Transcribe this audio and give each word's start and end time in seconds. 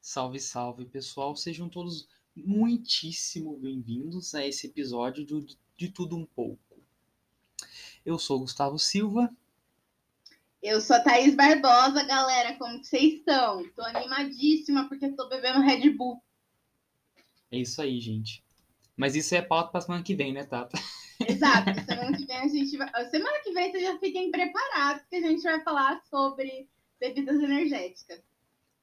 Salve, 0.00 0.40
salve, 0.40 0.86
pessoal. 0.86 1.36
Sejam 1.36 1.68
todos 1.68 2.08
muitíssimo 2.34 3.56
bem-vindos 3.58 4.34
a 4.34 4.46
esse 4.46 4.66
episódio 4.66 5.26
de, 5.26 5.56
de 5.76 5.90
Tudo 5.90 6.16
Um 6.16 6.24
Pouco. 6.24 6.82
Eu 8.04 8.18
sou 8.18 8.40
Gustavo 8.40 8.78
Silva. 8.78 9.30
Eu 10.62 10.80
sou 10.80 10.96
a 10.96 11.00
Thaís 11.00 11.34
Barbosa, 11.34 12.02
galera. 12.04 12.56
Como 12.56 12.82
vocês 12.82 13.14
estão? 13.14 13.62
Tô 13.76 13.82
animadíssima 13.82 14.88
porque 14.88 15.10
tô 15.10 15.28
bebendo 15.28 15.60
Red 15.60 15.90
Bull. 15.90 16.22
É 17.52 17.58
isso 17.58 17.82
aí, 17.82 18.00
gente. 18.00 18.42
Mas 18.96 19.14
isso 19.14 19.34
é 19.34 19.42
pauta 19.42 19.70
pra 19.70 19.82
semana 19.82 20.02
que 20.02 20.14
vem, 20.14 20.32
né, 20.32 20.44
Tata? 20.44 20.78
Exato. 21.28 21.74
Semana 21.84 22.16
que 22.16 22.24
vem 22.24 22.36
a 22.38 22.48
gente 22.48 22.76
vai. 22.78 23.10
Semana 23.10 23.38
que 23.42 23.52
vem 23.52 23.70
vocês 23.70 23.82
já 23.82 23.98
fiquem 23.98 24.30
preparados, 24.30 25.04
que 25.10 25.16
a 25.16 25.20
gente 25.20 25.42
vai 25.42 25.62
falar 25.62 26.02
sobre 26.08 26.66
bebidas 26.98 27.38
energéticas. 27.38 28.29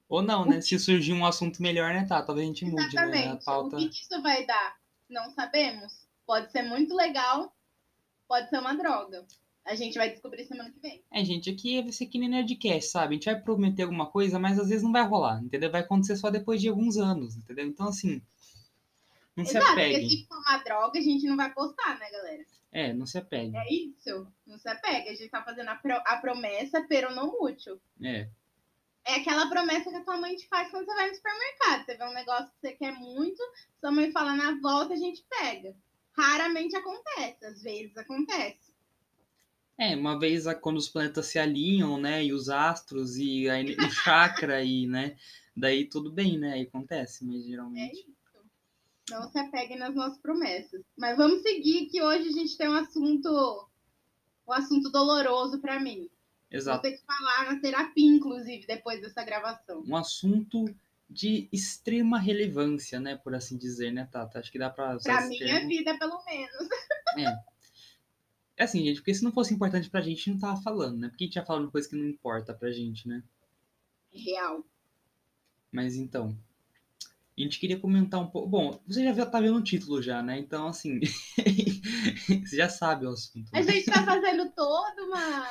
Ou 0.10 0.22
não, 0.22 0.46
né? 0.46 0.62
Se 0.62 0.78
surgir 0.80 1.14
um 1.14 1.26
assunto 1.26 1.62
melhor, 1.62 1.94
né, 1.94 2.06
tá? 2.06 2.22
Talvez 2.22 2.46
a 2.46 2.48
gente 2.48 2.66
mude, 2.66 2.82
Exatamente. 2.86 3.26
né? 3.28 3.32
A 3.34 3.36
pauta. 3.38 3.76
O 3.76 3.80
que, 3.80 3.90
que 3.90 3.96
isso 4.04 4.22
vai 4.22 4.46
dar? 4.46 4.78
Não 5.10 5.30
sabemos. 5.32 6.08
Pode 6.26 6.52
ser 6.52 6.64
muito 6.64 6.94
legal, 6.96 7.54
pode 8.28 8.50
ser 8.50 8.60
uma 8.60 8.74
droga. 8.74 9.26
A 9.66 9.76
gente 9.76 9.98
vai 9.98 10.10
descobrir 10.10 10.46
semana 10.46 10.72
que 10.72 10.80
vem. 10.80 11.04
É, 11.12 11.26
gente, 11.26 11.50
aqui 11.50 11.82
vai 11.82 11.92
ser 11.92 12.06
que 12.06 12.18
nem 12.18 12.30
Nerdcast, 12.30 12.90
sabe? 12.90 13.16
A 13.16 13.18
gente 13.18 13.26
vai 13.26 13.40
prometer 13.42 13.84
alguma 13.84 14.06
coisa, 14.06 14.40
mas 14.40 14.58
às 14.58 14.70
vezes 14.70 14.82
não 14.84 14.94
vai 14.94 15.04
rolar, 15.06 15.42
entendeu? 15.44 15.70
Vai 15.70 15.82
acontecer 15.82 16.16
só 16.16 16.30
depois 16.30 16.62
de 16.62 16.70
alguns 16.70 16.96
anos, 16.98 17.36
entendeu? 17.36 17.66
Então, 17.68 17.90
assim, 17.90 18.22
não 19.36 19.44
se 19.44 19.52
Exato, 19.58 19.66
porque 19.76 19.82
apegue. 19.82 20.10
se 20.10 20.26
for 20.26 20.38
uma 20.38 20.58
droga, 20.64 20.98
a 21.00 21.02
gente 21.02 21.28
não 21.28 21.36
vai 21.36 21.54
postar, 21.54 22.00
né, 22.00 22.10
galera? 22.10 22.46
É, 22.72 22.94
não 22.94 23.06
se 23.06 23.18
apegue. 23.18 23.58
É 23.58 23.74
isso. 23.74 24.28
Não 24.46 24.58
se 24.58 24.70
apega. 24.70 25.12
A 25.12 25.16
gente 25.16 25.30
tá 25.30 25.44
fazendo 25.44 25.68
a, 25.70 25.76
pro- 25.76 26.02
a 26.06 26.18
promessa, 26.18 26.86
pero 26.88 27.14
não 27.14 27.36
útil. 27.42 27.78
É. 28.02 28.30
É 29.08 29.16
aquela 29.16 29.48
promessa 29.50 29.90
que 29.90 29.96
a 29.96 30.04
tua 30.04 30.18
mãe 30.18 30.36
te 30.36 30.46
faz 30.50 30.70
quando 30.70 30.86
você 30.86 30.94
vai 30.94 31.08
no 31.10 31.16
supermercado. 31.16 31.86
Você 31.86 31.96
vê 31.96 32.04
um 32.04 32.14
negócio 32.14 32.48
que 32.48 32.60
você 32.60 32.74
quer 32.74 32.92
muito, 32.92 33.42
sua 33.80 33.90
mãe 33.90 34.12
fala 34.12 34.36
na 34.36 34.60
volta, 34.60 34.94
a 34.94 34.98
gente 34.98 35.26
pega. 35.30 35.74
Raramente 36.12 36.76
acontece, 36.76 37.46
às 37.46 37.64
vezes 37.64 37.96
acontece. 37.96 38.74
É, 39.78 39.96
uma 39.96 40.20
vez 40.20 40.44
quando 40.60 40.76
os 40.76 40.90
planetas 40.90 41.28
se 41.28 41.40
alinham, 41.40 41.98
né? 41.98 42.26
E 42.26 42.34
os 42.34 42.50
astros 42.50 43.16
e 43.16 43.48
a 43.48 43.56
o 43.86 43.92
chakra 43.92 44.62
e, 44.62 44.86
né? 44.88 45.16
Daí 45.56 45.86
tudo 45.86 46.12
bem, 46.12 46.38
né? 46.38 46.54
Aí 46.54 46.64
acontece, 46.64 47.24
mas 47.26 47.46
É 47.46 47.48
geralmente. 47.48 48.00
isso. 48.00 48.18
Não 49.10 49.32
se 49.32 49.40
apeguem 49.40 49.78
nas 49.78 49.96
nossas 49.96 50.18
promessas. 50.18 50.82
Mas 50.98 51.16
vamos 51.16 51.44
seguir 51.44 51.86
que 51.86 52.02
hoje 52.02 52.28
a 52.28 52.32
gente 52.32 52.58
tem 52.58 52.68
um 52.68 52.74
assunto, 52.74 53.70
um 54.46 54.52
assunto 54.52 54.92
doloroso 54.92 55.62
pra 55.62 55.80
mim. 55.80 56.10
Vou 56.50 56.58
Exato. 56.58 56.82
ter 56.82 56.94
que 56.94 57.06
falar 57.06 57.52
na 57.54 57.60
terapia, 57.60 58.10
inclusive, 58.10 58.66
depois 58.66 59.02
dessa 59.02 59.24
gravação. 59.24 59.84
Um 59.86 59.96
assunto 59.96 60.66
de 61.10 61.48
extrema 61.52 62.20
relevância, 62.20 63.00
né? 63.00 63.18
Por 63.18 63.36
assim 63.36 63.58
dizer, 63.58 63.92
né, 63.92 64.08
Tata? 64.12 64.40
Acho 64.40 64.52
que 64.52 64.60
dá 64.60 64.70
pra 64.70 64.96
usar 64.96 65.18
Pra 65.18 65.28
minha 65.28 65.46
termo. 65.46 65.68
vida, 65.68 65.98
pelo 65.98 66.24
menos. 66.26 66.68
É 68.60 68.64
assim, 68.64 68.84
gente, 68.84 68.98
porque 69.02 69.14
se 69.14 69.24
não 69.24 69.32
fosse 69.32 69.54
importante 69.54 69.88
pra 69.88 70.02
gente, 70.02 70.14
a 70.14 70.16
gente 70.18 70.32
não 70.32 70.40
tava 70.40 70.60
falando, 70.64 70.98
né? 70.98 71.10
Porque 71.10 71.26
a 71.26 71.28
gente 71.28 71.36
ia 71.36 71.46
falando 71.46 71.70
coisa 71.70 71.88
que 71.88 71.96
não 71.96 72.08
importa 72.08 72.56
pra 72.56 72.72
gente, 72.72 73.08
né? 73.08 73.22
Real. 74.12 74.66
Mas 75.72 75.96
então, 75.96 76.36
a 77.38 77.42
gente 77.42 77.60
queria 77.60 77.80
comentar 77.80 78.20
um 78.20 78.26
pouco. 78.26 78.50
Bom, 78.50 78.82
você 78.88 79.14
já 79.14 79.26
tá 79.28 79.40
vendo 79.40 79.58
o 79.58 79.64
título 79.64 80.02
já, 80.02 80.24
né? 80.24 80.40
Então, 80.40 80.68
assim, 80.68 81.00
você 82.44 82.58
já 82.58 82.68
sabe 82.68 83.06
o 83.06 83.10
assunto. 83.10 83.48
A 83.54 83.62
né? 83.62 83.72
gente 83.72 83.86
tá 83.86 84.02
fazendo 84.06 84.50
toda 84.56 85.04
uma. 85.04 85.48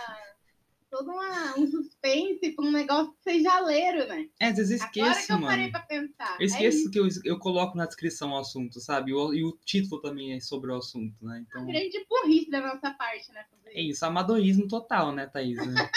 Todo 0.90 1.10
uma, 1.10 1.58
um 1.58 1.66
suspense 1.66 2.52
pra 2.52 2.64
um 2.64 2.70
negócio 2.70 3.12
que 3.14 3.22
vocês 3.22 3.42
já 3.42 3.58
leram, 3.60 4.06
né? 4.06 4.28
É, 4.38 4.46
às 4.46 4.56
vezes 4.56 4.80
eu 4.80 4.86
Agora 4.86 4.92
que 4.94 5.00
esqueço, 5.00 5.32
eu 5.32 5.36
mano. 5.38 5.46
parei 5.48 5.70
pra 5.70 5.80
pensar. 5.80 6.36
Eu 6.38 6.42
É 6.42 6.44
esqueço 6.44 6.78
isso. 6.78 6.90
que 6.90 6.98
eu, 7.00 7.08
eu 7.24 7.38
coloco 7.38 7.76
na 7.76 7.86
descrição 7.86 8.30
o 8.32 8.38
assunto, 8.38 8.80
sabe? 8.80 9.12
O- 9.12 9.34
e 9.34 9.44
o 9.44 9.58
título 9.64 10.00
também 10.00 10.34
é 10.34 10.40
sobre 10.40 10.70
o 10.70 10.76
assunto, 10.76 11.14
né? 11.24 11.44
Então, 11.46 11.66
grande 11.66 12.06
burrice 12.08 12.50
da 12.50 12.60
nossa 12.60 12.90
parte, 12.92 13.30
né? 13.32 13.44
é 13.66 13.80
isso. 13.82 13.90
isso, 13.92 14.06
amadorismo 14.06 14.68
total, 14.68 15.12
né, 15.12 15.26
Thaís? 15.26 15.56
né? 15.58 15.74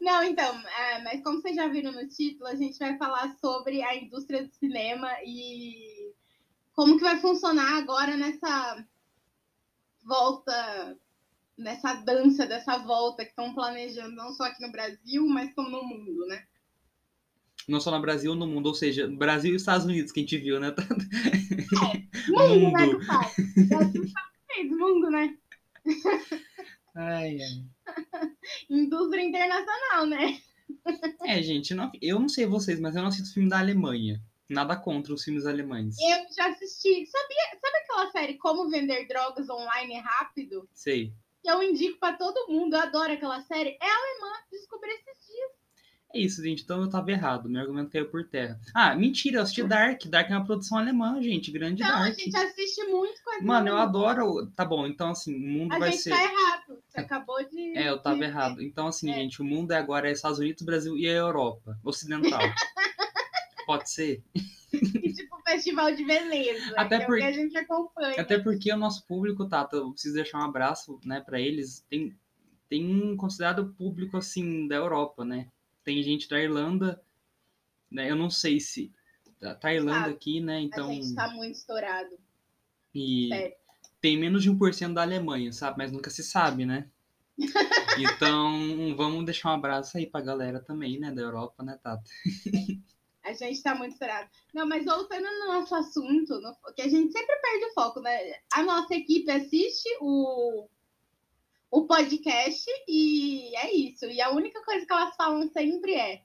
Não, 0.00 0.22
então, 0.22 0.54
é, 0.68 1.02
mas 1.02 1.22
como 1.24 1.40
vocês 1.40 1.56
já 1.56 1.66
viram 1.66 1.90
no 1.92 2.06
título, 2.08 2.46
a 2.46 2.54
gente 2.54 2.78
vai 2.78 2.96
falar 2.96 3.34
sobre 3.40 3.82
a 3.82 3.96
indústria 3.96 4.46
do 4.46 4.54
cinema 4.54 5.10
e 5.24 6.12
como 6.72 6.96
que 6.96 7.02
vai 7.02 7.18
funcionar 7.18 7.76
agora 7.78 8.16
nessa 8.16 8.86
volta, 10.04 10.96
nessa 11.58 11.92
dança 11.94 12.46
dessa 12.46 12.78
volta 12.78 13.24
que 13.24 13.30
estão 13.30 13.52
planejando, 13.52 14.14
não 14.14 14.32
só 14.32 14.44
aqui 14.44 14.62
no 14.64 14.70
Brasil, 14.72 15.26
mas 15.26 15.52
como 15.54 15.68
no 15.68 15.82
mundo, 15.84 16.26
né? 16.26 16.46
Não 17.68 17.80
só 17.80 17.90
no 17.90 18.00
Brasil, 18.00 18.34
no 18.34 18.46
mundo, 18.46 18.66
ou 18.66 18.74
seja, 18.74 19.06
Brasil 19.08 19.52
e 19.52 19.56
Estados 19.56 19.84
Unidos, 19.84 20.10
que 20.12 20.20
a 20.20 20.22
gente 20.22 20.38
viu, 20.38 20.58
né? 20.58 20.74
Mundo, 22.28 22.72
né, 22.72 22.86
Mundo. 22.86 22.96
Gustavo? 22.98 23.30
Brasil, 23.68 24.04
mundo, 24.78 25.10
né? 25.10 25.36
Ai, 26.94 27.38
ai. 27.40 27.64
Indústria 28.70 29.22
internacional, 29.22 30.06
né? 30.06 30.40
É, 31.24 31.42
gente, 31.42 31.74
não- 31.74 31.90
eu 32.00 32.18
não 32.18 32.28
sei 32.28 32.46
vocês, 32.46 32.78
mas 32.80 32.94
eu 32.94 33.02
não 33.02 33.08
assisto 33.08 33.34
filme 33.34 33.48
da 33.48 33.58
Alemanha. 33.58 34.22
Nada 34.48 34.76
contra 34.76 35.12
os 35.12 35.22
filmes 35.22 35.44
alemães. 35.44 35.96
Eu 36.00 36.34
já 36.34 36.48
assisti. 36.48 37.04
Sabia, 37.06 37.60
sabe 37.60 37.76
aquela 37.82 38.10
série 38.10 38.34
Como 38.38 38.70
Vender 38.70 39.06
Drogas 39.06 39.48
Online 39.50 40.00
Rápido? 40.00 40.66
Sei. 40.72 41.12
Que 41.48 41.54
eu 41.54 41.62
indico 41.62 41.98
pra 41.98 42.12
todo 42.12 42.46
mundo. 42.52 42.74
Eu 42.76 42.80
adoro 42.82 43.12
aquela 43.12 43.40
série. 43.40 43.70
É 43.80 43.86
alemã. 43.86 44.36
Descobri 44.52 44.90
esses 44.90 45.26
dias. 45.26 45.50
É 46.14 46.18
isso, 46.20 46.42
gente. 46.42 46.62
Então 46.62 46.82
eu 46.82 46.90
tava 46.90 47.10
errado. 47.10 47.48
Meu 47.48 47.60
argumento 47.62 47.90
caiu 47.90 48.10
por 48.10 48.22
terra. 48.28 48.58
Ah, 48.74 48.94
mentira, 48.94 49.38
eu 49.38 49.42
assisti 49.42 49.62
Dark. 49.62 50.02
Dark 50.06 50.30
é 50.30 50.34
uma 50.36 50.44
produção 50.44 50.76
alemã, 50.78 51.22
gente. 51.22 51.50
Grande 51.50 51.82
Então, 51.82 51.94
a 51.94 52.00
Dark. 52.04 52.18
gente 52.18 52.36
assiste 52.36 52.84
muito 52.84 53.22
coisa. 53.22 53.42
Mano, 53.44 53.68
eu 53.68 53.76
adoro. 53.78 54.46
Tá 54.54 54.64
bom, 54.64 54.86
então 54.86 55.10
assim, 55.10 55.34
o 55.34 55.38
mundo 55.38 55.72
A 55.72 55.78
vai 55.78 55.90
gente 55.92 56.02
ser. 56.02 56.10
tá 56.10 56.22
errado. 56.22 56.78
Você 56.86 57.00
acabou 57.00 57.42
de. 57.48 57.72
É, 57.78 57.88
eu 57.88 57.98
tava 57.98 58.16
de- 58.16 58.24
errado. 58.24 58.62
Então, 58.62 58.86
assim, 58.86 59.10
É. 59.10 59.14
gente, 59.14 59.40
o 59.40 59.44
mundo 59.44 59.72
é 59.72 59.76
agora 59.76 60.08
é 60.08 60.12
Estados 60.12 60.38
Unidos, 60.38 60.62
Brasil 60.62 60.96
e 60.98 61.06
a 61.08 61.12
Europa 61.12 61.78
Ocidental. 61.84 62.40
Pode 63.68 63.90
ser? 63.90 64.22
E, 64.72 65.12
tipo, 65.14 65.38
festival 65.46 65.94
de 65.94 66.04
beleza. 66.04 66.74
Até 66.76 67.00
que 67.00 67.06
por- 67.06 67.18
é 67.18 67.24
a 67.26 67.32
gente 67.32 67.56
acompanha. 67.56 68.20
Até 68.20 68.38
porque 68.38 68.70
o 68.72 68.76
nosso 68.76 69.06
público, 69.06 69.46
Tata, 69.48 69.76
eu 69.76 69.92
preciso 69.92 70.14
deixar 70.14 70.38
um 70.38 70.44
abraço, 70.44 71.00
né, 71.04 71.20
para 71.22 71.40
eles. 71.40 71.84
Tem, 71.88 72.14
tem 72.68 72.86
um 72.86 73.16
considerado 73.16 73.74
público, 73.78 74.16
assim, 74.18 74.66
da 74.68 74.76
Europa, 74.76 75.24
né? 75.24 75.48
Tem 75.84 76.02
gente 76.02 76.28
da 76.28 76.38
Irlanda, 76.38 77.02
né? 77.90 78.10
Eu 78.10 78.16
não 78.16 78.28
sei 78.30 78.60
se. 78.60 78.92
Tá 79.40 79.54
tá 79.54 79.68
a 79.68 79.74
Irlanda 79.74 80.00
Sabe, 80.00 80.14
aqui, 80.14 80.40
né? 80.40 80.56
A 80.56 80.60
Então. 80.60 80.92
gente 80.92 81.14
tá 81.14 81.28
muito 81.28 81.56
estourado. 81.56 82.18
E 82.94 83.28
Sério. 83.28 83.54
tem 84.02 84.18
menos 84.18 84.42
de 84.42 84.50
1% 84.50 84.92
da 84.94 85.02
Alemanha, 85.02 85.50
sabe? 85.52 85.78
Mas 85.78 85.90
nunca 85.92 86.10
se 86.10 86.22
sabe, 86.22 86.64
né? 86.66 86.88
Então, 87.98 88.94
vamos 88.96 89.24
deixar 89.24 89.50
um 89.50 89.54
abraço 89.54 89.96
aí 89.96 90.06
pra 90.06 90.20
galera 90.20 90.60
também, 90.60 90.98
né? 91.00 91.10
Da 91.10 91.22
Europa, 91.22 91.62
né, 91.62 91.78
Tata? 91.82 92.02
A 93.28 93.32
gente 93.32 93.62
tá 93.62 93.74
muito 93.74 93.92
estourado. 93.92 94.28
Não, 94.54 94.66
mas 94.66 94.84
voltando 94.84 95.24
no 95.24 95.46
nosso 95.46 95.74
assunto, 95.74 96.40
no- 96.40 96.56
que 96.74 96.82
a 96.82 96.88
gente 96.88 97.12
sempre 97.12 97.36
perde 97.36 97.64
o 97.66 97.72
foco, 97.74 98.00
né? 98.00 98.34
A 98.52 98.62
nossa 98.62 98.94
equipe 98.94 99.30
assiste 99.30 99.88
o, 100.00 100.68
o 101.70 101.86
podcast 101.86 102.64
e 102.88 103.54
é 103.56 103.72
isso. 103.74 104.06
E 104.06 104.20
a 104.20 104.30
única 104.30 104.62
coisa 104.64 104.84
que 104.86 104.92
elas 104.92 105.14
falam 105.16 105.46
sempre 105.48 105.94
é: 105.94 106.22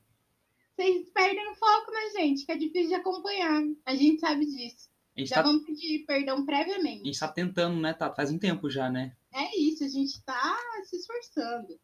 vocês 0.76 1.10
perdem 1.12 1.50
o 1.52 1.56
foco, 1.56 1.92
né, 1.92 2.10
gente? 2.22 2.46
Que 2.46 2.52
é 2.52 2.58
difícil 2.58 2.90
de 2.90 2.96
acompanhar. 2.96 3.62
A 3.86 3.96
gente 3.96 4.20
sabe 4.20 4.46
disso. 4.46 4.90
A 5.16 5.20
gente, 5.20 5.30
Já 5.30 5.36
tá, 5.38 5.42
vamos 5.44 5.64
pedir 5.66 6.06
perdão 6.08 6.40
a 6.40 6.46
previamente. 6.46 7.04
gente 7.06 7.20
tá 7.20 7.28
tentando, 7.28 7.80
né, 7.80 7.94
Tata? 7.94 8.16
Faz 8.16 8.32
um 8.32 8.40
tempo 8.40 8.70
já, 8.70 8.90
né? 8.90 9.16
É 9.32 9.56
isso, 9.60 9.84
a 9.84 9.88
gente 9.88 10.24
tá 10.24 10.58
se 10.86 10.96
esforçando. 10.98 11.80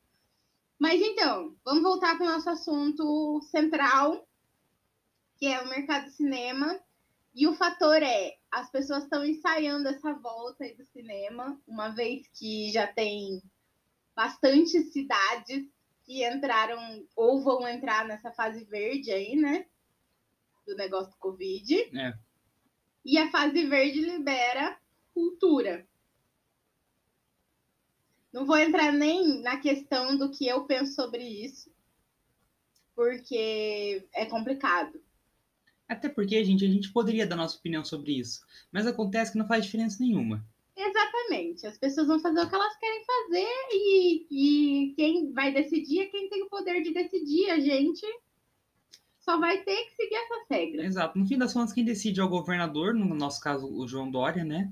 Mas 0.79 1.01
então, 1.01 1.55
vamos 1.65 1.83
voltar 1.83 2.17
para 2.17 2.25
o 2.25 2.29
nosso 2.29 2.49
assunto 2.49 3.41
central, 3.51 4.25
que 5.39 5.47
é 5.47 5.61
o 5.61 5.69
mercado 5.69 6.05
de 6.05 6.11
cinema. 6.11 6.79
E 7.33 7.47
o 7.47 7.53
fator 7.53 8.01
é, 8.03 8.37
as 8.51 8.69
pessoas 8.69 9.03
estão 9.03 9.25
ensaiando 9.25 9.87
essa 9.87 10.13
volta 10.13 10.63
aí 10.63 10.75
do 10.75 10.83
cinema, 10.85 11.59
uma 11.67 11.89
vez 11.89 12.27
que 12.33 12.71
já 12.71 12.85
tem 12.87 13.41
bastantes 14.15 14.91
cidades 14.91 15.65
que 16.03 16.27
entraram 16.27 17.05
ou 17.15 17.41
vão 17.41 17.67
entrar 17.67 18.05
nessa 18.05 18.31
fase 18.31 18.65
verde 18.65 19.11
aí, 19.11 19.35
né? 19.35 19.65
Do 20.67 20.75
negócio 20.75 21.11
do 21.11 21.17
Covid. 21.17 21.75
É. 21.97 22.17
E 23.05 23.17
a 23.17 23.31
fase 23.31 23.65
verde 23.65 24.01
libera 24.01 24.77
cultura. 25.13 25.87
Não 28.33 28.45
vou 28.45 28.57
entrar 28.57 28.91
nem 28.91 29.41
na 29.41 29.57
questão 29.57 30.17
do 30.17 30.29
que 30.29 30.47
eu 30.47 30.65
penso 30.65 30.93
sobre 30.93 31.23
isso, 31.23 31.71
porque 32.95 34.07
é 34.13 34.25
complicado. 34.25 35.01
Até 35.89 36.07
porque, 36.07 36.43
gente, 36.43 36.63
a 36.63 36.69
gente 36.69 36.93
poderia 36.93 37.25
dar 37.25 37.35
nossa 37.35 37.57
opinião 37.57 37.83
sobre 37.83 38.19
isso. 38.19 38.41
Mas 38.71 38.85
acontece 38.85 39.31
que 39.31 39.39
não 39.39 39.47
faz 39.47 39.65
diferença 39.65 39.97
nenhuma. 39.99 40.45
Exatamente. 40.77 41.65
As 41.65 41.77
pessoas 41.77 42.07
vão 42.07 42.19
fazer 42.19 42.39
o 42.39 42.47
que 42.47 42.55
elas 42.55 42.77
querem 42.77 43.03
fazer 43.03 43.47
e, 43.71 44.27
e 44.29 44.93
quem 44.95 45.33
vai 45.33 45.51
decidir 45.51 46.01
é 46.01 46.05
quem 46.05 46.29
tem 46.29 46.43
o 46.43 46.49
poder 46.49 46.81
de 46.83 46.93
decidir. 46.93 47.49
A 47.49 47.59
gente 47.59 48.05
só 49.19 49.39
vai 49.39 49.63
ter 49.63 49.85
que 49.85 49.95
seguir 49.95 50.15
essas 50.15 50.47
regras. 50.49 50.85
Exato. 50.85 51.17
No 51.17 51.25
fim 51.25 51.37
das 51.37 51.53
contas, 51.53 51.73
quem 51.73 51.83
decide 51.83 52.19
é 52.19 52.23
o 52.23 52.29
governador, 52.29 52.93
no 52.93 53.13
nosso 53.15 53.41
caso, 53.41 53.67
o 53.67 53.87
João 53.87 54.11
Dória, 54.11 54.45
né? 54.45 54.71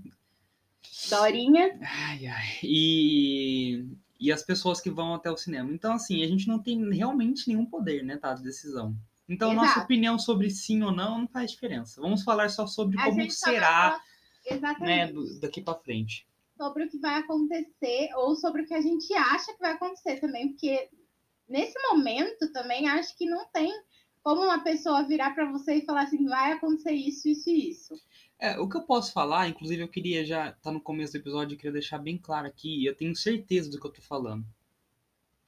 Dorinha. 1.09 1.79
Ai, 1.81 2.27
ai. 2.27 2.59
E, 2.63 3.85
e 4.19 4.31
as 4.31 4.43
pessoas 4.43 4.79
que 4.79 4.89
vão 4.89 5.13
até 5.13 5.31
o 5.31 5.37
cinema. 5.37 5.71
Então, 5.71 5.93
assim, 5.93 6.23
a 6.23 6.27
gente 6.27 6.47
não 6.47 6.59
tem 6.59 6.89
realmente 6.93 7.47
nenhum 7.47 7.65
poder, 7.65 8.03
né, 8.03 8.17
tá? 8.17 8.33
De 8.33 8.43
decisão. 8.43 8.95
Então, 9.29 9.51
Exato. 9.51 9.67
nossa 9.67 9.79
opinião 9.81 10.17
sobre 10.17 10.49
sim 10.49 10.81
ou 10.83 10.91
não 10.91 11.19
não 11.19 11.27
faz 11.27 11.51
diferença. 11.51 11.99
Vamos 12.01 12.23
falar 12.23 12.49
só 12.49 12.65
sobre 12.65 12.97
A 12.99 13.03
como 13.03 13.29
será, 13.29 13.99
falar- 14.49 14.79
né, 14.79 15.11
daqui 15.41 15.61
pra 15.61 15.75
frente. 15.75 16.25
Sobre 16.57 16.85
o 16.85 16.89
que 16.89 16.97
vai 16.97 17.15
acontecer 17.19 18.09
ou 18.15 18.35
sobre 18.35 18.61
o 18.61 18.65
que 18.65 18.73
a 18.73 18.81
gente 18.81 19.13
acha 19.13 19.53
que 19.53 19.59
vai 19.59 19.73
acontecer 19.73 20.19
também, 20.19 20.49
porque 20.49 20.89
nesse 21.47 21.77
momento 21.89 22.51
também 22.51 22.87
acho 22.87 23.15
que 23.17 23.25
não 23.25 23.45
tem 23.47 23.71
como 24.23 24.41
uma 24.41 24.63
pessoa 24.63 25.03
virar 25.07 25.33
para 25.33 25.49
você 25.51 25.75
e 25.75 25.85
falar 25.85 26.03
assim, 26.03 26.25
vai 26.25 26.53
acontecer 26.53 26.91
isso, 26.91 27.27
isso 27.29 27.49
e 27.49 27.69
isso. 27.69 27.93
É, 28.39 28.59
o 28.59 28.67
que 28.67 28.75
eu 28.77 28.81
posso 28.81 29.13
falar, 29.13 29.47
inclusive 29.47 29.81
eu 29.81 29.87
queria 29.87 30.25
já, 30.25 30.51
tá 30.51 30.71
no 30.71 30.81
começo 30.81 31.13
do 31.13 31.17
episódio, 31.17 31.53
eu 31.53 31.57
queria 31.57 31.71
deixar 31.71 31.97
bem 31.97 32.17
claro 32.17 32.45
aqui, 32.47 32.85
eu 32.85 32.95
tenho 32.95 33.15
certeza 33.15 33.69
do 33.69 33.79
que 33.79 33.87
eu 33.87 33.91
tô 33.91 34.01
falando. 34.01 34.45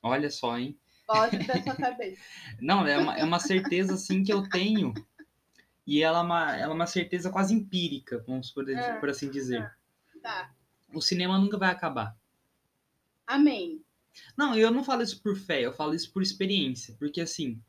Olha 0.01 0.29
só, 0.29 0.57
hein? 0.57 0.77
Pode 1.09 1.43
sua 1.63 1.75
cabeça. 1.75 2.21
Não, 2.61 2.85
é 2.85 2.97
uma, 2.97 3.17
é 3.17 3.23
uma 3.23 3.39
certeza 3.39 3.95
assim 3.95 4.23
que 4.23 4.31
eu 4.31 4.47
tenho. 4.47 4.93
E 5.87 6.03
ela 6.03 6.19
é 6.19 6.21
uma, 6.21 6.55
ela 6.55 6.71
é 6.71 6.75
uma 6.75 6.85
certeza 6.85 7.31
quase 7.31 7.51
empírica, 7.51 8.23
vamos 8.27 8.51
por, 8.51 8.69
Ah, 8.69 8.97
por 8.99 9.09
assim 9.09 9.27
dizer. 9.31 9.75
Tá. 10.21 10.51
O 10.93 11.01
cinema 11.01 11.39
nunca 11.39 11.57
vai 11.57 11.71
acabar. 11.71 12.15
Amém. 13.25 13.83
Não, 14.37 14.55
eu 14.55 14.69
não 14.69 14.83
falo 14.83 15.01
isso 15.01 15.19
por 15.21 15.35
fé, 15.35 15.61
eu 15.61 15.73
falo 15.73 15.95
isso 15.95 16.11
por 16.13 16.21
experiência. 16.21 16.95
Porque 16.99 17.21
assim. 17.21 17.59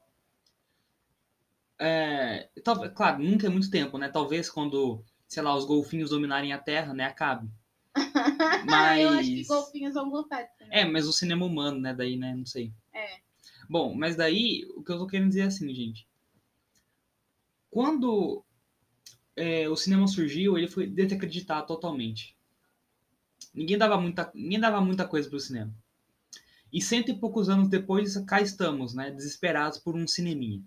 É, 1.79 2.51
tal- 2.63 2.91
claro, 2.91 3.23
nunca 3.23 3.47
é 3.47 3.51
muito 3.51 3.71
tempo, 3.71 3.97
né? 3.97 4.11
Talvez 4.11 4.51
quando, 4.51 5.03
sei 5.27 5.43
lá, 5.43 5.57
os 5.57 5.65
golfinhos 5.65 6.11
dominarem 6.11 6.53
a 6.53 6.59
Terra, 6.59 6.93
né? 6.93 7.05
Acabe. 7.05 7.49
Mas. 8.67 9.01
Eu 9.01 9.09
acho 9.11 9.29
que 9.31 9.45
golfinhos 9.45 9.95
vão 9.95 10.11
gostar. 10.11 10.47
É, 10.71 10.85
mas 10.85 11.07
o 11.07 11.13
cinema 11.13 11.47
humano, 11.47 11.81
né? 11.81 11.95
Daí, 11.95 12.17
né? 12.17 12.35
Não 12.35 12.45
sei. 12.45 12.71
É. 12.93 13.30
Bom, 13.70 13.94
mas 13.94 14.17
daí 14.17 14.69
o 14.75 14.82
que 14.82 14.90
eu 14.90 14.99
tô 14.99 15.06
querendo 15.06 15.28
dizer 15.28 15.43
é 15.43 15.44
assim, 15.44 15.72
gente. 15.72 16.05
Quando 17.70 18.44
é, 19.37 19.69
o 19.69 19.76
cinema 19.76 20.08
surgiu, 20.08 20.58
ele 20.58 20.67
foi 20.67 20.88
desacreditado 20.88 21.69
totalmente. 21.69 22.37
Ninguém 23.55 23.78
dava 23.78 23.96
muita, 23.96 24.28
ninguém 24.34 24.58
dava 24.58 24.81
muita 24.81 25.06
coisa 25.06 25.31
pro 25.31 25.38
cinema. 25.38 25.72
E 26.72 26.82
cento 26.82 27.12
e 27.12 27.14
poucos 27.17 27.49
anos 27.49 27.69
depois, 27.69 28.17
cá 28.25 28.40
estamos, 28.40 28.93
né? 28.93 29.12
Desesperados 29.12 29.78
por 29.78 29.94
um 29.94 30.05
cineminha. 30.05 30.64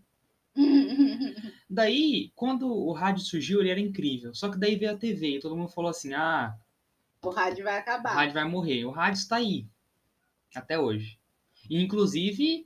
Daí, 1.70 2.32
quando 2.36 2.74
o 2.74 2.94
rádio 2.94 3.26
surgiu, 3.26 3.60
ele 3.60 3.70
era 3.70 3.82
incrível. 3.82 4.34
Só 4.34 4.50
que 4.50 4.58
daí 4.58 4.78
veio 4.78 4.94
a 4.94 4.98
TV 4.98 5.36
e 5.36 5.40
todo 5.42 5.58
mundo 5.58 5.74
falou 5.74 5.90
assim: 5.90 6.14
ah, 6.14 6.56
o 7.22 7.30
rádio 7.32 7.66
vai 7.66 7.76
o 7.76 7.80
acabar. 7.80 8.14
rádio 8.14 8.34
vai 8.34 8.48
morrer. 8.48 8.86
O 8.86 8.92
rádio 8.92 9.20
está 9.20 9.38
aí. 9.38 9.68
Até 10.56 10.80
hoje. 10.80 11.20
E, 11.70 11.82
inclusive, 11.82 12.66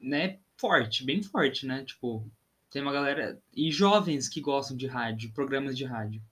né, 0.00 0.38
forte, 0.56 1.04
bem 1.04 1.22
forte, 1.22 1.66
né? 1.66 1.84
Tipo, 1.84 2.30
tem 2.70 2.82
uma 2.82 2.92
galera. 2.92 3.40
E 3.52 3.70
jovens 3.70 4.28
que 4.28 4.40
gostam 4.40 4.76
de 4.76 4.86
rádio, 4.86 5.32
programas 5.32 5.76
de 5.76 5.84
rádio. 5.84 6.22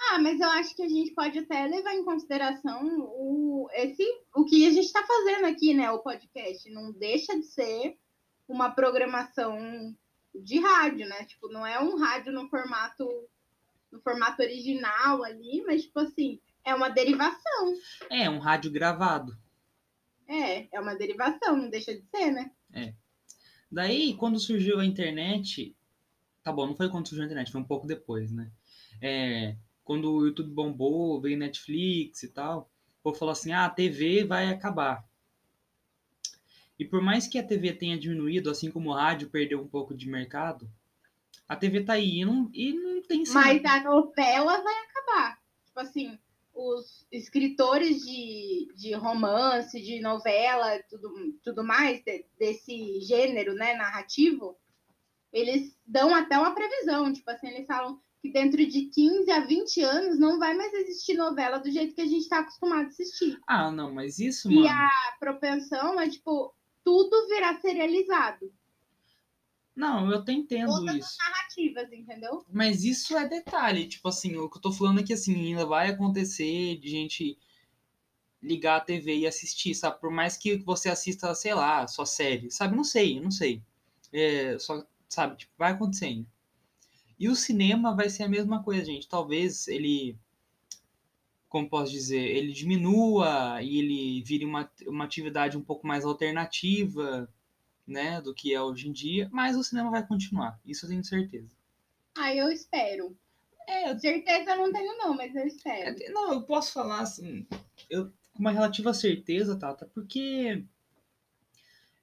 Ah, 0.00 0.18
mas 0.18 0.40
eu 0.40 0.48
acho 0.50 0.74
que 0.74 0.82
a 0.82 0.88
gente 0.88 1.12
pode 1.12 1.38
até 1.38 1.66
levar 1.66 1.94
em 1.94 2.04
consideração 2.04 2.82
o, 3.00 3.68
esse, 3.72 4.04
o 4.34 4.44
que 4.44 4.66
a 4.66 4.70
gente 4.70 4.86
está 4.86 5.02
fazendo 5.06 5.46
aqui, 5.46 5.74
né? 5.74 5.90
O 5.90 6.00
podcast. 6.00 6.70
Não 6.70 6.92
deixa 6.92 7.34
de 7.38 7.46
ser 7.46 7.96
uma 8.48 8.70
programação 8.70 9.56
de 10.34 10.60
rádio, 10.60 11.08
né? 11.08 11.24
Tipo, 11.24 11.48
não 11.48 11.66
é 11.66 11.80
um 11.80 11.96
rádio 11.96 12.32
no 12.32 12.48
formato 12.48 13.06
no 13.90 14.00
formato 14.00 14.40
original 14.40 15.22
ali, 15.22 15.62
mas 15.66 15.82
tipo 15.82 16.00
assim, 16.00 16.40
é 16.64 16.74
uma 16.74 16.88
derivação. 16.88 17.74
É, 18.10 18.28
um 18.30 18.38
rádio 18.38 18.70
gravado. 18.70 19.36
É, 20.26 20.66
é 20.74 20.80
uma 20.80 20.94
derivação, 20.94 21.56
não 21.56 21.68
deixa 21.68 21.92
de 21.94 22.02
ser, 22.06 22.30
né? 22.30 22.50
Daí, 23.72 24.14
quando 24.14 24.38
surgiu 24.38 24.78
a 24.78 24.84
internet. 24.84 25.74
Tá 26.42 26.52
bom, 26.52 26.66
não 26.66 26.76
foi 26.76 26.90
quando 26.90 27.08
surgiu 27.08 27.22
a 27.22 27.26
internet, 27.26 27.50
foi 27.50 27.60
um 27.60 27.64
pouco 27.64 27.86
depois, 27.86 28.32
né? 28.32 28.50
É, 29.00 29.56
quando 29.84 30.12
o 30.12 30.26
YouTube 30.26 30.50
bombou, 30.50 31.20
veio 31.20 31.38
Netflix 31.38 32.22
e 32.22 32.28
tal, 32.28 32.70
o 33.00 33.02
povo 33.02 33.18
falou 33.18 33.32
assim: 33.32 33.52
ah, 33.52 33.64
a 33.64 33.70
TV 33.70 34.24
vai 34.24 34.48
acabar. 34.48 35.06
E 36.78 36.84
por 36.84 37.00
mais 37.00 37.26
que 37.26 37.38
a 37.38 37.46
TV 37.46 37.72
tenha 37.72 37.98
diminuído, 37.98 38.50
assim 38.50 38.70
como 38.70 38.90
o 38.90 38.94
rádio 38.94 39.30
perdeu 39.30 39.60
um 39.60 39.68
pouco 39.68 39.94
de 39.94 40.08
mercado, 40.08 40.68
a 41.48 41.56
TV 41.56 41.84
tá 41.84 41.94
aí 41.94 42.20
e 42.20 42.24
não, 42.24 42.50
e 42.52 42.72
não 42.72 43.02
tem 43.02 43.24
Mas 43.32 43.64
a 43.64 43.84
novela 43.84 44.62
vai 44.62 44.74
acabar. 44.84 45.38
Tipo 45.64 45.80
assim, 45.80 46.18
os 46.54 47.06
escritores 47.10 48.02
de, 48.04 48.68
de 48.76 48.92
romance, 48.94 49.80
de 49.80 50.00
novela, 50.00 50.78
tudo, 50.88 51.12
tudo 51.42 51.64
mais, 51.64 52.02
de- 52.04 52.26
desse 52.38 53.00
gênero, 53.00 53.54
né, 53.54 53.74
narrativo, 53.74 54.56
eles 55.32 55.76
dão 55.86 56.14
até 56.14 56.38
uma 56.38 56.54
previsão. 56.54 57.12
Tipo 57.12 57.30
assim, 57.30 57.48
eles 57.48 57.66
falam 57.66 58.00
que 58.20 58.30
dentro 58.30 58.64
de 58.66 58.82
15 58.86 59.30
a 59.30 59.40
20 59.40 59.82
anos 59.82 60.18
não 60.18 60.38
vai 60.38 60.54
mais 60.54 60.72
existir 60.74 61.14
novela 61.14 61.58
do 61.58 61.70
jeito 61.70 61.94
que 61.94 62.02
a 62.02 62.06
gente 62.06 62.22
está 62.22 62.38
acostumado 62.40 62.84
a 62.84 62.88
assistir. 62.88 63.38
Ah, 63.46 63.70
não, 63.70 63.92
mas 63.92 64.18
isso, 64.18 64.50
E 64.50 64.54
mano. 64.56 64.68
a 64.68 64.88
propensão 65.18 65.98
é, 65.98 66.08
tipo, 66.08 66.54
tudo 66.84 67.28
virar 67.28 67.60
serializado. 67.60 68.52
Não, 69.74 70.10
eu 70.10 70.18
até 70.18 70.32
entendo 70.32 70.68
Todas 70.68 70.96
isso. 70.96 71.08
as 71.08 71.16
narrativas, 71.18 71.92
entendeu? 71.92 72.44
Mas 72.52 72.84
isso 72.84 73.16
é 73.16 73.26
detalhe, 73.26 73.88
tipo 73.88 74.06
assim, 74.08 74.36
o 74.36 74.48
que 74.48 74.58
eu 74.58 74.62
tô 74.62 74.72
falando 74.72 75.00
é 75.00 75.02
que 75.02 75.14
assim, 75.14 75.34
ainda 75.34 75.64
vai 75.64 75.88
acontecer 75.88 76.78
de 76.78 76.90
gente 76.90 77.38
ligar 78.42 78.76
a 78.76 78.80
TV 78.80 79.18
e 79.18 79.26
assistir, 79.26 79.74
sabe? 79.74 80.00
Por 80.00 80.10
mais 80.10 80.36
que 80.36 80.56
você 80.56 80.90
assista, 80.90 81.34
sei 81.34 81.54
lá, 81.54 81.86
sua 81.86 82.04
série, 82.04 82.50
sabe? 82.50 82.76
Não 82.76 82.84
sei, 82.84 83.20
não 83.20 83.30
sei. 83.30 83.62
É, 84.12 84.58
só, 84.58 84.84
sabe, 85.08 85.36
tipo, 85.36 85.52
vai 85.56 85.72
acontecendo. 85.72 86.26
E 87.18 87.28
o 87.28 87.36
cinema 87.36 87.94
vai 87.94 88.10
ser 88.10 88.24
a 88.24 88.28
mesma 88.28 88.62
coisa, 88.62 88.84
gente. 88.84 89.08
Talvez 89.08 89.68
ele, 89.68 90.18
como 91.48 91.68
posso 91.68 91.92
dizer, 91.92 92.20
ele 92.20 92.52
diminua 92.52 93.62
e 93.62 93.78
ele 93.78 94.22
vire 94.22 94.44
uma, 94.44 94.68
uma 94.86 95.04
atividade 95.04 95.56
um 95.56 95.62
pouco 95.62 95.86
mais 95.86 96.04
alternativa, 96.04 97.32
né, 97.86 98.20
do 98.20 98.34
que 98.34 98.54
é 98.54 98.60
hoje 98.62 98.88
em 98.88 98.92
dia, 98.92 99.28
mas 99.32 99.56
o 99.56 99.64
cinema 99.64 99.90
vai 99.90 100.06
continuar, 100.06 100.58
isso 100.64 100.84
eu 100.86 100.90
tenho 100.90 101.04
certeza. 101.04 101.54
Ah, 102.16 102.34
eu 102.34 102.50
espero. 102.50 103.16
É, 103.68 103.96
Certeza 103.98 104.50
eu 104.50 104.56
não 104.58 104.72
tenho, 104.72 104.96
não, 104.98 105.14
mas 105.14 105.34
eu 105.34 105.46
espero. 105.46 105.96
É, 106.02 106.10
Não, 106.10 106.32
eu 106.32 106.42
posso 106.42 106.72
falar 106.72 107.00
assim, 107.00 107.46
eu, 107.88 108.06
com 108.32 108.40
uma 108.40 108.50
relativa 108.50 108.92
certeza, 108.92 109.58
Tata, 109.58 109.86
porque 109.94 110.64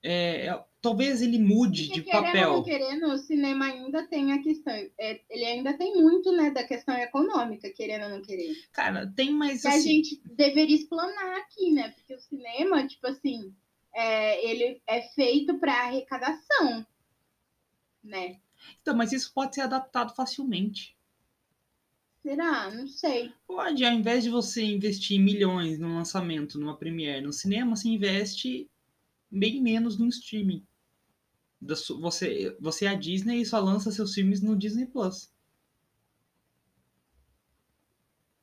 é, 0.01 0.47
é, 0.47 0.65
talvez 0.81 1.21
ele 1.21 1.37
mude 1.37 1.87
Porque, 1.87 2.01
de 2.01 2.03
querendo 2.03 2.25
ou 2.25 2.25
papel. 2.25 2.53
não 2.53 2.63
querendo, 2.63 3.05
o 3.07 3.17
cinema 3.17 3.65
ainda 3.65 4.07
tem 4.07 4.31
a 4.31 4.41
questão. 4.41 4.73
é, 4.73 5.21
ele 5.29 5.45
ainda 5.45 5.77
tem 5.77 5.93
muito, 6.01 6.31
né, 6.31 6.51
da 6.51 6.63
questão 6.63 6.95
econômica, 6.95 7.69
querendo 7.71 8.03
ou 8.05 8.09
não 8.09 8.21
querendo. 8.21 8.55
Cara, 8.71 9.07
tem 9.15 9.31
mais 9.31 9.61
Que 9.61 9.67
a 9.67 9.71
assim, 9.71 9.81
gente 9.81 10.21
deveria 10.25 10.75
explanar 10.75 11.37
aqui, 11.39 11.71
né? 11.73 11.89
Porque 11.89 12.13
o 12.15 12.19
cinema, 12.19 12.87
tipo 12.87 13.05
assim, 13.07 13.53
é, 13.93 14.45
ele 14.49 14.81
é 14.87 15.01
feito 15.09 15.59
para 15.59 15.85
arrecadação, 15.85 16.85
né? 18.03 18.39
Então, 18.81 18.95
mas 18.95 19.13
isso 19.13 19.33
pode 19.33 19.55
ser 19.55 19.61
adaptado 19.61 20.13
facilmente. 20.15 20.97
Será? 22.21 22.69
Não 22.69 22.87
sei. 22.87 23.33
Pode, 23.47 23.83
ao 23.85 23.93
invés 23.93 24.23
de 24.23 24.29
você 24.29 24.63
investir 24.63 25.19
milhões 25.19 25.79
no 25.79 25.95
lançamento, 25.95 26.59
numa 26.59 26.77
premiere, 26.77 27.25
no 27.25 27.31
cinema, 27.31 27.75
você 27.75 27.87
investe 27.87 28.69
bem 29.31 29.61
menos 29.61 29.97
no 29.97 30.07
streaming. 30.07 30.65
Você, 31.61 32.55
você 32.59 32.85
é 32.85 32.89
a 32.89 32.95
Disney 32.95 33.41
e 33.41 33.45
só 33.45 33.59
lança 33.59 33.91
seus 33.91 34.13
filmes 34.13 34.41
no 34.41 34.57
Disney 34.57 34.85
Plus. 34.85 35.31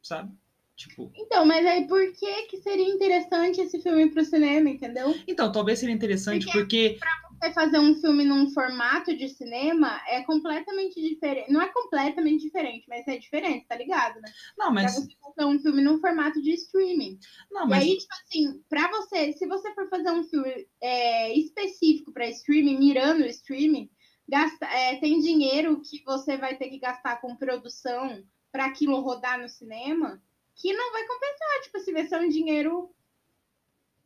Sabe? 0.03 0.37
Tipo, 0.76 1.11
Então, 1.16 1.47
mas 1.47 1.64
aí 1.64 1.87
por 1.88 2.12
que 2.12 2.42
que 2.49 2.59
seria 2.59 2.87
interessante 2.87 3.61
esse 3.62 3.80
filme 3.80 4.11
pro 4.11 4.23
cinema, 4.25 4.68
entendeu? 4.68 5.14
então, 5.26 5.50
talvez 5.50 5.78
seria 5.78 5.95
interessante 5.95 6.47
porque 6.52 6.99
Você 7.40 7.52
fazer 7.52 7.78
um 7.78 7.95
filme 7.95 8.25
num 8.25 8.50
formato 8.50 9.16
de 9.16 9.28
cinema 9.28 10.00
é 10.06 10.23
completamente 10.23 11.00
diferente. 11.00 11.50
Não 11.50 11.61
é 11.62 11.68
completamente 11.73 12.42
diferente, 12.42 12.85
mas 12.88 13.06
é 13.09 13.16
diferente, 13.18 13.66
tá 13.66 13.76
ligado, 13.76 14.21
né? 14.21 14.30
Não, 14.56 14.66
Pra 14.66 14.83
mas. 14.83 14.95
você 14.95 15.09
fazer 15.23 15.49
um 15.49 15.59
filme 15.59 15.83
num 15.83 15.99
formato 15.99 16.40
de 16.42 16.52
streaming. 16.52 17.18
Não, 17.50 17.66
E 17.66 17.71
mas. 17.71 17.83
aí, 17.83 17.97
tipo 17.97 18.14
assim, 18.23 18.62
pra 18.68 18.90
você, 18.90 19.33
se 19.33 19.47
você 19.47 19.75
for 19.75 19.88
fazer 19.88 20.11
um 20.11 20.25
filme 20.25 20.66
é, 20.83 21.33
específico 21.38 22.12
pra 22.12 22.28
streaming, 22.28 22.78
mirando 22.78 23.23
o 23.23 23.26
streaming, 23.26 23.90
gasta, 24.28 24.66
é, 24.66 24.97
tem 24.97 25.21
dinheiro 25.21 25.80
que 25.83 26.02
você 26.04 26.37
vai 26.37 26.56
ter 26.56 26.68
que 26.68 26.78
gastar 26.78 27.21
com 27.21 27.37
produção 27.37 28.23
pra 28.52 28.66
aquilo 28.66 29.00
rodar 29.00 29.38
no 29.40 29.49
cinema, 29.49 30.23
que 30.57 30.73
não 30.73 30.93
vai 30.93 31.07
compensar. 31.07 31.63
Tipo 31.63 31.77
assim, 31.79 31.93
vai 31.93 32.07
ser 32.07 32.21
um 32.21 32.29
dinheiro. 32.29 32.91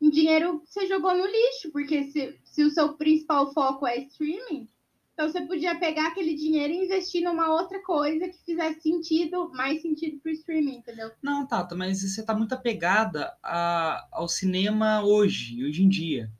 Um 0.00 0.10
dinheiro 0.10 0.60
que 0.60 0.70
você 0.72 0.86
jogou 0.86 1.14
no 1.14 1.26
lixo, 1.26 1.70
porque 1.72 2.04
se, 2.04 2.38
se 2.44 2.62
o 2.64 2.70
seu 2.70 2.94
principal 2.94 3.52
foco 3.52 3.86
é 3.86 3.98
streaming, 3.98 4.68
Então 5.12 5.30
você 5.30 5.42
podia 5.42 5.78
pegar 5.78 6.08
aquele 6.08 6.34
dinheiro 6.34 6.72
e 6.72 6.84
investir 6.86 7.22
numa 7.22 7.52
outra 7.52 7.82
coisa 7.82 8.26
que 8.26 8.42
fizesse 8.42 8.80
sentido, 8.80 9.50
mais 9.52 9.82
sentido 9.82 10.18
pro 10.18 10.32
streaming, 10.32 10.76
entendeu? 10.76 11.10
Não, 11.22 11.46
Tata, 11.46 11.74
mas 11.74 12.00
você 12.00 12.22
tá 12.24 12.34
muito 12.34 12.54
apegada 12.54 13.36
a, 13.42 14.08
ao 14.10 14.26
cinema 14.26 15.04
hoje, 15.04 15.62
hoje 15.62 15.82
em 15.82 15.88
dia. 15.90 16.30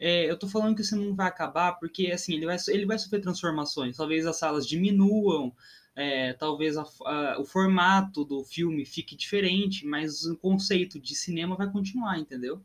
É, 0.00 0.28
eu 0.28 0.36
tô 0.36 0.48
falando 0.48 0.74
que 0.74 0.82
o 0.82 0.84
cinema 0.84 1.08
não 1.08 1.14
vai 1.14 1.28
acabar 1.28 1.78
porque, 1.78 2.08
assim, 2.08 2.34
ele 2.34 2.46
vai, 2.46 2.56
ele 2.68 2.86
vai 2.86 2.98
sofrer 2.98 3.20
transformações. 3.20 3.96
Talvez 3.96 4.26
as 4.26 4.36
salas 4.36 4.66
diminuam, 4.66 5.54
é, 5.98 6.32
talvez 6.32 6.76
a, 6.76 6.86
a, 7.04 7.40
o 7.40 7.44
formato 7.44 8.24
do 8.24 8.44
filme 8.44 8.86
fique 8.86 9.16
diferente, 9.16 9.84
mas 9.84 10.24
o 10.24 10.36
conceito 10.36 11.00
de 11.00 11.12
cinema 11.16 11.56
vai 11.56 11.68
continuar, 11.70 12.20
entendeu? 12.20 12.64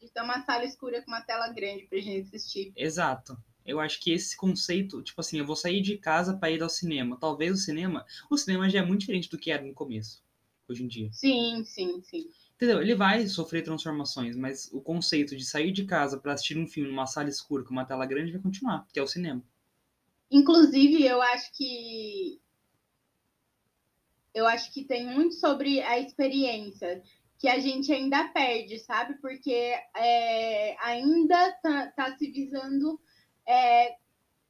De 0.00 0.08
ter 0.08 0.22
uma 0.22 0.40
sala 0.42 0.64
escura 0.64 1.02
com 1.02 1.10
uma 1.10 1.20
tela 1.20 1.52
grande 1.52 1.86
pra 1.86 1.98
gente 1.98 2.28
assistir. 2.28 2.72
Exato. 2.76 3.36
Eu 3.66 3.80
acho 3.80 4.00
que 4.00 4.12
esse 4.12 4.36
conceito, 4.36 5.02
tipo 5.02 5.20
assim, 5.20 5.40
eu 5.40 5.44
vou 5.44 5.56
sair 5.56 5.82
de 5.82 5.98
casa 5.98 6.36
para 6.36 6.52
ir 6.52 6.62
ao 6.62 6.70
cinema. 6.70 7.18
Talvez 7.18 7.52
o 7.52 7.56
cinema, 7.56 8.06
o 8.30 8.38
cinema 8.38 8.70
já 8.70 8.78
é 8.78 8.82
muito 8.82 9.00
diferente 9.00 9.28
do 9.28 9.36
que 9.36 9.50
era 9.50 9.62
no 9.62 9.74
começo, 9.74 10.22
hoje 10.68 10.84
em 10.84 10.86
dia. 10.86 11.10
Sim, 11.12 11.64
sim, 11.64 12.00
sim. 12.04 12.30
Entendeu? 12.54 12.80
Ele 12.80 12.94
vai 12.94 13.26
sofrer 13.26 13.62
transformações, 13.62 14.36
mas 14.36 14.70
o 14.72 14.80
conceito 14.80 15.36
de 15.36 15.44
sair 15.44 15.72
de 15.72 15.84
casa 15.84 16.16
para 16.16 16.32
assistir 16.32 16.56
um 16.56 16.66
filme 16.66 16.88
numa 16.88 17.06
sala 17.06 17.28
escura 17.28 17.64
com 17.64 17.72
uma 17.72 17.84
tela 17.84 18.06
grande 18.06 18.30
vai 18.30 18.40
continuar, 18.40 18.86
que 18.92 19.00
é 19.00 19.02
o 19.02 19.06
cinema. 19.06 19.42
Inclusive, 20.30 21.04
eu 21.04 21.20
acho 21.20 21.52
que 21.56 22.40
eu 24.38 24.46
acho 24.46 24.72
que 24.72 24.84
tem 24.84 25.04
muito 25.04 25.34
sobre 25.34 25.80
a 25.82 25.98
experiência 25.98 27.02
que 27.38 27.48
a 27.48 27.58
gente 27.58 27.92
ainda 27.92 28.28
perde, 28.28 28.78
sabe? 28.78 29.14
Porque 29.20 29.74
é, 29.96 30.76
ainda 30.80 31.52
tá, 31.62 31.86
tá, 31.88 32.16
se 32.16 32.30
visando 32.30 33.00
é, 33.46 33.96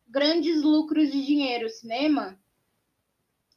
grandes 0.06 0.62
lucros 0.62 1.10
de 1.10 1.24
dinheiro 1.24 1.68
cinema. 1.68 2.38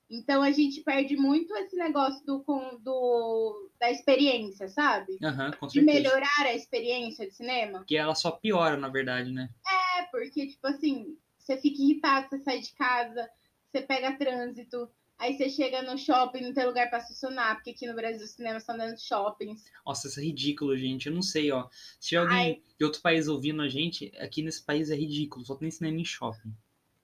Então 0.10 0.42
a 0.44 0.52
gente 0.52 0.82
perde 0.82 1.16
muito 1.16 1.56
esse 1.56 1.76
negócio 1.78 2.26
do, 2.26 2.44
do 2.80 3.70
da 3.80 3.90
experiência, 3.90 4.68
sabe? 4.68 5.18
Uhum, 5.22 5.52
com 5.58 5.68
de 5.68 5.82
melhorar 5.82 6.42
a 6.42 6.54
experiência 6.54 7.26
de 7.26 7.34
cinema. 7.34 7.86
Que 7.86 7.96
ela 7.96 8.14
só 8.14 8.32
piora, 8.32 8.76
na 8.76 8.90
verdade, 8.90 9.32
né? 9.32 9.50
É, 9.98 10.04
porque, 10.04 10.48
tipo 10.48 10.68
assim, 10.68 11.18
você 11.38 11.56
fica 11.58 11.82
irritado, 11.82 12.28
você 12.30 12.40
sai 12.40 12.60
de 12.60 12.74
casa, 12.74 13.30
você 13.72 13.82
pega 13.82 14.18
trânsito, 14.18 14.90
Aí 15.22 15.38
você 15.38 15.51
chega 15.51 15.84
no 15.84 16.00
shopping, 16.00 16.42
não 16.42 16.51
tem 16.51 16.66
lugar 16.66 16.90
para 16.90 16.98
estacionar, 16.98 17.54
porque 17.54 17.70
aqui 17.70 17.86
no 17.86 17.94
Brasil 17.94 18.25
os 18.25 18.32
cinemas 18.32 18.63
estão 18.63 18.75
dentro 18.75 18.96
de 18.96 19.04
shoppings. 19.04 19.63
Nossa, 19.86 20.08
isso 20.08 20.20
é 20.20 20.24
ridículo, 20.24 20.75
gente. 20.75 21.06
Eu 21.06 21.13
não 21.13 21.22
sei, 21.22 21.51
ó. 21.51 21.70
Se 22.00 22.16
alguém 22.16 22.36
Ai. 22.36 22.62
de 22.75 22.84
outro 22.84 23.04
país 23.04 23.28
ouvindo 23.28 23.62
a 23.62 23.70
gente, 23.70 24.12
aqui 24.18 24.42
nesse 24.42 24.63
país 24.63 24.90
é 24.90 24.96
ridículo, 24.96 25.46
só 25.46 25.54
tem 25.54 25.70
cinema 25.70 26.00
em 26.00 26.04
shopping. 26.04 26.51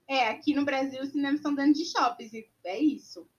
É, 0.08 0.30
aqui 0.30 0.56
no 0.56 0.66
Brasil 0.66 1.00
os 1.04 1.10
cinemas 1.10 1.36
estão 1.36 1.54
dentro 1.54 1.74
de 1.74 1.86
shoppings, 1.86 2.34
e 2.34 2.50
é 2.66 2.80
isso. 2.80 3.30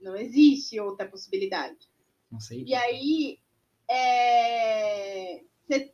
Não 0.00 0.14
existe 0.14 0.78
outra 0.78 1.08
possibilidade. 1.08 1.90
Não 2.30 2.38
sei. 2.38 2.62
E 2.64 2.72
aí, 2.72 3.40
é... 3.90 5.42
você 5.66 5.92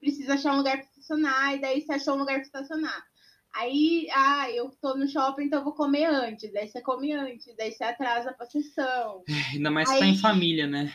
precisa 0.00 0.34
achar 0.34 0.52
um 0.52 0.56
lugar 0.56 0.78
para 0.78 0.86
estacionar, 0.86 1.54
e 1.54 1.60
daí 1.60 1.80
você 1.80 1.92
achou 1.92 2.16
um 2.16 2.18
lugar 2.18 2.38
para 2.38 2.42
estacionar. 2.42 3.06
Aí, 3.54 4.08
ah, 4.12 4.50
eu 4.50 4.70
tô 4.80 4.94
no 4.94 5.08
shopping, 5.08 5.44
então 5.44 5.60
eu 5.60 5.64
vou 5.64 5.74
comer 5.74 6.04
antes. 6.04 6.52
Daí 6.52 6.68
você 6.68 6.80
come 6.80 7.12
antes, 7.12 7.54
daí 7.56 7.72
você 7.72 7.84
atrasa 7.84 8.32
pra 8.32 8.46
sessão. 8.46 9.24
Ainda 9.52 9.70
mais 9.70 9.88
aí, 9.88 9.98
tá 9.98 10.06
em 10.06 10.18
família, 10.18 10.66
né? 10.66 10.92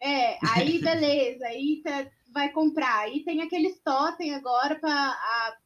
É, 0.00 0.38
aí 0.54 0.78
beleza, 0.80 1.46
aí 1.46 1.82
tá, 1.82 2.10
vai 2.32 2.50
comprar. 2.50 3.00
Aí 3.00 3.24
tem 3.24 3.42
aqueles 3.42 3.80
totem 3.80 4.34
agora 4.34 4.78
pra, 4.78 4.92
a, 4.92 5.56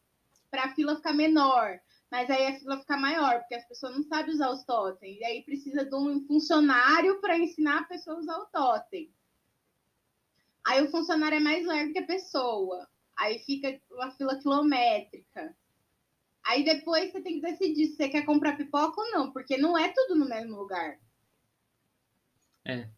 pra 0.50 0.74
fila 0.74 0.96
ficar 0.96 1.12
menor. 1.12 1.78
Mas 2.10 2.28
aí 2.28 2.46
a 2.46 2.58
fila 2.58 2.78
fica 2.78 2.96
maior, 2.96 3.38
porque 3.40 3.54
as 3.54 3.66
pessoas 3.66 3.94
não 3.94 4.02
sabem 4.02 4.34
usar 4.34 4.50
os 4.50 4.64
totens. 4.64 5.18
E 5.18 5.24
aí 5.24 5.42
precisa 5.42 5.84
de 5.84 5.94
um 5.94 6.26
funcionário 6.26 7.20
para 7.20 7.38
ensinar 7.38 7.80
a 7.80 7.84
pessoa 7.84 8.16
a 8.16 8.20
usar 8.20 8.36
o 8.36 8.46
totem. 8.46 9.10
Aí 10.64 10.82
o 10.82 10.90
funcionário 10.90 11.36
é 11.36 11.40
mais 11.40 11.64
largo 11.64 11.92
que 11.92 11.98
a 11.98 12.06
pessoa. 12.06 12.86
Aí 13.16 13.38
fica 13.40 13.80
uma 13.90 14.10
fila 14.10 14.38
quilométrica. 14.38 15.56
Aí 16.44 16.64
depois 16.64 17.12
você 17.12 17.20
tem 17.20 17.40
que 17.40 17.46
decidir 17.46 17.86
se 17.86 17.96
você 17.96 18.08
quer 18.08 18.24
comprar 18.24 18.56
pipoca 18.56 19.00
ou 19.00 19.10
não, 19.10 19.32
porque 19.32 19.56
não 19.56 19.78
é 19.78 19.92
tudo 19.92 20.16
no 20.16 20.28
mesmo 20.28 20.56
lugar. 20.56 20.98
É. 22.64 22.88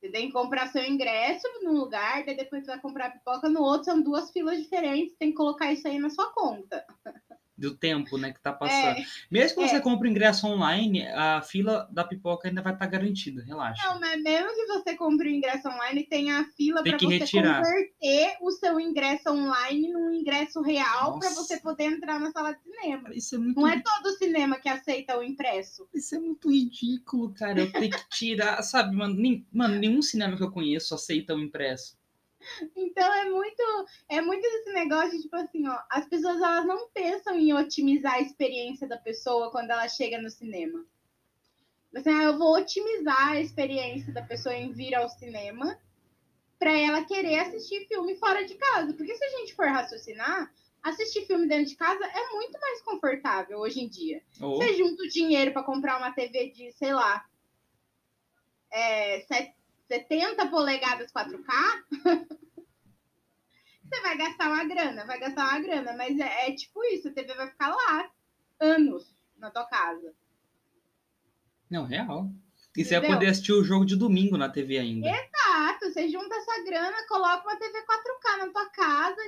Você 0.00 0.10
tem 0.10 0.26
que 0.26 0.32
comprar 0.32 0.66
seu 0.68 0.84
ingresso 0.84 1.46
num 1.62 1.72
lugar, 1.72 2.24
daí 2.24 2.36
depois 2.36 2.64
você 2.64 2.72
vai 2.72 2.80
comprar 2.80 3.12
pipoca 3.12 3.48
no 3.48 3.62
outro, 3.62 3.84
são 3.84 4.02
duas 4.02 4.30
filas 4.32 4.60
diferentes, 4.60 5.16
tem 5.16 5.30
que 5.30 5.36
colocar 5.36 5.72
isso 5.72 5.86
aí 5.86 5.98
na 5.98 6.10
sua 6.10 6.32
conta. 6.32 6.84
do 7.62 7.76
tempo, 7.76 8.18
né, 8.18 8.32
que 8.32 8.40
tá 8.40 8.52
passando. 8.52 8.98
É, 8.98 9.04
mesmo 9.30 9.58
que 9.58 9.64
é. 9.64 9.68
você 9.68 9.80
compre 9.80 10.08
o 10.08 10.10
ingresso 10.10 10.46
online, 10.48 11.06
a 11.06 11.40
fila 11.42 11.88
da 11.92 12.02
pipoca 12.02 12.48
ainda 12.48 12.60
vai 12.60 12.72
estar 12.72 12.86
tá 12.86 12.90
garantida, 12.90 13.44
relaxa. 13.44 13.86
Não, 13.86 14.00
mas 14.00 14.20
mesmo 14.20 14.48
que 14.48 14.66
você 14.66 14.96
compre 14.96 15.28
o 15.28 15.32
ingresso 15.32 15.68
online, 15.68 16.04
tem 16.04 16.32
a 16.32 16.44
fila 16.56 16.82
para 16.82 16.98
você 16.98 17.18
retirar. 17.18 17.62
converter 17.62 18.36
o 18.40 18.50
seu 18.50 18.80
ingresso 18.80 19.30
online 19.30 19.92
num 19.92 20.12
ingresso 20.12 20.60
real 20.60 21.20
para 21.20 21.30
você 21.30 21.60
poder 21.60 21.84
entrar 21.84 22.18
na 22.18 22.32
sala 22.32 22.52
de 22.52 22.62
cinema. 22.62 23.10
Isso 23.14 23.36
é 23.36 23.38
muito... 23.38 23.60
Não 23.60 23.68
é 23.68 23.80
todo 23.80 24.16
cinema 24.16 24.58
que 24.58 24.68
aceita 24.68 25.16
o 25.16 25.22
impresso. 25.22 25.88
Isso 25.94 26.16
é 26.16 26.18
muito 26.18 26.50
ridículo, 26.50 27.32
cara. 27.32 27.60
Eu 27.60 27.70
tenho 27.70 27.90
que 27.90 28.08
tirar, 28.10 28.60
sabe, 28.62 28.96
mano, 28.96 29.14
nem, 29.14 29.46
mano, 29.52 29.76
nenhum 29.76 30.02
cinema 30.02 30.36
que 30.36 30.42
eu 30.42 30.50
conheço 30.50 30.94
aceita 30.94 31.34
o 31.34 31.40
impresso. 31.40 32.01
Então 32.76 33.14
é 33.14 33.30
muito, 33.30 33.86
é 34.08 34.20
muito 34.20 34.44
esse 34.44 34.72
negócio 34.72 35.12
de, 35.12 35.22
tipo 35.22 35.36
assim, 35.36 35.66
ó, 35.66 35.78
as 35.90 36.06
pessoas 36.06 36.36
elas 36.36 36.66
não 36.66 36.88
pensam 36.90 37.38
em 37.38 37.52
otimizar 37.52 38.14
a 38.14 38.20
experiência 38.20 38.86
da 38.88 38.96
pessoa 38.96 39.50
quando 39.50 39.70
ela 39.70 39.88
chega 39.88 40.20
no 40.20 40.30
cinema. 40.30 40.84
Assim, 41.94 42.10
ah, 42.10 42.24
eu 42.24 42.38
vou 42.38 42.56
otimizar 42.56 43.32
a 43.32 43.40
experiência 43.40 44.12
da 44.12 44.22
pessoa 44.22 44.54
em 44.54 44.72
vir 44.72 44.94
ao 44.94 45.08
cinema 45.08 45.78
para 46.58 46.72
ela 46.72 47.04
querer 47.04 47.40
assistir 47.40 47.86
filme 47.86 48.16
fora 48.16 48.44
de 48.44 48.54
casa. 48.54 48.94
Porque 48.94 49.14
se 49.14 49.24
a 49.24 49.28
gente 49.30 49.54
for 49.54 49.66
raciocinar, 49.66 50.50
assistir 50.82 51.26
filme 51.26 51.46
dentro 51.46 51.66
de 51.66 51.76
casa 51.76 52.04
é 52.04 52.34
muito 52.34 52.58
mais 52.58 52.80
confortável 52.82 53.58
hoje 53.58 53.80
em 53.80 53.88
dia. 53.88 54.22
Oh. 54.40 54.56
Você 54.56 54.74
junta 54.74 55.02
o 55.02 55.08
dinheiro 55.08 55.52
para 55.52 55.62
comprar 55.62 55.98
uma 55.98 56.12
TV 56.12 56.50
de, 56.50 56.72
sei 56.72 56.94
lá, 56.94 57.24
é, 58.72 59.20
70 59.88 60.48
polegadas 60.48 61.12
4K, 61.12 61.44
você 63.84 64.00
vai 64.00 64.16
gastar 64.16 64.48
uma 64.48 64.64
grana, 64.64 65.04
vai 65.04 65.18
gastar 65.18 65.48
uma 65.48 65.60
grana, 65.60 65.92
mas 65.94 66.18
é, 66.18 66.48
é, 66.48 66.54
tipo 66.54 66.82
isso, 66.84 67.08
a 67.08 67.12
TV 67.12 67.34
vai 67.34 67.48
ficar 67.48 67.68
lá 67.68 68.10
anos 68.60 69.14
na 69.36 69.50
tua 69.50 69.64
casa. 69.66 70.14
Não, 71.68 71.84
real. 71.84 72.30
E 72.76 72.84
você 72.84 72.98
vai 72.98 73.10
poder 73.10 73.26
assistir 73.26 73.52
o 73.52 73.64
jogo 73.64 73.84
de 73.84 73.96
domingo 73.96 74.38
na 74.38 74.48
TV 74.48 74.78
ainda. 74.78 75.06
Exato, 75.06 75.92
você 75.92 76.08
junta 76.08 76.34
essa 76.34 76.64
grana, 76.64 77.06
coloca 77.06 77.42
uma 77.46 77.56
TV 77.56 77.78
4K 77.80 78.38
na 78.38 78.48
tua 78.48 78.70
casa, 78.70 79.20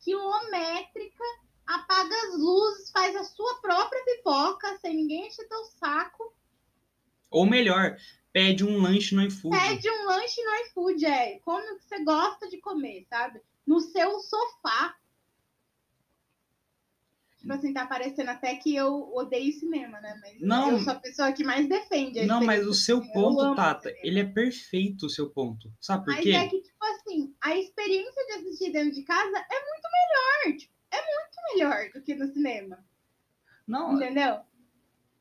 quilométrica, 0.00 1.24
apaga 1.66 2.14
as 2.14 2.38
luzes, 2.38 2.90
faz 2.90 3.14
a 3.14 3.24
sua 3.24 3.60
própria 3.60 4.02
pipoca, 4.04 4.78
sem 4.78 4.96
ninguém 4.96 5.26
encher 5.26 5.46
teu 5.48 5.64
saco. 5.64 6.34
Ou 7.30 7.44
melhor, 7.44 7.98
pede 8.38 8.64
um 8.64 8.80
lanche 8.80 9.14
no 9.16 9.22
iFood. 9.24 9.58
Pede 9.58 9.90
um 9.90 10.06
lanche 10.06 10.40
no 10.44 10.54
iFood, 10.66 11.04
é. 11.04 11.38
Como 11.40 11.76
que 11.76 11.84
você 11.84 12.04
gosta 12.04 12.48
de 12.48 12.58
comer, 12.58 13.04
sabe? 13.10 13.40
No 13.66 13.80
seu 13.80 14.20
sofá. 14.20 14.94
Tipo 17.38 17.52
assim, 17.52 17.72
tá 17.72 17.86
parecendo 17.86 18.30
até 18.30 18.54
que 18.56 18.74
eu 18.74 19.12
odeio 19.14 19.52
cinema, 19.52 20.00
né? 20.00 20.20
Mas 20.20 20.40
não, 20.40 20.72
eu 20.72 20.80
sou 20.80 20.92
a 20.92 20.96
pessoa 20.96 21.32
que 21.32 21.42
mais 21.42 21.68
defende. 21.68 22.26
não, 22.26 22.44
mas 22.44 22.66
o 22.66 22.74
seu 22.74 23.00
ponto, 23.12 23.54
Tata, 23.56 23.92
ele 24.02 24.20
é 24.20 24.24
perfeito 24.24 25.06
o 25.06 25.10
seu 25.10 25.30
ponto. 25.30 25.72
Sabe 25.80 26.04
por 26.04 26.14
mas 26.14 26.22
quê? 26.22 26.32
Mas 26.32 26.46
é 26.46 26.48
que, 26.48 26.60
tipo 26.60 26.84
assim, 26.84 27.34
a 27.40 27.56
experiência 27.56 28.26
de 28.26 28.32
assistir 28.32 28.70
dentro 28.70 28.92
de 28.92 29.02
casa 29.02 29.36
é 29.36 29.64
muito 29.64 29.88
melhor. 29.92 30.58
Tipo, 30.58 30.72
é 30.90 30.96
muito 30.96 31.36
melhor 31.52 31.90
do 31.92 32.02
que 32.02 32.14
no 32.14 32.32
cinema. 32.32 32.84
Não. 33.66 33.96
Entendeu? 33.96 34.40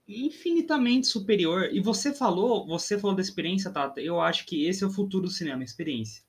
Infinitamente 0.07 1.07
superior. 1.07 1.69
E 1.71 1.79
você 1.79 2.13
falou, 2.13 2.65
você 2.65 2.97
falou 2.97 3.15
da 3.15 3.21
experiência, 3.21 3.71
Tata. 3.71 3.99
Eu 3.99 4.21
acho 4.21 4.45
que 4.45 4.65
esse 4.65 4.83
é 4.83 4.87
o 4.87 4.91
futuro 4.91 5.23
do 5.23 5.31
cinema, 5.31 5.63
experiência. 5.63 6.23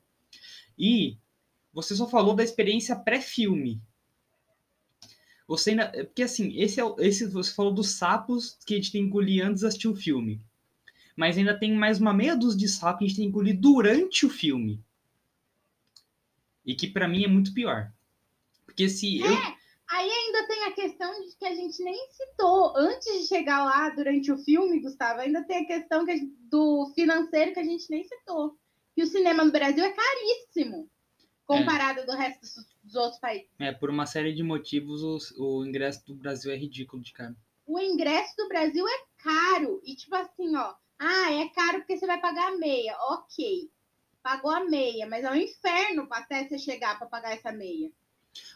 E 0.76 1.16
você 1.72 1.94
só 1.94 2.08
falou 2.08 2.34
da 2.34 2.42
experiência 2.42 2.96
pré-filme. 2.96 3.80
Você 5.46 5.70
ainda, 5.70 5.90
porque 6.04 6.22
assim, 6.22 6.58
esse 6.60 6.80
é 6.80 6.84
esse 6.98 7.26
você 7.26 7.54
falou 7.54 7.72
dos 7.72 7.90
sapos 7.90 8.58
que 8.66 8.74
a 8.74 8.76
gente 8.76 8.92
tem 8.92 9.02
que 9.02 9.06
engolir 9.08 9.46
antes 9.46 9.60
de 9.60 9.66
assistir 9.66 9.88
o 9.88 9.96
filme. 9.96 10.42
Mas 11.16 11.38
ainda 11.38 11.58
tem 11.58 11.72
mais 11.72 12.00
uma 12.00 12.12
meia 12.12 12.36
dúzia 12.36 12.58
de 12.58 12.68
sapos 12.68 12.98
que 12.98 13.04
a 13.04 13.08
gente 13.08 13.16
tem 13.16 13.24
que 13.24 13.28
engolir 13.30 13.58
durante 13.58 14.26
o 14.26 14.30
filme. 14.30 14.82
E 16.64 16.74
que 16.74 16.86
para 16.86 17.08
mim 17.08 17.24
é 17.24 17.28
muito 17.28 17.54
pior. 17.54 17.90
Porque 18.66 18.88
se 18.88 19.22
é. 19.22 19.26
eu 19.26 19.57
Aí 19.90 20.10
ainda 20.10 20.46
tem 20.46 20.64
a 20.64 20.72
questão 20.72 21.10
de 21.22 21.34
que 21.36 21.46
a 21.46 21.54
gente 21.54 21.82
nem 21.82 22.10
citou 22.10 22.76
antes 22.76 23.22
de 23.22 23.26
chegar 23.26 23.64
lá 23.64 23.88
durante 23.90 24.30
o 24.30 24.36
filme, 24.36 24.80
Gustavo. 24.80 25.20
Ainda 25.20 25.42
tem 25.44 25.64
a 25.64 25.66
questão 25.66 26.04
que, 26.04 26.30
do 26.50 26.92
financeiro 26.94 27.54
que 27.54 27.60
a 27.60 27.64
gente 27.64 27.88
nem 27.90 28.04
citou. 28.04 28.56
Que 28.94 29.02
o 29.02 29.06
cinema 29.06 29.44
no 29.44 29.52
Brasil 29.52 29.82
é 29.82 29.92
caríssimo 29.92 30.90
comparado 31.46 32.00
é. 32.00 32.04
do 32.04 32.12
resto 32.12 32.60
dos 32.84 32.94
outros 32.94 33.18
países. 33.18 33.48
É, 33.58 33.72
por 33.72 33.88
uma 33.88 34.04
série 34.04 34.34
de 34.34 34.42
motivos, 34.42 35.02
o, 35.02 35.42
o 35.42 35.64
ingresso 35.64 36.06
do 36.06 36.14
Brasil 36.14 36.52
é 36.52 36.56
ridículo 36.56 37.02
de 37.02 37.14
cara. 37.14 37.34
O 37.66 37.80
ingresso 37.80 38.36
do 38.36 38.48
Brasil 38.48 38.86
é 38.86 39.04
caro. 39.22 39.80
E 39.82 39.96
tipo 39.96 40.14
assim, 40.14 40.54
ó. 40.54 40.74
Ah, 40.98 41.32
é 41.32 41.48
caro 41.48 41.78
porque 41.78 41.96
você 41.96 42.06
vai 42.06 42.20
pagar 42.20 42.52
a 42.52 42.58
meia. 42.58 42.94
Ok. 43.10 43.70
Pagou 44.22 44.50
a 44.50 44.64
meia, 44.64 45.06
mas 45.06 45.24
é 45.24 45.30
um 45.30 45.36
inferno 45.36 46.06
até 46.10 46.46
você 46.46 46.58
chegar 46.58 46.98
para 46.98 47.08
pagar 47.08 47.32
essa 47.32 47.50
meia. 47.50 47.90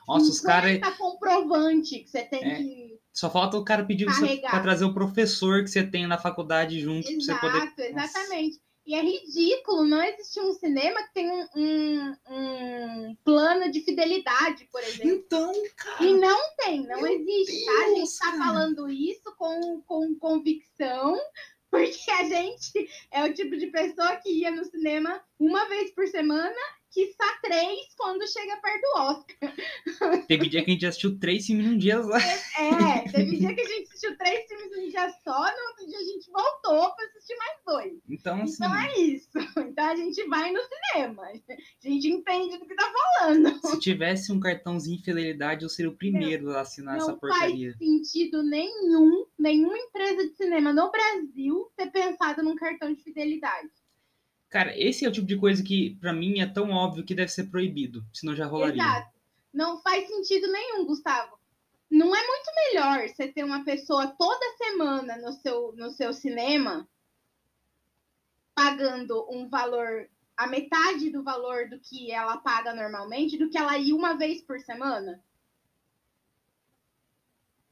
Nossa, 0.07 0.31
os 0.31 0.41
caras. 0.41 0.81
tá 0.81 0.93
comprovante 0.93 2.01
que 2.01 2.11
você 2.11 2.23
tem 2.25 2.45
É. 2.45 2.57
que. 2.57 2.99
Só 3.13 3.29
falta 3.31 3.59
o 3.59 3.65
cara 3.65 3.85
pedir 3.85 4.07
pra 4.41 4.61
trazer 4.61 4.85
o 4.87 4.95
professor 4.95 5.63
que 5.63 5.69
você 5.69 5.83
tem 5.87 6.07
na 6.07 6.17
faculdade 6.19 6.81
junto 6.81 7.05
pra 7.07 7.15
você 7.15 7.31
Exato, 7.33 7.41
poder. 7.77 7.91
exatamente. 7.91 8.59
E 8.85 8.95
é 8.97 9.01
ridículo 9.03 9.85
não 9.85 10.03
existir 10.03 10.41
um 10.41 10.53
cinema 10.55 11.01
que 11.05 11.13
tem 11.15 11.31
um, 11.31 11.47
um- 11.55 12.17
um 12.31 13.17
plano 13.25 13.71
de 13.71 13.81
fidelidade, 13.83 14.67
por 14.73 14.83
exemplo. 14.83 15.09
Então, 15.11 15.53
E 15.53 15.69
cara. 15.71 16.13
não 16.15 16.41
tem, 16.57 16.83
não 16.87 17.07
existe, 17.07 17.65
tá? 17.65 17.73
A 17.73 17.89
gente 17.91 17.97
Deus, 17.99 18.17
tá 18.19 18.33
cara. 18.33 18.45
falando 18.45 18.91
isso 18.91 19.35
com, 19.39 19.83
com 19.83 20.15
convicção, 20.19 21.17
porque 21.71 22.11
a 22.11 22.25
gente 22.25 22.89
é 23.13 23.25
o 23.25 23.33
tipo 23.33 23.57
de 23.57 23.69
pessoa 23.69 24.17
que 24.17 24.31
ia 24.41 24.51
no 24.51 24.65
cinema 24.65 25.23
uma 25.39 25.69
vez 25.69 25.95
por 25.95 26.07
semana, 26.09 26.53
que 26.93 27.01
está 27.01 27.39
três 27.43 27.95
quando 27.97 28.27
chega 28.31 28.57
perto 28.59 28.81
do 28.83 29.01
Oscar. 29.01 29.55
Teve 30.29 30.49
dia 30.49 30.63
que 30.63 30.71
a 30.71 30.75
gente 30.75 30.87
assistiu 30.87 31.19
três 31.19 31.47
filmes 31.47 31.67
num 31.67 31.79
dia. 31.79 32.03
só. 32.03 32.17
É, 32.17 33.09
teve 33.11 33.39
dia 33.39 33.55
que 33.55 33.61
a 33.61 33.67
gente 33.67 33.89
assistiu 33.89 34.17
três 34.19 34.47
filmes 34.47 34.71
num 34.77 34.89
dia 34.89 35.09
só, 35.25 35.41
no 35.41 35.69
outro 35.69 35.87
dia 35.89 35.99
a 35.99 36.05
gente 36.05 36.31
voltou 36.31 36.95
para 36.95 37.07
assistir 37.07 37.37
mais 37.37 37.59
dois. 37.67 37.93
Então, 38.09 38.43
assim. 38.43 38.55
Então 38.55 38.77
é 38.77 38.99
isso. 39.01 39.31
Então 39.57 39.87
a 39.87 39.97
gente 39.97 40.25
vai 40.29 40.53
no 40.53 40.61
cinema. 40.63 41.23
A 41.25 41.89
gente 41.89 42.09
entende 42.09 42.59
do 42.59 42.67
que 42.67 42.75
tá 42.75 42.93
falando. 42.93 43.59
Se 43.67 43.79
tivesse 43.81 44.31
um 44.31 44.39
cartãozinho 44.41 44.99
de 44.99 45.05
fidelidade, 45.05 45.63
eu 45.63 45.69
seria 45.71 45.91
o 45.91 45.97
primeiro 45.97 46.51
a 46.51 46.61
assinar 46.61 46.99
essa 46.99 47.13
Não 47.13 47.19
porcaria. 47.19 47.71
faz 47.71 47.79
sentido 47.79 48.43
nenhum, 48.43 49.27
nenhuma 49.39 49.79
empresa 49.79 50.29
de 50.29 50.37
cinema 50.37 50.73
no 50.73 50.91
Brasil 50.91 51.73
ter 51.77 51.91
pensado 51.91 52.43
num 52.43 52.55
cartão 52.55 52.93
de 52.93 53.03
fidelidade. 53.03 53.71
Cara, 54.53 54.79
esse 54.79 55.03
é 55.07 55.09
o 55.09 55.13
tipo 55.13 55.27
de 55.27 55.39
coisa 55.39 55.63
que, 55.63 55.97
pra 55.99 56.13
mim, 56.13 56.41
é 56.41 56.47
tão 56.47 56.73
óbvio 56.73 57.07
que 57.07 57.15
deve 57.15 57.33
ser 57.33 57.45
proibido. 57.45 58.05
Senão 58.13 58.37
já 58.37 58.45
rolaria. 58.45 58.83
Exato. 58.83 59.19
Não 59.51 59.81
faz 59.81 60.07
sentido 60.07 60.47
nenhum, 60.53 60.85
Gustavo. 60.85 61.39
Não 61.91 62.15
é 62.15 62.27
muito 62.27 62.51
melhor 62.55 63.09
você 63.09 63.29
ter 63.29 63.45
uma 63.45 63.65
pessoa 63.65 64.09
toda 64.09 64.57
semana 64.59 65.17
no 65.17 65.33
seu, 65.33 65.73
no 65.75 65.91
seu 65.91 66.13
cinema 66.13 66.87
pagando 68.55 69.27
um 69.31 69.49
valor, 69.49 70.11
a 70.37 70.47
metade 70.47 71.09
do 71.09 71.23
valor 71.23 71.71
do 71.71 71.81
que 71.81 72.11
ela 72.11 72.37
paga 72.37 72.75
normalmente, 72.75 73.39
do 73.39 73.49
que 73.49 73.57
ela 73.57 73.79
ir 73.79 73.95
uma 73.95 74.19
vez 74.19 74.43
por 74.43 74.61
semana? 74.61 75.25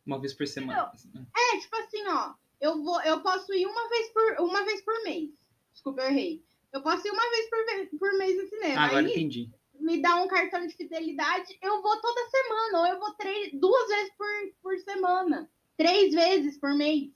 Uma 0.07 0.19
vez 0.19 0.33
por 0.33 0.47
semana. 0.47 0.91
É, 1.37 1.59
tipo 1.59 1.77
assim, 1.77 2.07
ó, 2.07 2.33
eu 2.59 2.83
vou, 2.83 3.03
eu 3.03 3.21
posso 3.21 3.53
ir 3.53 3.67
uma 3.67 3.87
vez 3.91 4.09
por, 4.15 4.41
uma 4.41 4.65
vez 4.65 4.81
por 4.81 5.03
mês. 5.05 5.31
Desculpa, 5.75 6.01
eu 6.01 6.09
errei. 6.09 6.50
Eu 6.73 6.83
posso 6.83 7.07
ir 7.07 7.11
uma 7.11 7.31
vez 7.31 7.51
por, 7.51 7.99
por 7.99 8.19
mês 8.19 8.37
no 8.37 8.49
cinema. 8.49 8.81
Agora 8.83 9.07
Aí 9.07 9.13
entendi. 9.13 9.51
me 9.79 10.01
dá 10.01 10.17
um 10.17 10.29
cartão 10.29 10.67
de 10.67 10.75
fidelidade, 10.75 11.59
eu 11.61 11.83
vou 11.83 12.01
toda 12.01 12.31
semana, 12.31 12.79
ou 12.81 12.87
eu 12.87 13.01
vou 13.01 13.13
três, 13.15 13.51
duas 13.59 13.89
vezes 13.89 14.13
por, 14.17 14.27
por 14.63 14.79
semana. 14.79 15.51
Três 15.77 16.13
vezes 16.13 16.59
por 16.59 16.75
mês. 16.75 17.11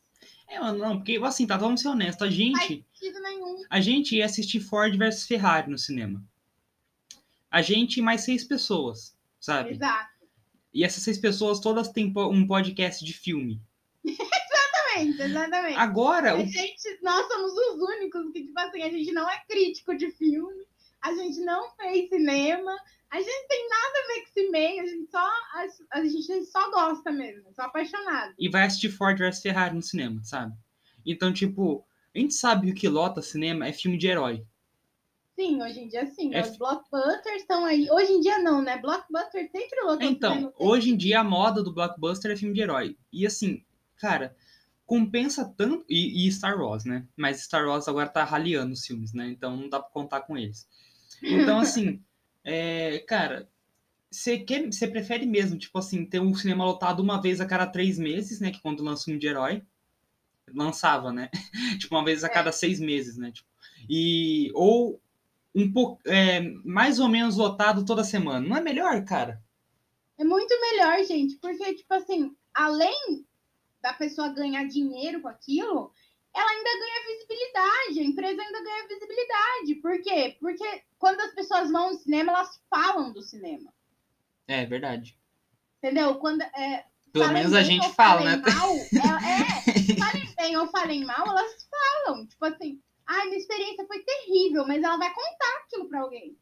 É, 0.49 0.59
mano, 0.59 0.79
não, 0.79 0.97
porque 0.97 1.21
assim, 1.23 1.47
tá, 1.47 1.57
vamos 1.57 1.81
ser 1.81 1.89
honestos. 1.89 2.27
A 2.27 2.31
gente, 2.31 2.85
a 3.71 3.81
gente 3.81 4.17
ia 4.17 4.25
assistir 4.25 4.61
Ford 4.61 4.97
versus 4.97 5.27
Ferrari 5.27 5.71
no 5.71 5.79
cinema. 5.79 6.23
A 7.51 7.63
gente 7.63 7.99
e 7.99 8.03
mais 8.03 8.23
seis 8.23 8.43
pessoas, 8.45 9.17
sabe? 9.39 9.71
Exato. 9.71 10.15
E 10.73 10.83
essas 10.83 11.03
seis 11.05 11.19
pessoas 11.19 11.61
todas 11.61 11.89
têm 11.89 12.13
um 12.17 12.47
podcast 12.47 13.05
de 13.05 13.13
filme. 13.13 13.61
Exatamente, 14.97 15.23
exatamente. 15.23 15.77
Agora, 15.79 16.33
A 16.33 16.35
o 16.37 16.47
gente, 16.47 16.99
nós 17.03 17.27
somos 17.27 17.53
os 17.53 17.81
únicos 17.81 18.33
que, 18.33 18.45
tipo 18.47 18.59
assim, 18.61 18.83
a 18.83 18.91
gente 18.91 19.13
não 19.13 19.29
é 19.29 19.43
crítico 19.49 19.97
de 19.97 20.11
filme, 20.13 20.67
a 21.03 21.13
gente 21.15 21.41
não 21.41 21.71
fez 21.77 22.09
cinema, 22.09 22.73
a 23.11 23.19
gente 23.19 23.49
tem 23.49 23.69
nada 23.69 23.99
a 23.99 24.07
ver 24.09 24.21
com 24.21 24.29
esse 24.29 24.51
meio, 24.51 24.83
a 24.83 24.87
gente 24.87 25.11
só, 25.11 25.19
a, 25.19 25.67
a 25.93 26.05
gente 26.05 26.45
só 26.47 26.71
gosta 26.71 27.13
mesmo, 27.13 27.53
só 27.55 27.63
apaixonado. 27.63 28.35
e 28.39 28.49
vai 28.49 28.65
assistir 28.65 28.91
Ford 28.91 29.19
vs 29.19 29.41
Ferrari 29.41 29.75
no 29.75 29.83
cinema, 29.83 30.23
sabe? 30.25 30.55
Então, 31.07 31.33
tipo, 31.33 31.85
a 32.15 32.19
gente 32.19 32.35
sabe 32.35 32.67
que 32.67 32.73
o 32.73 32.75
que 32.75 32.89
lota 32.89 33.21
cinema 33.21 33.67
é 33.67 33.73
filme 33.73 33.99
de 33.99 34.07
herói. 34.07 34.45
Sim, 35.37 35.61
hoje 35.61 35.81
em 35.81 35.89
dia 35.89 36.07
sim. 36.07 36.33
É 36.33 36.43
Os 36.43 36.57
blockbusters 36.57 37.43
estão 37.43 37.65
aí. 37.65 37.89
Hoje 37.91 38.13
em 38.13 38.21
dia 38.21 38.39
não, 38.39 38.63
né? 38.63 38.79
Blockbuster 38.79 39.51
sempre 39.51 39.81
lotou 39.83 40.07
Então, 40.07 40.53
hoje 40.57 40.91
em 40.91 40.97
dia 40.97 41.21
a 41.21 41.25
moda 41.25 41.61
do 41.61 41.73
blockbuster 41.75 42.31
é 42.31 42.37
filme 42.37 42.55
de 42.55 42.61
herói. 42.61 42.97
E 43.13 43.27
assim, 43.27 43.65
cara, 43.97 44.35
compensa 44.87 45.45
tanto. 45.57 45.85
E, 45.89 46.27
e 46.27 46.33
Star 46.33 46.61
Wars, 46.61 46.85
né? 46.85 47.07
Mas 47.17 47.43
Star 47.43 47.67
Wars 47.67 47.89
agora 47.89 48.09
tá 48.09 48.25
raliando 48.25 48.73
os 48.73 48.87
filmes, 48.87 49.13
né? 49.13 49.29
Então 49.29 49.57
não 49.57 49.69
dá 49.69 49.81
pra 49.81 49.91
contar 49.91 50.21
com 50.23 50.37
eles. 50.37 50.69
Então, 51.23 51.59
assim, 51.59 52.03
é, 52.45 52.99
cara, 53.01 53.49
você 54.11 54.39
quer, 54.39 54.67
você 54.67 54.87
prefere 54.87 55.27
mesmo, 55.27 55.59
tipo 55.59 55.79
assim, 55.79 56.05
ter 56.07 56.21
um 56.21 56.35
cinema 56.35 56.65
lotado 56.65 57.01
uma 57.01 57.21
vez 57.21 57.41
a 57.41 57.47
cada 57.47 57.67
três 57.67 57.99
meses, 57.99 58.41
né? 58.41 58.51
Que 58.51 58.61
quando 58.61 58.83
lança 58.85 59.11
um 59.11 59.19
de 59.19 59.27
herói. 59.27 59.63
Lançava, 60.55 61.13
né? 61.13 61.31
tipo, 61.81 61.95
uma 61.95 62.05
vez 62.05 62.23
a 62.23 62.27
É. 62.27 62.31
cada 62.31 62.53
seis 62.53 62.79
meses, 62.79 63.17
né? 63.17 63.33
Tipo, 63.33 63.49
e. 63.89 64.51
Ou 64.55 65.01
um 65.55 65.73
pouco. 65.73 66.01
É, 66.07 66.41
mais 66.65 67.01
ou 67.01 67.09
menos 67.09 67.37
lotado 67.37 67.85
toda 67.85 68.05
semana. 68.05 68.47
Não 68.47 68.57
é 68.57 68.61
melhor, 68.61 69.03
cara? 69.05 69.43
É 70.19 70.25
muito 70.25 70.55
melhor, 70.61 71.03
gente, 71.05 71.37
porque, 71.37 71.75
tipo 71.75 71.93
assim, 71.93 72.31
além 72.53 73.27
da 73.85 73.93
pessoa 73.93 74.31
ganhar 74.31 74.65
dinheiro 74.65 75.21
com 75.21 75.29
aquilo, 75.29 75.93
ela 76.35 76.51
ainda 76.51 76.71
ganha 76.71 77.07
visibilidade, 77.07 78.01
a 78.01 78.03
empresa 78.03 78.43
ainda 78.43 78.65
ganha 78.65 78.89
visibilidade. 78.89 79.75
Por 79.83 80.01
quê? 80.01 80.37
Porque 80.41 80.83
quando 80.99 81.21
as 81.21 81.35
pessoas 81.35 81.71
vão 81.71 81.91
no 81.91 81.99
cinema, 81.99 82.33
elas 82.33 82.59
falam 82.71 83.13
do 83.13 83.21
cinema. 83.21 83.71
É 84.49 84.65
verdade. 84.65 85.19
Entendeu? 85.77 86.15
Quando, 86.15 86.41
é, 86.41 86.87
Pelo 87.13 87.31
menos 87.31 87.53
a 87.53 87.63
gente 87.63 87.93
fala, 87.93 88.25
né? 88.25 88.37
Mal, 88.37 88.71
é, 88.73 89.93
é, 89.93 89.97
falem 90.01 90.35
bem 90.35 90.57
ou 90.57 90.67
falem 90.69 91.05
mal, 91.05 91.29
elas 91.29 91.69
falam. 91.71 92.27
Tipo 92.27 92.47
assim, 92.47 92.81
ai, 93.07 93.27
minha 93.27 93.37
experiência 93.37 93.87
foi 93.87 94.03
terrível, 94.03 94.67
mas 94.67 94.83
ela 94.83 94.97
vai 94.97 95.13
contar 95.13 95.59
aquilo 95.63 95.91
pra 95.91 96.01
alguém. 96.01 96.39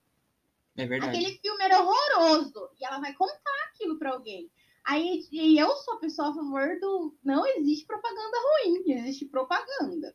É 0.76 0.86
verdade. 0.86 1.16
Aquele 1.16 1.38
filme 1.38 1.64
era 1.64 1.80
horroroso. 1.80 2.70
E 2.80 2.84
ela 2.84 3.00
vai 3.00 3.12
contar 3.14 3.64
aquilo 3.68 3.98
pra 3.98 4.12
alguém. 4.12 4.48
Aí, 4.84 5.26
e 5.30 5.58
eu 5.58 5.70
sou 5.76 5.94
a 5.94 6.00
pessoa 6.00 6.30
a 6.30 6.34
favor 6.34 6.78
do. 6.80 7.16
Não 7.22 7.46
existe 7.46 7.86
propaganda 7.86 8.36
ruim, 8.38 8.82
existe 8.86 9.26
propaganda. 9.26 10.14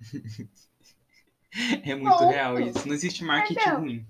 É 1.82 1.94
muito 1.94 2.24
real 2.26 2.60
isso. 2.60 2.86
Não 2.86 2.94
existe 2.94 3.24
marketing 3.24 3.58
Entendeu? 3.58 3.80
ruim. 3.80 4.06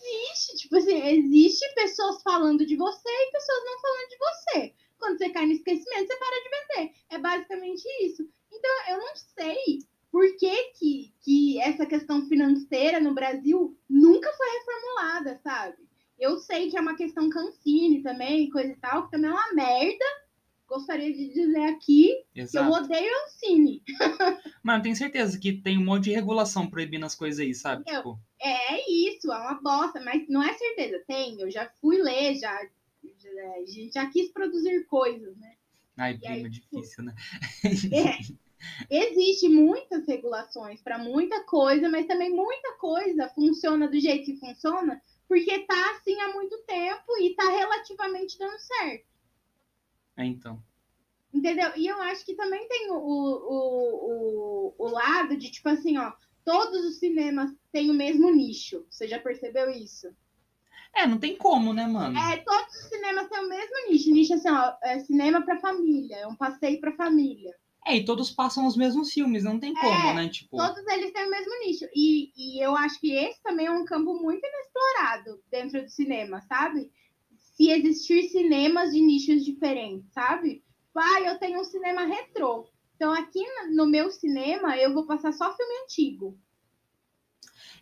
Existe, 0.00 0.56
tipo 0.56 0.76
assim, 0.76 1.00
existe 1.02 1.74
pessoas 1.74 2.22
falando 2.22 2.64
de 2.66 2.76
você 2.76 3.08
e 3.08 3.32
pessoas 3.32 3.64
não 3.64 3.80
falando 3.80 4.08
de 4.08 4.18
você. 4.18 4.74
Quando 4.98 5.18
você 5.18 5.30
cai 5.30 5.46
no 5.46 5.52
esquecimento, 5.52 6.06
você 6.06 6.16
para 6.16 6.42
de 6.42 6.50
vender. 6.50 6.94
É 7.10 7.18
basicamente 7.18 7.84
isso. 8.02 8.28
Então, 8.50 8.70
eu 8.88 8.98
não 8.98 9.14
sei 9.16 9.78
por 10.10 10.36
que, 10.36 10.72
que, 10.72 11.14
que 11.20 11.60
essa 11.60 11.86
questão 11.86 12.26
financeira 12.26 12.98
no 12.98 13.14
Brasil 13.14 13.78
nunca 13.88 14.32
foi 14.32 14.48
reformulada, 14.50 15.40
sabe? 15.42 15.87
Eu 16.18 16.38
sei 16.38 16.68
que 16.70 16.76
é 16.76 16.80
uma 16.80 16.96
questão 16.96 17.28
cancine 17.30 18.02
também, 18.02 18.50
coisa 18.50 18.72
e 18.72 18.76
tal, 18.76 19.04
que 19.04 19.10
também 19.12 19.30
é 19.30 19.32
uma 19.32 19.52
merda. 19.54 20.04
Gostaria 20.66 21.12
de 21.14 21.32
dizer 21.32 21.62
aqui 21.62 22.08
que 22.34 22.40
eu 22.40 22.42
Exato. 22.42 22.72
odeio 22.84 23.10
Ancine. 23.24 23.82
Mano, 24.62 24.82
tenho 24.82 24.94
certeza 24.96 25.38
que 25.38 25.52
tem 25.54 25.78
um 25.78 25.84
monte 25.84 26.04
de 26.04 26.12
regulação 26.12 26.68
proibindo 26.68 27.06
as 27.06 27.14
coisas 27.14 27.40
aí, 27.40 27.54
sabe? 27.54 27.84
Eu- 27.86 27.96
Tipo, 27.96 28.18
É 28.40 28.90
isso, 28.90 29.32
é 29.32 29.36
uma 29.38 29.54
bosta, 29.62 30.00
mas 30.00 30.28
não 30.28 30.42
é 30.42 30.52
certeza. 30.52 31.02
Tem, 31.06 31.40
eu 31.40 31.50
já 31.50 31.70
fui 31.80 31.96
ler, 32.02 32.34
já, 32.36 32.54
já, 33.02 33.30
já 33.94 34.10
quis 34.10 34.30
produzir 34.30 34.84
coisas, 34.86 35.34
né? 35.38 35.54
ai, 35.96 36.18
E 36.22 36.26
aí, 36.26 36.34
prima, 36.34 36.50
difícil, 36.50 37.04
né? 37.04 37.14
É. 37.92 38.18
Existem 38.90 39.50
muitas 39.50 40.06
regulações 40.06 40.82
para 40.82 40.98
muita 40.98 41.42
coisa, 41.44 41.88
mas 41.88 42.06
também 42.06 42.30
muita 42.30 42.74
coisa 42.74 43.28
funciona 43.30 43.88
do 43.88 43.98
jeito 43.98 44.26
que 44.26 44.36
funciona 44.36 45.00
porque 45.28 45.60
tá 45.60 45.90
assim 45.92 46.18
há 46.20 46.32
muito 46.32 46.56
tempo 46.62 47.18
e 47.20 47.34
tá 47.34 47.48
relativamente 47.50 48.38
dando 48.38 48.58
certo. 48.58 49.06
É, 50.16 50.24
então. 50.24 50.62
Entendeu? 51.32 51.70
E 51.76 51.86
eu 51.86 52.00
acho 52.02 52.24
que 52.24 52.34
também 52.34 52.66
tem 52.66 52.90
o, 52.90 52.96
o, 52.96 54.74
o, 54.74 54.74
o 54.78 54.88
lado 54.88 55.36
de, 55.36 55.50
tipo 55.50 55.68
assim, 55.68 55.98
ó, 55.98 56.12
todos 56.44 56.84
os 56.86 56.98
cinemas 56.98 57.54
têm 57.70 57.90
o 57.90 57.94
mesmo 57.94 58.30
nicho. 58.30 58.86
Você 58.90 59.06
já 59.06 59.18
percebeu 59.18 59.70
isso? 59.70 60.08
É, 60.94 61.06
não 61.06 61.18
tem 61.18 61.36
como, 61.36 61.74
né, 61.74 61.86
mano? 61.86 62.18
É, 62.18 62.38
todos 62.38 62.74
os 62.74 62.88
cinemas 62.88 63.28
têm 63.28 63.44
o 63.44 63.48
mesmo 63.48 63.90
nicho. 63.90 64.10
Nicho 64.10 64.34
assim, 64.34 64.50
ó, 64.50 64.74
é 64.82 64.98
cinema 65.00 65.42
pra 65.42 65.60
família, 65.60 66.16
é 66.16 66.26
um 66.26 66.34
passeio 66.34 66.80
pra 66.80 66.96
família. 66.96 67.54
É, 67.88 67.96
e 67.96 68.04
todos 68.04 68.30
passam 68.30 68.66
os 68.66 68.76
mesmos 68.76 69.12
filmes, 69.12 69.42
não 69.42 69.58
tem 69.58 69.74
como, 69.74 70.10
É, 70.10 70.14
né? 70.14 70.28
Tipo, 70.28 70.56
Todos 70.56 70.86
eles 70.86 71.12
têm 71.12 71.26
o 71.26 71.30
mesmo 71.30 71.52
nicho. 71.64 71.86
E, 71.94 72.32
e 72.36 72.64
eu 72.64 72.76
acho 72.76 73.00
que 73.00 73.12
esse 73.12 73.42
também 73.42 73.66
é 73.66 73.70
um 73.70 73.84
campo 73.84 74.14
muito 74.14 74.46
inexplorado 74.46 75.42
dentro 75.50 75.82
do 75.82 75.88
cinema, 75.88 76.40
sabe? 76.42 76.90
se 77.58 77.70
existir 77.70 78.28
cinemas 78.28 78.92
de 78.92 79.00
nichos 79.00 79.44
diferentes, 79.44 80.08
sabe? 80.12 80.62
Ah, 80.94 81.20
eu 81.22 81.38
tenho 81.40 81.60
um 81.60 81.64
cinema 81.64 82.04
retrô. 82.04 82.68
Então, 82.94 83.12
aqui 83.12 83.44
no 83.70 83.84
meu 83.86 84.10
cinema, 84.12 84.76
eu 84.76 84.94
vou 84.94 85.06
passar 85.06 85.32
só 85.32 85.56
filme 85.56 85.74
antigo. 85.82 86.38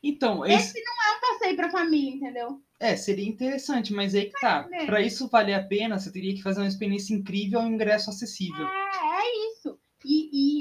Então, 0.03 0.45
esse, 0.47 0.71
esse 0.71 0.83
não 0.83 0.93
é 0.93 1.17
um 1.17 1.21
passeio 1.21 1.57
para 1.57 1.71
família, 1.71 2.15
entendeu? 2.15 2.63
É, 2.81 2.97
seria 2.97 3.29
interessante, 3.29 3.93
mas 3.93 4.15
aí 4.15 4.27
que 4.27 4.41
tá. 4.41 4.67
É. 4.73 4.87
Para 4.87 5.01
isso 5.03 5.29
valer 5.29 5.55
a 5.55 5.65
pena, 5.65 5.99
você 5.99 6.11
teria 6.13 6.35
que 6.35 6.43
fazer 6.43 6.61
uma 6.61 6.69
experiência 6.69 7.15
incrível 7.15 7.61
ao 7.61 7.67
ingresso 7.67 8.11
acessível. 8.11 8.67
É, 8.67 9.21
é 9.23 9.51
isso. 9.51 9.56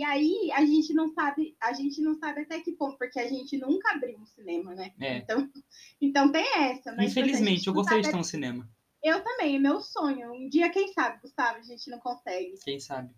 Aí 0.05 0.51
a 0.53 0.65
gente 0.65 0.93
não 0.93 1.13
sabe, 1.13 1.55
a 1.61 1.73
gente 1.73 2.01
não 2.01 2.15
sabe 2.15 2.41
até 2.41 2.59
que 2.59 2.73
ponto, 2.73 2.97
porque 2.97 3.19
a 3.19 3.27
gente 3.27 3.57
nunca 3.57 3.93
abriu 3.93 4.17
um 4.17 4.25
cinema, 4.25 4.73
né? 4.75 4.93
É. 4.99 5.17
Então, 5.17 5.49
então 6.01 6.31
tem 6.31 6.45
essa. 6.57 6.93
Mas, 6.95 7.09
tipo, 7.09 7.19
Infelizmente, 7.19 7.67
eu 7.67 7.73
gostaria 7.73 8.03
de 8.03 8.11
ter 8.11 8.17
um 8.17 8.23
cinema. 8.23 8.69
Eu 9.03 9.23
também, 9.23 9.55
é 9.55 9.59
meu 9.59 9.81
sonho. 9.81 10.33
Um 10.33 10.49
dia, 10.49 10.69
quem 10.69 10.91
sabe, 10.93 11.21
Gustavo, 11.21 11.59
a 11.59 11.61
gente 11.61 11.89
não 11.91 11.99
consegue. 11.99 12.55
Quem 12.63 12.79
sabe. 12.79 13.13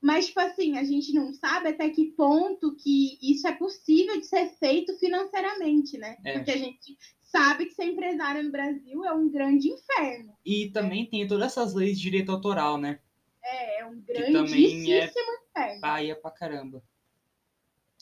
Mas, 0.00 0.26
tipo 0.26 0.40
assim, 0.40 0.78
a 0.78 0.84
gente 0.84 1.12
não 1.12 1.32
sabe 1.34 1.68
até 1.68 1.90
que 1.90 2.12
ponto 2.12 2.74
que 2.76 3.18
isso 3.20 3.46
é 3.46 3.52
possível 3.52 4.18
de 4.18 4.26
ser 4.26 4.48
feito 4.58 4.96
financeiramente, 4.98 5.98
né? 5.98 6.16
É. 6.24 6.34
Porque 6.34 6.52
a 6.52 6.56
gente 6.56 6.96
sabe 7.22 7.66
que 7.66 7.74
ser 7.74 7.84
empresário 7.84 8.42
no 8.42 8.50
Brasil 8.50 9.04
é 9.04 9.12
um 9.12 9.28
grande 9.28 9.68
inferno. 9.68 10.32
E 10.44 10.70
também 10.70 11.06
tem 11.06 11.26
todas 11.26 11.46
essas 11.48 11.74
leis 11.74 11.96
de 11.98 12.04
direito 12.04 12.32
autoral, 12.32 12.78
né? 12.78 13.00
É, 13.42 13.80
é 13.80 13.86
um 13.86 14.00
grandíssimo 14.00 14.92
é 14.92 15.06
inferno. 15.06 15.80
Paia 15.80 16.16
pra 16.16 16.30
caramba. 16.30 16.82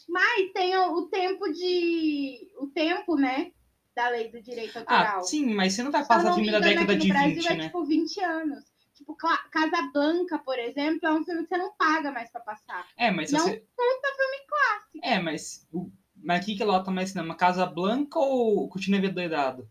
Mas 0.08 0.52
tem 0.52 0.76
o, 0.76 0.94
o, 0.94 1.06
tempo 1.08 1.52
de. 1.52 2.50
O 2.58 2.66
tempo, 2.68 3.16
né? 3.16 3.52
Da 3.94 4.08
lei 4.08 4.30
do 4.30 4.40
direito 4.40 4.76
ah, 4.76 4.80
autoral. 4.80 5.18
Ah, 5.18 5.22
sim, 5.22 5.54
mas 5.54 5.74
você 5.74 5.82
não 5.82 5.90
vai 5.90 6.04
passar 6.06 6.34
filme 6.34 6.50
da 6.50 6.60
década 6.60 6.96
de 6.96 7.08
20, 7.08 7.12
Brasil 7.12 7.50
é, 7.50 7.56
né? 7.56 7.64
Tipo 7.64 7.84
20 7.84 8.20
anos. 8.20 8.64
Tipo, 8.94 9.14
Casa 9.16 9.82
Blanca, 9.92 10.38
por 10.38 10.58
exemplo, 10.58 11.06
é 11.06 11.12
um 11.12 11.24
filme 11.24 11.42
que 11.42 11.48
você 11.48 11.56
não 11.56 11.72
paga 11.74 12.10
mais 12.10 12.30
pra 12.30 12.40
passar. 12.40 12.86
É, 12.96 13.10
mas 13.10 13.30
não 13.30 13.40
você... 13.40 13.64
conta 13.76 14.08
filme 14.16 14.46
clássico. 14.48 14.98
É, 15.02 15.18
mas 15.20 15.68
o 15.72 15.90
mas 16.22 16.42
aqui 16.42 16.56
que 16.56 16.64
lota 16.64 16.90
mais 16.90 17.10
cinema? 17.10 17.34
Casa 17.34 17.64
Blanca 17.64 18.18
ou 18.18 18.68
Cortina 18.68 19.00
Doidado? 19.08 19.68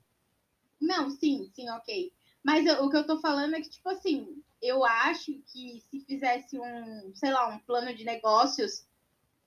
Não, 0.80 1.10
sim, 1.10 1.50
sim, 1.54 1.70
ok. 1.70 2.12
Mas 2.44 2.66
eu, 2.66 2.86
o 2.86 2.90
que 2.90 2.98
eu 2.98 3.06
tô 3.06 3.20
falando 3.20 3.56
é 3.56 3.62
que, 3.62 3.70
tipo 3.70 3.90
assim, 3.90 4.42
eu 4.62 4.84
acho 4.84 5.34
que 5.52 5.82
se 5.90 6.02
fizesse 6.02 6.60
um, 6.60 7.12
sei 7.16 7.32
lá, 7.32 7.48
um 7.48 7.60
plano 7.60 7.94
de 7.96 8.04
negócios 8.04 8.86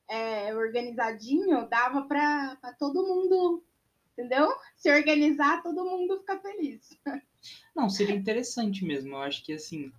é, 0.09 0.55
organizadinho, 0.55 1.68
dava 1.68 2.03
pra, 2.03 2.57
pra 2.61 2.73
todo 2.73 3.07
mundo, 3.07 3.64
entendeu? 4.12 4.49
Se 4.77 4.90
organizar, 4.90 5.62
todo 5.62 5.85
mundo 5.85 6.18
ficar 6.20 6.40
feliz. 6.40 6.90
Não, 7.75 7.88
seria 7.88 8.14
interessante 8.14 8.85
mesmo. 8.85 9.14
Eu 9.14 9.23
acho 9.23 9.44
que 9.44 9.53
assim, 9.53 9.92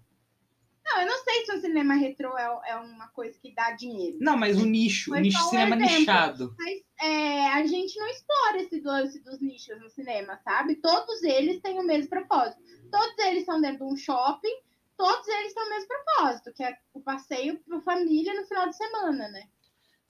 não, 0.85 1.01
eu 1.01 1.07
não 1.07 1.23
sei 1.23 1.45
se 1.45 1.53
o 1.53 1.61
cinema 1.61 1.93
retrô 1.93 2.37
é, 2.37 2.71
é 2.71 2.75
uma 2.75 3.07
coisa 3.09 3.37
que 3.39 3.53
dá 3.53 3.71
dinheiro. 3.71 4.17
Não, 4.19 4.35
mas 4.35 4.57
o 4.57 4.65
nicho, 4.65 5.13
o 5.13 5.17
nicho 5.17 5.37
de 5.37 5.49
cinema 5.49 5.75
exemplo. 5.75 5.99
nichado. 5.99 6.55
Mas 6.57 6.81
é, 7.01 7.47
a 7.49 7.65
gente 7.65 7.97
não 7.97 8.07
explora 8.07 8.61
esse 8.61 8.81
lance 8.81 9.19
dos 9.23 9.39
nichos 9.39 9.79
no 9.79 9.89
cinema, 9.89 10.39
sabe? 10.43 10.75
Todos 10.75 11.23
eles 11.23 11.61
têm 11.61 11.79
o 11.79 11.83
mesmo 11.83 12.09
propósito. 12.09 12.61
Todos 12.91 13.17
eles 13.19 13.45
são 13.45 13.61
dentro 13.61 13.85
de 13.85 13.93
um 13.93 13.95
shopping, 13.95 14.53
todos 15.01 15.27
eles 15.27 15.53
têm 15.55 15.63
o 15.63 15.69
mesmo 15.69 15.87
propósito, 15.87 16.53
que 16.53 16.63
é 16.63 16.77
o 16.93 17.01
passeio 17.01 17.59
para 17.63 17.81
família 17.81 18.39
no 18.39 18.45
final 18.45 18.69
de 18.69 18.77
semana, 18.77 19.27
né? 19.29 19.47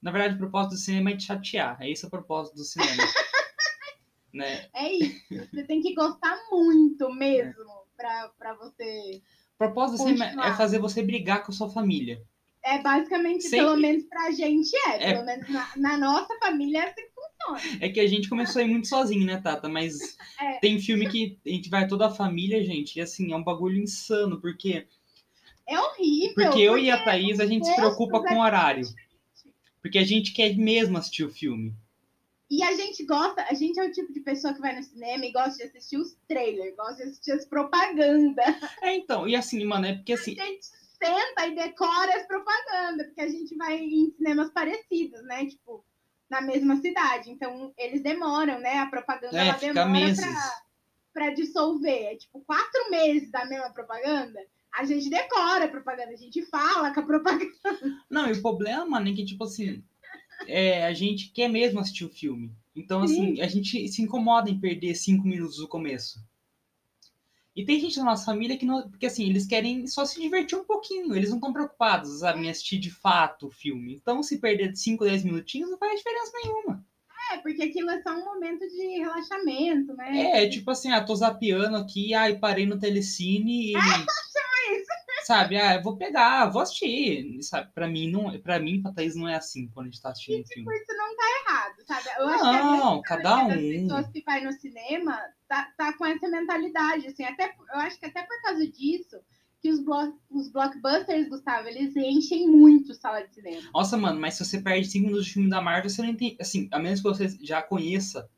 Na 0.02 0.12
verdade, 0.12 0.36
o 0.36 0.38
propósito 0.38 0.72
do 0.72 0.80
cinema 0.80 1.12
é 1.12 1.16
te 1.16 1.24
chatear. 1.24 1.82
É 1.82 1.90
esse 1.90 2.06
o 2.06 2.10
propósito 2.10 2.56
do 2.56 2.64
cinema. 2.66 2.92
né? 4.34 4.70
É 4.74 4.92
isso. 4.92 5.48
Você 5.54 5.64
tem 5.64 5.82
que 5.82 5.94
gostar 5.94 6.38
muito 6.52 7.10
mesmo 7.14 7.72
é. 8.00 8.28
para 8.36 8.54
você 8.56 9.22
propósito 9.58 10.04
assim, 10.04 10.40
é 10.42 10.54
fazer 10.56 10.80
você 10.80 11.04
brigar 11.04 11.44
com 11.46 11.52
a 11.52 11.56
sua 11.56 11.70
família. 11.70 12.22
É 12.64 12.80
basicamente, 12.82 13.44
Sempre... 13.44 13.60
pelo 13.60 13.78
menos 13.78 14.04
pra 14.06 14.32
gente 14.32 14.76
é. 14.88 15.10
é... 15.10 15.14
Pelo 15.14 15.26
menos 15.26 15.48
na, 15.50 15.70
na, 15.78 15.98
nossa 15.98 16.36
família 16.40 16.80
é 16.80 16.90
assim. 16.90 17.02
É 17.80 17.90
que 17.90 18.00
a 18.00 18.08
gente 18.08 18.30
começou 18.30 18.62
a 18.62 18.66
ir 18.66 18.68
muito 18.68 18.88
sozinho, 18.88 19.26
né, 19.26 19.40
Tata? 19.42 19.68
Mas 19.68 20.18
é. 20.40 20.60
tem 20.60 20.80
filme 20.80 21.10
que 21.10 21.38
a 21.46 21.50
gente 21.50 21.70
vai 21.70 21.88
toda 21.88 22.08
a 22.08 22.14
família, 22.14 22.64
gente, 22.64 22.98
e 22.98 23.02
assim, 23.02 23.32
é 23.32 23.36
um 23.36 23.44
bagulho 23.44 23.78
insano, 23.78 24.40
porque. 24.40 24.88
É 25.68 25.80
horrível. 25.80 26.34
Porque 26.36 26.60
eu 26.60 26.74
porque 26.74 26.86
e 26.86 26.92
a 26.92 27.04
Thaís, 27.04 27.40
a 27.40 27.46
gente 27.46 27.66
se 27.66 27.76
preocupa 27.76 28.22
com 28.22 28.36
o 28.36 28.42
horário. 28.42 28.88
Porque 29.82 29.98
a 29.98 30.04
gente 30.04 30.34
quer 30.34 30.56
mesmo 30.56 30.98
assistir 30.98 31.24
o 31.24 31.32
filme. 31.32 31.74
E 32.50 32.62
a 32.64 32.74
gente 32.76 33.06
gosta, 33.06 33.46
a 33.50 33.54
gente 33.54 33.80
é 33.80 33.86
o 33.86 33.92
tipo 33.94 34.12
de 34.12 34.20
pessoa 34.20 34.54
que 34.54 34.60
vai 34.60 34.76
no 34.76 34.84
cinema 34.84 35.26
e 35.26 35.32
gosta 35.32 35.56
de 35.56 35.64
assistir 35.64 35.96
os 35.96 36.18
trailers, 36.28 36.76
gosta 36.76 36.96
de 36.98 37.04
assistir 37.04 37.32
as 37.32 37.46
propagandas. 37.46 38.46
É, 38.82 38.94
então, 38.94 39.26
e 39.26 39.38
assim, 39.38 39.64
mano, 39.64 39.86
é 39.86 39.94
porque 39.94 40.14
assim. 40.14 40.38
A 40.38 40.46
gente 40.46 40.66
senta 40.66 41.48
e 41.48 41.56
decora 41.56 42.14
as 42.16 42.28
propagandas, 42.28 43.08
porque 43.08 43.22
a 43.22 43.30
gente 43.30 43.56
vai 43.56 43.80
em 43.80 44.12
cinemas 44.12 44.52
parecidos, 44.52 45.24
né? 45.24 45.46
Tipo, 45.46 45.84
na 46.32 46.42
mesma 46.42 46.78
cidade. 46.78 47.30
Então, 47.30 47.72
eles 47.78 48.02
demoram, 48.02 48.60
né? 48.60 48.80
A 48.80 48.88
propaganda 48.88 49.38
é, 49.38 49.50
ela 49.50 49.58
demora 49.58 50.16
pra, 50.16 50.62
pra 51.14 51.34
dissolver. 51.34 52.14
É 52.14 52.16
tipo, 52.16 52.42
quatro 52.42 52.90
meses 52.90 53.30
da 53.30 53.46
mesma 53.46 53.70
propaganda 53.72 54.40
a 54.74 54.86
gente 54.86 55.10
decora 55.10 55.66
a 55.66 55.68
propaganda, 55.68 56.14
a 56.14 56.16
gente 56.16 56.46
fala 56.46 56.94
com 56.94 57.02
a 57.02 57.06
propaganda. 57.06 57.52
Não, 58.10 58.30
e 58.30 58.32
o 58.32 58.42
problema, 58.42 58.86
mano, 58.86 59.10
é 59.10 59.14
que, 59.14 59.26
tipo 59.26 59.44
assim, 59.44 59.84
é, 60.48 60.86
a 60.86 60.94
gente 60.94 61.32
quer 61.32 61.50
mesmo 61.50 61.80
assistir 61.80 62.06
o 62.06 62.10
filme. 62.10 62.56
Então, 62.76 63.02
assim, 63.04 63.36
Sim. 63.36 63.42
a 63.42 63.48
gente 63.48 63.88
se 63.90 64.02
incomoda 64.02 64.50
em 64.50 64.60
perder 64.60 64.96
cinco 64.96 65.28
minutos 65.28 65.58
do 65.58 65.68
começo. 65.68 66.20
E 67.56 67.66
tem 67.66 67.80
gente 67.80 67.98
na 67.98 68.06
nossa 68.06 68.26
família 68.26 68.58
que 68.58 68.66
não. 68.66 68.90
Porque 68.90 69.06
assim, 69.06 69.30
eles 69.30 69.46
querem 69.46 69.86
só 69.88 70.06
se 70.06 70.20
divertir 70.20 70.58
um 70.58 70.64
pouquinho. 70.64 71.16
Eles 71.16 71.30
não 71.30 71.38
estão 71.38 71.52
preocupados, 71.52 72.20
sabe, 72.20 72.46
em 72.46 72.50
assistir 72.50 72.78
de 72.78 72.90
fato 72.90 73.48
o 73.48 73.52
filme. 73.52 73.96
Então, 73.96 74.24
se 74.24 74.40
perder 74.40 74.76
5, 74.76 75.04
10 75.04 75.24
minutinhos, 75.24 75.70
não 75.70 75.78
faz 75.78 75.98
diferença 75.98 76.32
nenhuma. 76.44 76.86
É, 77.32 77.38
porque 77.38 77.62
aquilo 77.64 77.90
é 77.90 78.02
só 78.02 78.12
um 78.12 78.26
momento 78.26 78.68
de 78.68 79.00
relaxamento, 79.00 79.94
né? 79.96 80.44
É, 80.44 80.50
tipo 80.50 80.70
assim, 80.72 80.92
ah, 80.92 81.04
tô 81.04 81.16
zapeando 81.16 81.78
aqui, 81.78 82.14
ai, 82.14 82.38
parei 82.38 82.66
no 82.66 82.80
telecine 82.80 83.72
e. 83.72 83.74
sabe? 85.24 85.58
Ah, 85.58 85.76
eu 85.76 85.84
vou 85.84 85.98
pegar, 85.98 86.50
vou 86.50 86.62
assistir, 86.62 87.42
sabe? 87.44 87.72
Pra 87.74 87.88
mim, 87.88 88.10
não, 88.12 88.40
pra 88.40 88.60
mim, 88.60 88.82
pra 88.82 88.92
Thaís, 88.92 89.16
não 89.16 89.28
é 89.28 89.36
assim 89.36 89.68
quando 89.68 89.88
a 89.88 89.90
gente 89.90 90.02
tá 90.02 90.10
assistindo 90.10 90.40
e, 90.40 90.44
tipo, 90.44 90.54
filme. 90.54 90.76
Isso 90.76 90.98
não 90.98 91.16
tá 91.16 91.24
errado, 91.42 91.76
sabe? 91.86 92.10
Eu 92.18 92.28
não, 92.28 92.94
acho 92.94 93.02
que 93.02 93.08
cada 93.08 93.38
um. 93.38 93.52
As 93.52 93.58
pessoas 93.58 94.08
que 94.08 94.24
vai 94.24 94.44
no 94.44 94.54
cinema 94.54 95.20
tá, 95.48 95.72
tá 95.78 95.94
com 95.94 96.06
essa 96.06 96.28
mentalidade, 96.28 97.08
assim, 97.08 97.24
até, 97.24 97.56
eu 97.74 97.80
acho 97.80 98.00
que 98.00 98.06
até 98.06 98.24
por 98.24 98.42
causa 98.42 98.68
disso, 98.68 99.18
que 99.62 99.70
os, 99.70 99.80
blo 99.80 100.18
os 100.30 100.52
blockbusters, 100.52 101.30
Gustavo, 101.30 101.68
eles 101.68 101.96
enchem 101.96 102.48
muito 102.48 102.94
sala 102.96 103.22
de 103.22 103.34
cinema. 103.34 103.70
Nossa, 103.74 103.96
mano, 103.96 104.20
mas 104.20 104.36
se 104.36 104.46
você 104.46 104.60
perde 104.60 104.88
cinco 104.88 105.06
minutos 105.06 105.28
de 105.28 105.34
filme 105.34 105.50
da 105.50 105.62
Marvel, 105.62 105.90
você 105.90 106.02
não 106.02 106.10
entende, 106.10 106.38
assim, 106.40 106.68
a 106.72 106.80
menos 106.80 107.00
que 107.00 107.08
você 107.08 107.30
já 107.42 107.62
conheça 107.62 108.30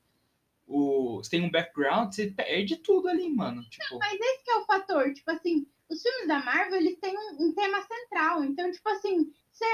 o, 0.67 1.17
você 1.17 1.31
tem 1.31 1.41
um 1.41 1.51
background, 1.51 2.13
você 2.13 2.27
perde 2.27 2.77
tudo 2.77 3.07
ali, 3.07 3.29
mano. 3.29 3.61
Tipo... 3.69 3.85
Não, 3.91 3.99
mas 3.99 4.19
esse 4.19 4.43
que 4.43 4.51
é 4.51 4.57
o 4.57 4.65
fator, 4.65 5.13
tipo 5.13 5.31
assim, 5.31 5.67
os 5.93 6.01
filmes 6.01 6.27
da 6.27 6.39
Marvel, 6.39 6.79
eles 6.79 6.97
têm 6.99 7.15
um, 7.15 7.47
um 7.47 7.53
tema 7.53 7.81
central. 7.81 8.43
Então, 8.43 8.71
tipo 8.71 8.89
assim, 8.89 9.31
você 9.51 9.65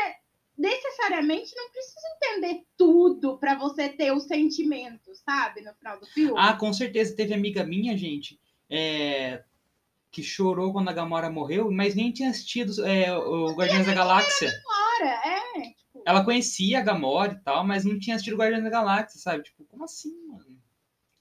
necessariamente 0.58 1.56
não 1.56 1.70
precisa 1.72 2.08
entender 2.18 2.66
tudo 2.78 3.38
para 3.38 3.56
você 3.56 3.88
ter 3.88 4.12
o 4.12 4.20
sentimento, 4.20 5.16
sabe? 5.16 5.62
No 5.62 5.74
final 5.74 6.00
do 6.00 6.06
filme. 6.08 6.38
Ah, 6.38 6.54
com 6.54 6.74
certeza. 6.74 7.16
Teve 7.16 7.34
amiga 7.34 7.64
minha, 7.64 7.98
gente, 7.98 8.40
é, 8.70 9.44
que 10.12 10.22
chorou 10.22 10.74
quando 10.74 10.90
a 10.90 10.94
Gamora 10.94 11.30
morreu, 11.30 11.72
mas 11.72 11.96
nem 11.96 12.12
tinha 12.12 12.30
assistido 12.30 12.86
é, 12.86 13.16
o 13.16 13.54
Guardiões 13.54 13.86
da 13.86 13.94
Galáxia. 13.94 14.52
Gamora, 14.52 15.22
é. 15.26 15.62
Tipo... 15.62 16.04
Ela 16.06 16.26
conhecia 16.26 16.80
a 16.80 16.84
Gamora 16.84 17.32
e 17.34 17.40
tal, 17.44 17.66
mas 17.66 17.86
não 17.86 17.98
tinha 17.98 18.18
assistido 18.18 18.38
Guardiões 18.38 18.64
da 18.64 18.70
Galáxia, 18.70 19.20
sabe? 19.20 19.44
Tipo, 19.44 19.64
como 19.64 19.86
assim, 19.86 20.14
mano? 20.28 20.60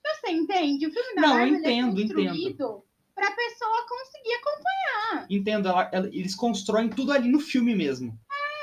Você 0.04 0.32
entende? 0.32 0.86
O 0.86 0.92
filme 0.92 1.14
da 1.14 1.20
não, 1.20 1.28
Marvel 1.28 1.54
eu 1.54 1.60
entendo, 1.60 2.00
é 2.00 2.02
construído 2.02 2.48
entendo 2.48 2.87
para 3.18 3.28
a 3.28 3.32
pessoa 3.32 3.86
conseguir 3.88 4.34
acompanhar. 4.34 5.26
Entendo, 5.28 5.68
ela, 5.68 5.90
ela, 5.92 6.06
eles 6.06 6.36
constroem 6.36 6.88
tudo 6.88 7.10
ali 7.10 7.28
no 7.28 7.40
filme 7.40 7.74
mesmo. 7.74 8.16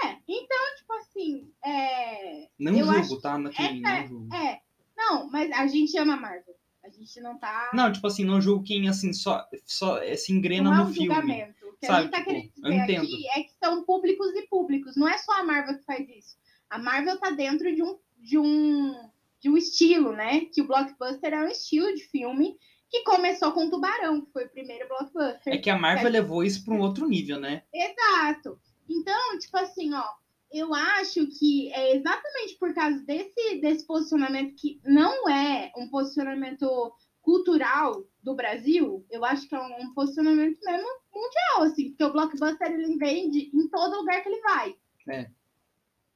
É, 0.05 0.15
então, 0.25 0.75
tipo 0.77 0.93
assim. 0.93 1.51
É... 1.63 2.47
Não 2.57 2.73
julgo, 2.73 3.21
tá? 3.21 3.35
Aqui, 3.35 3.61
essa, 3.61 4.01
não 4.01 4.07
julgo. 4.07 4.33
É, 4.33 4.61
não, 4.97 5.29
mas 5.29 5.51
a 5.51 5.67
gente 5.67 5.97
ama 5.97 6.15
Marvel. 6.15 6.55
A 6.81 6.89
gente 6.89 7.19
não 7.19 7.37
tá. 7.37 7.71
Não, 7.73 7.91
tipo 7.91 8.07
assim, 8.07 8.23
não 8.23 8.39
julgo 8.39 8.63
quem 8.63 8.87
assim 8.87 9.11
só, 9.11 9.45
só 9.65 9.97
eh, 9.97 10.15
se 10.15 10.31
engrena 10.31 10.69
não 10.69 10.77
no 10.77 10.83
é 10.83 10.85
um 10.85 10.93
filme. 10.93 11.07
Julgamento. 11.07 11.65
O 11.67 11.77
que 11.77 11.87
sabe? 11.87 11.97
a 11.97 12.01
gente 12.03 12.11
tá 12.11 12.23
querendo 12.23 12.51
dizer 12.53 12.97
aqui 12.97 13.27
é 13.35 13.43
que 13.43 13.51
são 13.61 13.83
públicos 13.83 14.27
e 14.35 14.43
públicos. 14.43 14.95
Não 14.95 15.09
é 15.09 15.17
só 15.17 15.33
a 15.33 15.43
Marvel 15.43 15.79
que 15.79 15.83
faz 15.83 16.07
isso. 16.07 16.37
A 16.69 16.77
Marvel 16.77 17.19
tá 17.19 17.31
dentro 17.31 17.75
de 17.75 17.83
um, 17.83 17.97
de 18.19 18.37
um, 18.37 19.09
de 19.41 19.49
um 19.49 19.57
estilo, 19.57 20.13
né? 20.13 20.41
Que 20.41 20.61
o 20.61 20.67
blockbuster 20.67 21.33
é 21.33 21.43
um 21.43 21.47
estilo 21.47 21.93
de 21.93 22.03
filme 22.03 22.55
que 22.89 23.03
começou 23.03 23.51
com 23.51 23.69
Tubarão, 23.69 24.21
que 24.21 24.31
foi 24.31 24.45
o 24.45 24.49
primeiro 24.49 24.87
blockbuster. 24.87 25.53
É 25.53 25.57
que 25.57 25.69
a 25.69 25.77
Marvel 25.77 26.11
levou 26.11 26.43
isso 26.43 26.63
para 26.63 26.73
um 26.73 26.81
outro 26.81 27.07
nível, 27.07 27.39
né? 27.39 27.63
Exato. 27.73 28.59
Então, 28.89 29.39
tipo 29.39 29.57
assim, 29.57 29.93
ó, 29.93 30.03
eu 30.51 30.73
acho 30.73 31.27
que 31.27 31.71
é 31.73 31.95
exatamente 31.95 32.55
por 32.59 32.73
causa 32.73 32.99
desse, 32.99 33.59
desse 33.59 33.85
posicionamento 33.85 34.55
que 34.55 34.79
não 34.85 35.27
é 35.29 35.71
um 35.75 35.89
posicionamento 35.89 36.93
cultural 37.21 38.05
do 38.21 38.35
Brasil, 38.35 39.03
eu 39.09 39.25
acho 39.25 39.49
que 39.49 39.55
é 39.55 39.59
um, 39.59 39.81
um 39.81 39.93
posicionamento 39.93 40.59
mesmo 40.63 40.87
mundial, 41.13 41.63
assim, 41.63 41.89
porque 41.89 42.03
o 42.03 42.13
blockbuster 42.13 42.71
ele 42.71 42.97
vende 42.97 43.49
em 43.51 43.67
todo 43.67 43.97
lugar 43.97 44.21
que 44.21 44.29
ele 44.29 44.41
vai. 44.41 44.75
É. 45.09 45.29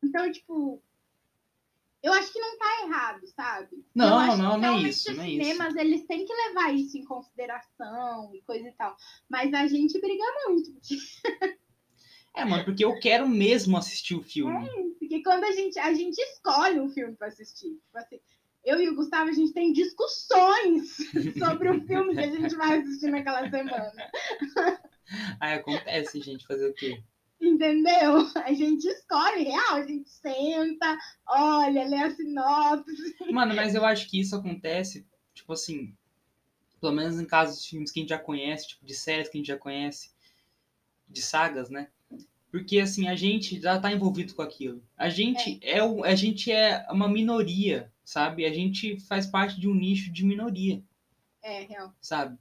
Então, 0.04 0.32
tipo, 0.32 0.82
eu 2.02 2.14
acho 2.14 2.32
que 2.32 2.40
não 2.40 2.58
tá 2.58 2.84
errado, 2.84 3.28
sabe? 3.28 3.86
Não, 3.94 4.38
não, 4.38 4.58
não 4.58 4.78
é 4.78 4.82
isso, 4.82 5.12
Os 5.12 5.18
não 5.18 5.24
é 5.24 5.30
isso. 5.30 5.80
eles 5.80 6.06
têm 6.06 6.26
que 6.26 6.34
levar 6.34 6.74
isso 6.74 6.98
em 6.98 7.04
consideração 7.04 8.34
e 8.34 8.42
coisa 8.42 8.68
e 8.68 8.72
tal. 8.74 8.96
Mas 9.30 9.54
a 9.54 9.68
gente 9.68 10.00
briga 10.00 10.24
muito. 10.48 10.72
É, 12.36 12.46
mano, 12.46 12.64
porque 12.64 12.86
eu 12.86 12.98
quero 13.00 13.28
mesmo 13.28 13.76
assistir 13.76 14.16
o 14.16 14.22
filme. 14.22 14.70
Porque 15.00 15.22
quando 15.24 15.44
a 15.44 15.52
gente, 15.52 15.78
a 15.80 15.94
gente 15.94 16.18
escolhe 16.20 16.80
um 16.80 16.88
filme 16.88 17.16
pra 17.16 17.28
assistir. 17.28 17.72
Tipo 17.72 17.98
assim, 17.98 18.20
eu 18.64 18.80
e 18.80 18.88
o 18.88 18.96
Gustavo, 18.96 19.30
a 19.30 19.34
gente 19.34 19.52
tem 19.52 19.74
discussões 19.74 20.96
sobre 21.38 21.70
o 21.70 21.86
filme 21.86 22.14
que 22.14 22.20
a 22.20 22.30
gente 22.30 22.56
vai 22.56 22.80
assistir 22.80 23.10
naquela 23.10 23.50
semana. 23.50 24.12
Aí 25.42 25.56
acontece, 25.56 26.22
gente, 26.22 26.46
fazer 26.46 26.70
o 26.70 26.74
quê? 26.74 27.04
Entendeu? 27.42 28.28
A 28.46 28.54
gente 28.54 28.86
escolhe, 28.86 29.44
real, 29.44 29.76
a 29.76 29.86
gente 29.88 30.10
senta, 30.10 30.98
olha, 31.26 31.88
lê 31.88 31.96
a 31.98 32.12
sinopse. 32.12 33.16
Mano, 33.32 33.56
mas 33.56 33.74
eu 33.76 33.86
acho 33.86 34.10
que 34.10 34.20
isso 34.20 34.36
acontece, 34.36 35.08
tipo 35.34 35.54
assim, 35.54 35.96
pelo 36.82 36.94
menos 36.94 37.20
em 37.20 37.26
casos 37.26 37.62
de 37.64 37.70
filmes 37.70 37.92
que 37.92 38.00
a 38.00 38.04
gente 38.04 38.10
já 38.10 38.20
conhece, 38.20 38.70
tipo 38.70 38.86
de 38.86 38.94
séries 38.94 39.30
que 39.30 39.38
a 39.38 39.40
gente 39.40 39.48
já 39.48 39.58
conhece, 39.58 40.12
de 41.08 41.22
sagas, 41.22 41.70
né? 41.70 41.90
Porque 42.52 42.80
assim, 42.80 43.08
a 43.08 43.16
gente 43.16 43.62
já 43.62 43.80
tá 43.80 43.92
envolvido 43.92 44.34
com 44.34 44.42
aquilo. 44.42 44.84
A 44.98 45.08
gente 45.08 45.60
é, 45.62 45.84
o, 45.84 46.04
a 46.04 46.16
gente 46.16 46.52
é 46.52 46.86
uma 46.92 47.08
minoria, 47.08 47.92
sabe? 48.04 48.46
A 48.46 48.52
gente 48.52 49.00
faz 49.02 49.26
parte 49.26 49.60
de 49.60 49.68
um 49.68 49.74
nicho 49.74 50.12
de 50.12 50.26
minoria, 50.26 50.84
É, 51.42 51.62
real. 51.64 51.94
sabe? 52.02 52.38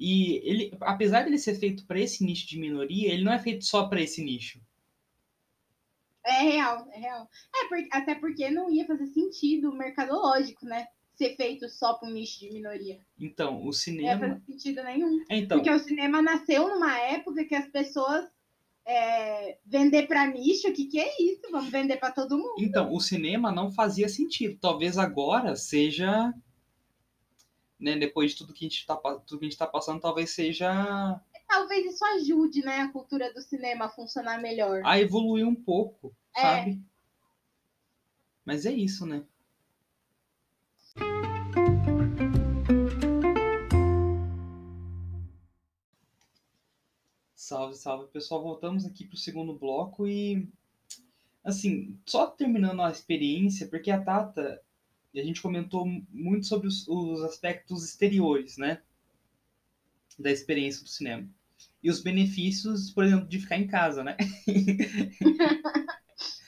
E 0.00 0.36
ele, 0.48 0.72
apesar 0.80 1.24
dele 1.24 1.38
ser 1.38 1.56
feito 1.56 1.86
para 1.86 2.00
esse 2.00 2.24
nicho 2.24 2.48
de 2.48 2.58
minoria, 2.58 3.12
ele 3.12 3.22
não 3.22 3.32
é 3.32 3.38
feito 3.38 3.64
só 3.66 3.86
para 3.86 4.00
esse 4.00 4.24
nicho. 4.24 4.58
É 6.24 6.42
real, 6.42 6.88
é 6.92 6.98
real. 6.98 7.28
É, 7.54 7.68
por- 7.68 7.88
até 7.92 8.14
porque 8.14 8.50
não 8.50 8.70
ia 8.70 8.86
fazer 8.86 9.06
sentido 9.08 9.72
mercadológico, 9.72 10.64
né? 10.66 10.86
Ser 11.14 11.36
feito 11.36 11.68
só 11.68 11.94
para 11.94 12.08
um 12.08 12.12
nicho 12.12 12.40
de 12.40 12.50
minoria. 12.50 12.98
Então, 13.18 13.56
o 13.56 13.58
Não 13.60 13.66
ia 13.66 13.72
cinema, 13.72 14.18
fazer 14.20 14.40
sentido 14.46 14.82
nenhum. 14.84 15.22
É, 15.28 15.36
então, 15.36 15.58
Porque 15.58 15.70
o 15.70 15.78
cinema 15.78 16.22
nasceu 16.22 16.68
numa 16.68 16.98
época 16.98 17.44
que 17.44 17.54
as 17.54 17.68
pessoas 17.68 18.26
é, 18.86 19.58
vender 19.64 20.06
para 20.06 20.26
nicho, 20.26 20.68
o 20.68 20.72
que, 20.72 20.86
que 20.86 20.98
é 20.98 21.22
isso? 21.22 21.42
Vamos 21.50 21.70
vender 21.70 21.98
para 21.98 22.10
todo 22.12 22.38
mundo. 22.38 22.54
Então, 22.58 22.92
o 22.92 23.00
cinema 23.00 23.52
não 23.52 23.70
fazia 23.70 24.08
sentido. 24.08 24.58
Talvez 24.60 24.96
agora 24.98 25.54
seja. 25.56 26.32
Né, 27.80 27.96
depois 27.96 28.32
de 28.32 28.36
tudo 28.38 28.52
que 28.52 28.66
a 28.66 28.68
gente 28.68 28.86
tá, 28.86 28.94
pa- 28.94 29.14
tudo 29.20 29.38
que 29.38 29.46
a 29.46 29.48
gente 29.48 29.56
tá 29.58 29.66
passando, 29.66 30.00
talvez 30.00 30.30
seja 30.30 31.18
Talvez 31.48 31.86
isso 31.94 32.04
ajude, 32.04 32.60
né, 32.62 32.76
a 32.82 32.92
cultura 32.92 33.32
do 33.32 33.40
cinema 33.40 33.86
a 33.86 33.88
funcionar 33.88 34.40
melhor. 34.40 34.82
a 34.84 35.00
evoluir 35.00 35.46
um 35.48 35.54
pouco, 35.54 36.14
É. 36.36 36.42
sabe? 36.42 36.80
Mas 38.44 38.66
é 38.66 38.72
isso, 38.72 39.06
né? 39.06 39.24
Salve, 47.34 47.74
salve, 47.76 48.06
pessoal. 48.12 48.42
Voltamos 48.42 48.84
aqui 48.84 49.04
pro 49.04 49.16
segundo 49.16 49.54
bloco 49.54 50.06
e 50.06 50.48
assim, 51.44 51.98
só 52.06 52.26
terminando 52.26 52.82
a 52.82 52.90
experiência, 52.90 53.66
porque 53.68 53.90
a 53.90 54.02
Tata, 54.02 54.60
a 55.18 55.24
gente 55.24 55.42
comentou 55.42 55.86
muito 56.10 56.46
sobre 56.46 56.68
os, 56.68 56.86
os 56.86 57.22
aspectos 57.22 57.84
exteriores, 57.84 58.56
né? 58.56 58.80
Da 60.18 60.30
experiência 60.30 60.82
do 60.82 60.88
cinema. 60.88 61.28
E 61.82 61.90
os 61.90 62.00
benefícios, 62.00 62.90
por 62.90 63.04
exemplo, 63.04 63.26
de 63.26 63.40
ficar 63.40 63.56
em 63.56 63.66
casa, 63.66 64.04
né? 64.04 64.16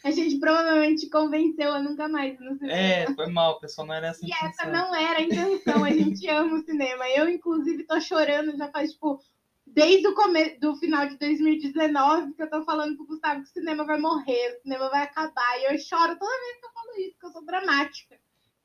A 0.05 0.11
gente 0.11 0.39
provavelmente 0.41 1.09
convenceu 1.09 1.73
a 1.73 1.81
nunca 1.81 2.09
mais 2.09 2.39
no 2.41 2.57
cinema. 2.59 2.77
É, 2.77 3.15
foi 3.15 3.29
mal, 3.29 3.61
pessoal, 3.61 3.87
não 3.87 3.95
era 3.95 4.09
essa 4.09 4.25
a 4.25 4.29
E 4.29 4.33
essa 4.33 4.67
não 4.67 4.95
era 4.95 5.21
a 5.21 5.23
intenção, 5.23 5.85
a 5.85 5.91
gente 5.91 6.27
ama 6.29 6.57
o 6.57 6.65
cinema. 6.65 7.09
Eu, 7.11 7.29
inclusive, 7.29 7.85
tô 7.85 8.01
chorando 8.01 8.57
já 8.57 8.69
faz, 8.71 8.93
tipo, 8.93 9.23
desde 9.65 10.09
o 10.09 10.15
começo 10.15 10.59
do 10.59 10.75
final 10.77 11.09
de 11.09 11.17
2019 11.19 12.35
que 12.35 12.43
eu 12.43 12.51
tô 12.51 12.65
falando 12.65 12.97
pro 12.97 13.07
Gustavo 13.07 13.43
que 13.43 13.49
o 13.49 13.53
cinema 13.53 13.85
vai 13.85 13.99
morrer, 13.99 14.57
o 14.57 14.63
cinema 14.63 14.91
vai 14.91 15.05
acabar. 15.05 15.61
E 15.61 15.73
eu 15.73 15.79
choro 15.79 16.19
toda 16.19 16.41
vez 16.41 16.59
que 16.59 16.67
eu 16.67 16.73
falo 16.73 16.99
isso, 16.99 17.19
que 17.19 17.27
eu 17.27 17.31
sou 17.31 17.47
dramática. 17.47 18.19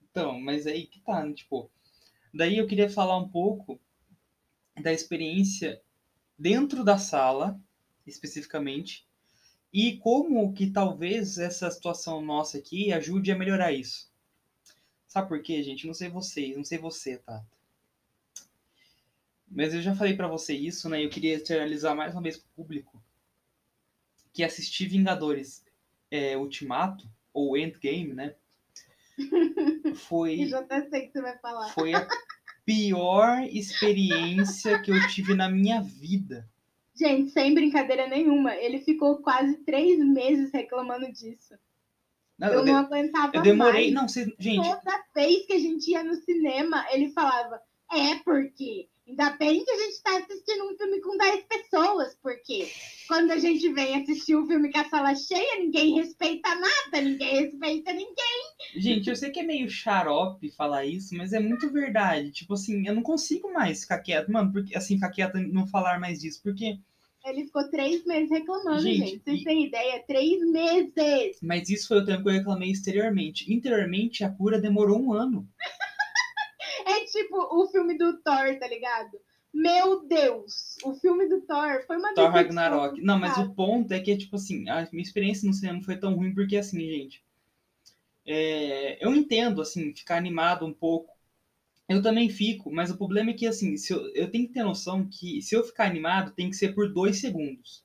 Então, 0.10 0.40
mas 0.40 0.66
aí 0.66 0.88
que 0.88 1.00
tá, 1.00 1.24
né? 1.24 1.34
Tipo, 1.34 1.70
daí 2.34 2.58
eu 2.58 2.68
queria 2.68 2.90
falar 2.90 3.18
um 3.18 3.30
pouco 3.30 3.80
da 4.82 4.92
experiência 4.94 5.82
dentro 6.38 6.84
da 6.84 6.98
sala, 6.98 7.60
especificamente, 8.06 9.08
e 9.74 9.98
como 9.98 10.54
que 10.54 10.70
talvez 10.70 11.38
essa 11.38 11.70
situação 11.70 12.22
nossa 12.22 12.58
aqui 12.58 12.92
ajude 12.92 13.32
a 13.32 13.38
melhorar 13.38 13.72
isso. 13.72 14.12
Sabe 15.08 15.28
por 15.28 15.42
quê, 15.42 15.62
gente? 15.64 15.88
Não 15.88 15.94
sei 15.94 16.10
vocês, 16.10 16.56
não 16.56 16.64
sei 16.64 16.78
você, 16.78 17.18
tá? 17.18 17.44
Mas 19.50 19.74
eu 19.74 19.82
já 19.82 19.96
falei 19.96 20.16
pra 20.16 20.28
você 20.28 20.54
isso, 20.54 20.90
né? 20.90 21.04
Eu 21.04 21.10
queria 21.10 21.36
externalizar 21.36 21.96
mais 21.96 22.14
uma 22.14 22.22
vez 22.22 22.38
pro 22.38 22.50
público 22.56 23.02
que 24.34 24.44
assistir 24.44 24.88
Vingadores 24.88 25.66
é, 26.12 26.38
Ultimato, 26.38 27.10
ou 27.34 27.58
Endgame, 27.58 28.14
né? 28.14 28.36
Foi 29.96 30.34
E 30.36 30.48
já 30.48 30.60
até 30.60 30.88
sei 30.90 31.08
que 31.08 31.14
você 31.14 31.22
vai 31.22 31.38
falar. 31.40 31.70
foi 31.70 31.94
a 31.94 32.08
pior 32.66 33.44
experiência 33.52 34.80
que 34.82 34.92
eu 34.92 35.08
tive 35.08 35.34
na 35.34 35.50
minha 35.50 35.82
vida. 35.82 36.48
Gente, 36.96 37.30
sem 37.32 37.54
brincadeira 37.54 38.08
nenhuma, 38.08 38.56
ele 38.56 38.80
ficou 38.80 39.18
quase 39.18 39.58
três 39.58 40.00
meses 40.00 40.52
reclamando 40.52 41.12
disso. 41.12 41.54
Não, 42.38 42.48
Eu 42.50 42.54
eu, 42.60 42.66
não 42.66 42.82
de- 42.82 42.86
aguentava 42.88 43.32
eu 43.36 43.42
demorei. 43.42 43.92
mais. 43.92 44.16
Não, 44.16 44.26
gente, 44.40 44.62
Toda 44.62 45.04
vez 45.16 45.46
que 45.46 45.54
a 45.54 45.60
gente 45.60 45.90
ia 45.92 46.04
no 46.04 46.16
cinema, 46.16 46.86
ele 46.92 47.10
falava: 47.12 47.62
É 47.92 48.16
porque 48.24 48.88
ainda 49.08 49.30
bem 49.38 49.64
que 49.64 49.72
a 49.72 49.78
gente 49.78 50.02
tá 50.04 50.18
assistindo 50.18 50.66
um 50.66 50.78
filme 50.78 51.02
com 51.02 51.18
10 51.18 51.46
pessoas, 51.46 52.18
porque 52.22 52.68
quando 53.08 53.32
a 53.32 53.38
gente 53.40 53.72
vem 53.74 53.96
assistir 54.02 54.36
um 54.36 54.46
filme 54.46 54.72
com 54.72 54.80
a 54.80 54.90
sala 54.90 55.16
cheia, 55.16 55.60
ninguém 55.60 55.96
respeita 55.96 56.50
nada, 56.56 57.02
ninguém 57.02 57.42
respeita 57.44 57.94
ninguém. 57.94 58.44
gente, 58.76 59.10
eu 59.10 59.16
sei 59.16 59.30
que 59.30 59.40
é 59.40 59.44
meio 59.44 59.70
xarope 59.70 60.52
falar 60.52 60.86
isso, 60.86 61.16
mas 61.16 61.34
é 61.34 61.40
muito 61.40 61.70
verdade. 61.72 62.32
Tipo 62.32 62.54
assim, 62.56 62.86
eu 62.88 62.94
não 62.96 63.02
consigo 63.04 63.52
mais 63.54 63.82
ficar 63.82 64.00
quieto, 64.00 64.32
mano, 64.32 64.52
porque 64.52 64.76
assim, 64.78 64.96
ficar 64.96 65.12
quieto 65.12 65.38
e 65.38 65.48
não 65.48 65.66
falar 65.68 66.00
mais 66.00 66.20
disso, 66.20 66.42
porque. 66.44 66.78
Ele 67.26 67.44
ficou 67.44 67.70
três 67.70 68.06
meses 68.06 68.30
reclamando, 68.30 68.80
Gente, 68.82 69.00
gente. 69.00 69.24
Vocês 69.24 69.42
e- 69.42 69.44
têm 69.44 69.66
ideia? 69.66 70.02
Três 70.08 70.40
meses! 70.50 71.38
Mas 71.42 71.70
isso 71.70 71.90
foi 71.90 71.98
o 71.98 72.06
tempo 72.06 72.24
que 72.24 72.30
eu 72.30 72.34
reclamei 72.34 72.72
exteriormente. 72.72 73.52
Interiormente, 73.54 74.24
a 74.24 74.30
cura 74.30 74.62
demorou 74.62 74.98
um 74.98 75.12
ano. 75.12 75.46
Tipo 77.18 77.38
o 77.38 77.68
filme 77.68 77.98
do 77.98 78.18
Thor, 78.18 78.60
tá 78.60 78.68
ligado? 78.68 79.20
Meu 79.54 80.06
Deus! 80.06 80.76
O 80.84 80.94
filme 80.94 81.28
do 81.28 81.42
Thor 81.42 81.84
foi 81.88 81.98
uma 81.98 82.14
Thor 82.14 82.30
Ragnarok. 82.30 83.02
Não, 83.02 83.18
mas 83.18 83.38
o 83.38 83.54
ponto 83.54 83.92
é 83.92 84.00
que, 84.00 84.16
tipo 84.16 84.36
assim, 84.36 84.70
a 84.70 84.88
minha 84.92 85.04
experiência 85.04 85.48
no 85.48 85.54
cinema 85.54 85.82
foi 85.82 85.98
tão 85.98 86.14
ruim 86.14 86.34
porque, 86.34 86.58
assim, 86.58 86.80
gente, 86.80 87.24
é, 88.24 89.04
eu 89.04 89.16
entendo, 89.16 89.62
assim, 89.62 89.96
ficar 89.96 90.18
animado 90.18 90.66
um 90.66 90.74
pouco. 90.74 91.18
Eu 91.90 92.04
também 92.04 92.30
fico, 92.30 92.70
mas 92.70 92.92
o 92.92 92.98
problema 92.98 93.32
é 93.32 93.34
que, 93.34 93.48
assim, 93.48 93.78
se 93.78 93.94
eu, 93.94 94.14
eu 94.14 94.30
tenho 94.30 94.46
que 94.48 94.54
ter 94.54 94.64
noção 94.64 95.08
que 95.10 95.42
se 95.42 95.56
eu 95.56 95.64
ficar 95.64 95.86
animado, 95.86 96.34
tem 96.34 96.50
que 96.50 96.56
ser 96.56 96.76
por 96.76 96.94
dois 96.94 97.20
segundos. 97.20 97.84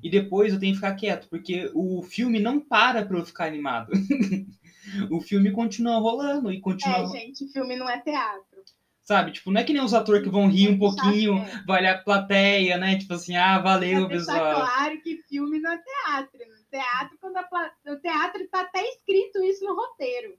E 0.00 0.08
depois 0.08 0.52
eu 0.52 0.60
tenho 0.60 0.72
que 0.72 0.80
ficar 0.80 0.94
quieto, 0.94 1.28
porque 1.28 1.70
o 1.74 2.02
filme 2.02 2.38
não 2.38 2.60
para 2.60 3.04
pra 3.04 3.18
eu 3.18 3.24
ficar 3.24 3.46
animado. 3.46 3.90
o 5.10 5.20
filme 5.20 5.50
continua 5.52 5.98
rolando 5.98 6.50
e 6.52 6.60
continua. 6.60 6.98
É, 6.98 7.06
gente, 7.06 7.46
filme 7.52 7.76
não 7.76 7.88
é 7.88 8.00
teatro. 8.00 8.62
Sabe? 9.02 9.32
Tipo, 9.32 9.50
não 9.50 9.60
é 9.60 9.64
que 9.64 9.72
nem 9.72 9.82
os 9.82 9.92
atores 9.94 10.22
que 10.22 10.28
vão 10.30 10.46
rir 10.48 10.68
um 10.70 10.78
pouquinho, 10.78 11.36
É. 11.38 11.62
vai 11.66 11.80
olhar 11.80 11.94
a 11.96 12.02
plateia, 12.02 12.78
né? 12.78 12.96
Tipo 12.96 13.14
assim, 13.14 13.34
ah, 13.36 13.58
valeu, 13.58 14.06
pessoal. 14.08 14.54
claro 14.64 15.00
que 15.02 15.16
filme 15.28 15.58
não 15.58 15.72
é 15.72 15.78
teatro. 15.78 16.38
No 16.38 16.64
teatro, 16.70 17.18
quando 17.20 17.36
a 17.36 17.42
pla- 17.42 17.72
no 17.84 17.98
teatro 18.00 18.46
tá 18.48 18.60
até 18.60 18.80
escrito 18.90 19.42
isso 19.42 19.64
no 19.64 19.74
roteiro. 19.74 20.34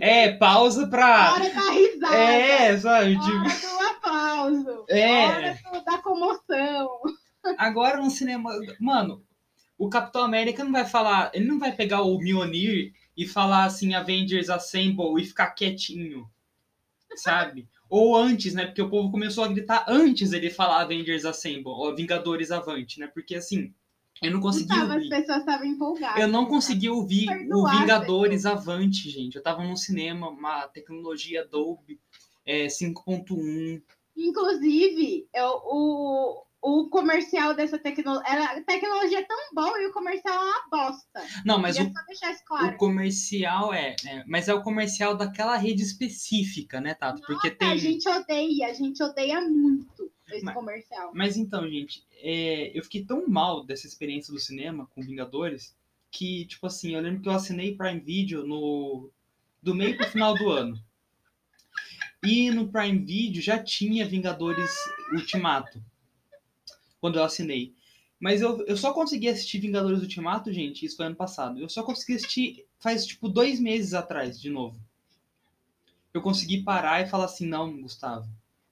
É, 0.00 0.32
pausa 0.32 0.86
pra. 0.88 1.32
Hora 1.32 1.48
da 1.50 1.70
risada. 1.70 2.14
É, 2.16 2.76
sabe? 2.78 3.18
Tipo, 3.18 3.36
Hora 3.36 3.48
do 3.60 3.86
aplauso. 3.88 4.84
É. 4.88 5.26
Hora 5.26 5.58
do- 5.72 5.84
da 5.84 5.98
comoção. 5.98 6.90
agora 7.56 7.98
no 7.98 8.10
cinema. 8.10 8.50
Mano, 8.80 9.22
o 9.82 9.88
Capitão 9.88 10.22
América 10.22 10.62
não 10.62 10.70
vai 10.70 10.86
falar. 10.86 11.32
Ele 11.34 11.44
não 11.44 11.58
vai 11.58 11.72
pegar 11.72 12.02
o 12.02 12.16
Mjolnir 12.16 12.92
e 13.16 13.26
falar 13.26 13.64
assim, 13.64 13.94
Avengers 13.94 14.48
Assemble 14.48 15.20
e 15.20 15.26
ficar 15.26 15.50
quietinho. 15.50 16.30
Sabe? 17.16 17.68
Ou 17.90 18.16
antes, 18.16 18.54
né? 18.54 18.64
Porque 18.64 18.80
o 18.80 18.88
povo 18.88 19.10
começou 19.10 19.42
a 19.42 19.48
gritar 19.48 19.84
antes 19.88 20.30
dele 20.30 20.50
falar 20.50 20.82
Avengers 20.82 21.24
Assemble, 21.24 21.72
ou 21.72 21.96
Vingadores 21.96 22.52
Avante, 22.52 23.00
né? 23.00 23.08
Porque 23.08 23.34
assim, 23.34 23.74
eu 24.22 24.30
não 24.30 24.40
consegui 24.40 24.68
Gustavo, 24.68 24.92
as 24.92 24.94
ouvir. 24.94 25.08
pessoas 25.08 25.38
estavam 25.38 25.66
empolgadas. 25.66 26.22
Eu 26.22 26.28
não 26.28 26.46
consegui 26.46 26.88
ouvir 26.88 27.24
o 27.24 27.32
Perdoar, 27.32 27.80
Vingadores 27.80 28.46
Avante, 28.46 29.10
gente. 29.10 29.34
Eu 29.34 29.42
tava 29.42 29.64
num 29.64 29.74
cinema, 29.74 30.28
uma 30.28 30.68
tecnologia 30.68 31.44
Dolby. 31.44 31.98
é 32.46 32.68
5.1. 32.68 33.82
Inclusive, 34.16 35.26
eu, 35.34 35.60
o, 35.64 36.44
o 36.62 36.88
comercial 36.88 37.54
dessa 37.54 37.76
tecnologia. 37.76 38.44
A 38.44 38.62
tecnologia 38.62 39.18
é 39.18 39.24
tão 39.24 39.36
boa 39.52 39.82
e 39.82 39.86
o 39.88 39.92
comercial 39.92 40.32
é 40.34 40.46
uma 40.46 40.68
bosta. 40.70 41.20
Não, 41.44 41.58
mas 41.58 41.76
o, 41.76 41.92
claro. 42.46 42.68
o 42.68 42.76
comercial 42.76 43.74
é, 43.74 43.96
é- 44.06 44.24
Mas 44.28 44.48
é 44.48 44.54
o 44.54 44.62
comercial 44.62 45.16
daquela 45.16 45.56
rede 45.56 45.82
específica, 45.82 46.80
né, 46.80 46.94
Tato? 46.94 47.20
Porque 47.26 47.50
tem. 47.50 47.68
A 47.68 47.76
gente 47.76 48.08
odeia, 48.08 48.68
a 48.68 48.72
gente 48.72 49.02
odeia 49.02 49.40
muito 49.40 50.08
esse 50.30 50.44
Mas- 50.44 50.54
comercial. 50.54 51.10
Mas 51.12 51.36
então, 51.36 51.68
gente, 51.68 52.04
é, 52.14 52.70
eu 52.78 52.84
fiquei 52.84 53.04
tão 53.04 53.26
mal 53.26 53.64
dessa 53.64 53.88
experiência 53.88 54.32
do 54.32 54.38
cinema 54.38 54.88
com 54.94 55.02
Vingadores 55.02 55.74
que, 56.12 56.44
tipo 56.46 56.66
assim, 56.66 56.94
eu 56.94 57.00
lembro 57.00 57.22
que 57.22 57.28
eu 57.28 57.32
assinei 57.32 57.76
Prime 57.76 57.98
Video 57.98 58.46
no 58.46 59.10
do 59.60 59.74
meio 59.74 59.96
pro 59.96 60.06
final 60.08 60.34
do 60.34 60.48
ano. 60.48 60.78
E 62.22 62.50
no 62.52 62.68
Prime 62.68 62.98
Video 62.98 63.42
já 63.42 63.58
tinha 63.58 64.06
Vingadores 64.06 64.70
Ultimato. 65.12 65.82
Quando 67.02 67.18
eu 67.18 67.24
assinei. 67.24 67.74
Mas 68.20 68.40
eu, 68.40 68.64
eu 68.66 68.76
só 68.76 68.92
consegui 68.94 69.28
assistir 69.28 69.58
Vingadores 69.58 70.00
Ultimato, 70.00 70.52
gente, 70.52 70.86
isso 70.86 70.96
foi 70.96 71.06
ano 71.06 71.16
passado. 71.16 71.58
Eu 71.58 71.68
só 71.68 71.82
consegui 71.82 72.14
assistir 72.14 72.64
faz, 72.78 73.04
tipo, 73.04 73.28
dois 73.28 73.58
meses 73.58 73.92
atrás, 73.92 74.40
de 74.40 74.48
novo. 74.48 74.80
Eu 76.14 76.22
consegui 76.22 76.62
parar 76.62 77.00
e 77.02 77.08
falar 77.08 77.24
assim, 77.24 77.44
não, 77.46 77.82
Gustavo. 77.82 78.28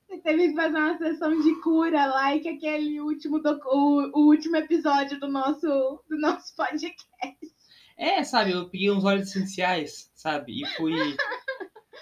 Você 0.08 0.18
teve 0.18 0.48
que 0.50 0.54
fazer 0.54 0.76
uma 0.76 0.96
sessão 0.98 1.40
de 1.40 1.60
cura, 1.62 2.06
like 2.06 2.48
aquele 2.48 3.00
último, 3.00 3.40
doc- 3.40 3.66
o, 3.66 4.10
o 4.14 4.26
último 4.28 4.56
episódio 4.56 5.18
do 5.18 5.26
nosso, 5.26 5.66
do 6.08 6.16
nosso 6.18 6.54
podcast. 6.54 7.52
É, 7.96 8.22
sabe, 8.22 8.52
eu 8.52 8.68
peguei 8.68 8.90
uns 8.90 9.04
óleos 9.04 9.28
essenciais, 9.28 10.10
sabe? 10.14 10.62
E 10.62 10.66
fui. 10.76 10.94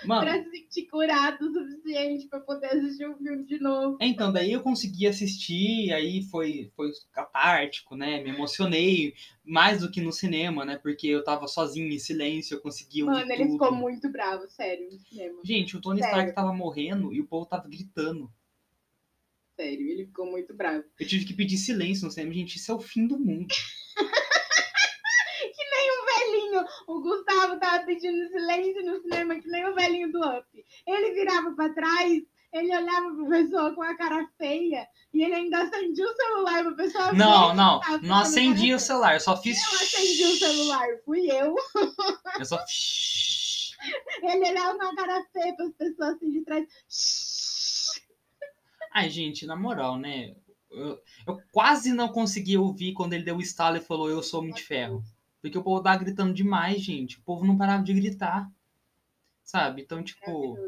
Mano, 0.07 0.23
Pra 0.25 0.43
se 0.43 0.51
sentir 0.51 0.87
curado 0.87 1.45
o 1.45 1.53
suficiente 1.53 2.29
pra 2.29 2.41
poder 2.41 2.67
assistir 2.69 3.07
o 3.07 3.17
filme 3.17 3.45
de 3.45 3.59
novo. 3.59 3.97
é, 4.01 4.07
então, 4.07 4.33
daí 4.33 4.53
eu 4.53 4.61
consegui 4.63 5.07
assistir, 5.07 5.93
aí 5.93 6.23
foi, 6.25 6.71
foi 6.77 6.91
catártico, 7.13 7.97
né? 7.97 8.23
Me 8.23 8.31
emocionei 8.31 9.15
mais 9.45 9.81
do 9.81 9.91
que 9.91 10.01
no 10.01 10.13
cinema, 10.13 10.65
né? 10.65 10.77
Porque 10.77 11.07
eu 11.09 11.25
tava 11.25 11.49
sozinho 11.49 11.93
em 11.93 11.99
silêncio, 11.99 12.55
eu 12.55 12.61
consegui 12.61 13.03
Mano, 13.03 13.31
ele 13.33 13.45
tudo. 13.45 13.53
ficou 13.53 13.73
muito 13.73 14.09
bravo, 14.11 14.47
sério, 14.49 14.89
no 14.91 14.99
cinema. 14.99 15.41
Gente, 15.45 15.77
o 15.77 15.81
Tony 15.81 15.99
Sério. 16.01 16.15
Stark 16.17 16.35
tava 16.35 16.53
morrendo 16.53 17.13
e 17.13 17.21
o 17.21 17.27
povo 17.27 17.47
tava 17.47 17.69
gritando. 17.69 18.31
Sério, 19.57 19.89
ele 19.89 20.07
ficou 20.07 20.27
muito 20.31 20.55
bravo. 20.55 20.85
Eu 21.01 21.07
tive 21.07 21.25
que 21.25 21.35
pedir 21.35 21.57
silêncio 21.59 22.05
no 22.05 22.11
cinema, 22.13 22.33
gente, 22.33 22.57
isso 22.57 22.71
é 22.71 22.75
o 22.75 22.79
fim 22.81 23.07
do 23.07 23.19
mundo. 23.19 23.53
o 26.89 27.03
Gustavo 27.03 27.61
tava 27.61 27.85
pedindo 27.85 28.29
silêncio 28.29 28.83
no 28.83 29.01
cinema, 29.03 29.39
que 29.39 29.47
nem 29.49 29.67
o 29.67 29.75
velhinho 29.75 30.11
do 30.11 30.21
Up. 30.21 30.47
Ele 30.87 31.13
virava 31.13 31.53
pra 31.53 31.69
trás, 31.75 32.23
ele 32.51 32.75
olhava 32.75 33.15
pra 33.15 33.29
pessoa 33.29 33.75
com 33.75 33.83
a 33.83 33.95
cara 33.95 34.27
feia 34.39 34.89
e 35.13 35.23
ele 35.23 35.35
ainda 35.35 35.65
acendia 35.65 36.07
o 36.07 36.17
celular 36.17 36.65
pra 36.65 36.73
pessoa 36.73 37.13
Não, 37.13 37.55
não, 37.55 37.81
não 38.01 38.17
acendi 38.17 38.75
o 38.75 38.81
celular, 38.81 39.15
eu 39.15 39.21
só 39.21 39.37
fiz. 39.37 39.59
Eu 39.63 39.79
acendi 39.79 40.25
o 40.25 40.37
celular, 40.39 40.87
fui 41.05 41.31
eu. 41.31 41.55
Eu 42.39 42.45
só. 42.47 42.59
Ele 44.23 44.49
olhava 44.49 44.79
com 44.79 44.87
a 44.87 44.97
cara 44.97 45.25
feia 45.31 45.55
pras 45.57 45.73
pessoas 45.75 46.15
assim 46.15 46.31
de 46.31 46.41
trás. 46.41 46.67
Ai, 48.95 49.11
gente, 49.11 49.47
na 49.47 49.55
moral, 49.55 49.99
né? 49.99 50.35
Eu, 50.71 50.99
eu 51.27 51.39
quase 51.53 51.93
não 51.93 52.09
consegui 52.09 52.57
ouvir 52.57 52.95
quando 52.95 53.13
ele 53.13 53.25
deu 53.25 53.37
o 53.37 53.43
estalo 53.43 53.77
e 53.77 53.81
falou 53.81 54.09
eu 54.09 54.23
sou 54.23 54.43
de 54.51 54.63
ferro. 54.63 55.05
Porque 55.49 55.59
o 55.59 55.63
povo 55.63 55.83
tava 55.83 55.99
gritando 55.99 56.35
demais, 56.35 56.81
gente. 56.83 57.19
O 57.19 57.23
povo 57.23 57.45
não 57.45 57.57
parava 57.57 57.83
de 57.83 57.95
gritar. 57.95 58.51
Sabe? 59.43 59.83
Então, 59.83 60.03
tipo, 60.03 60.59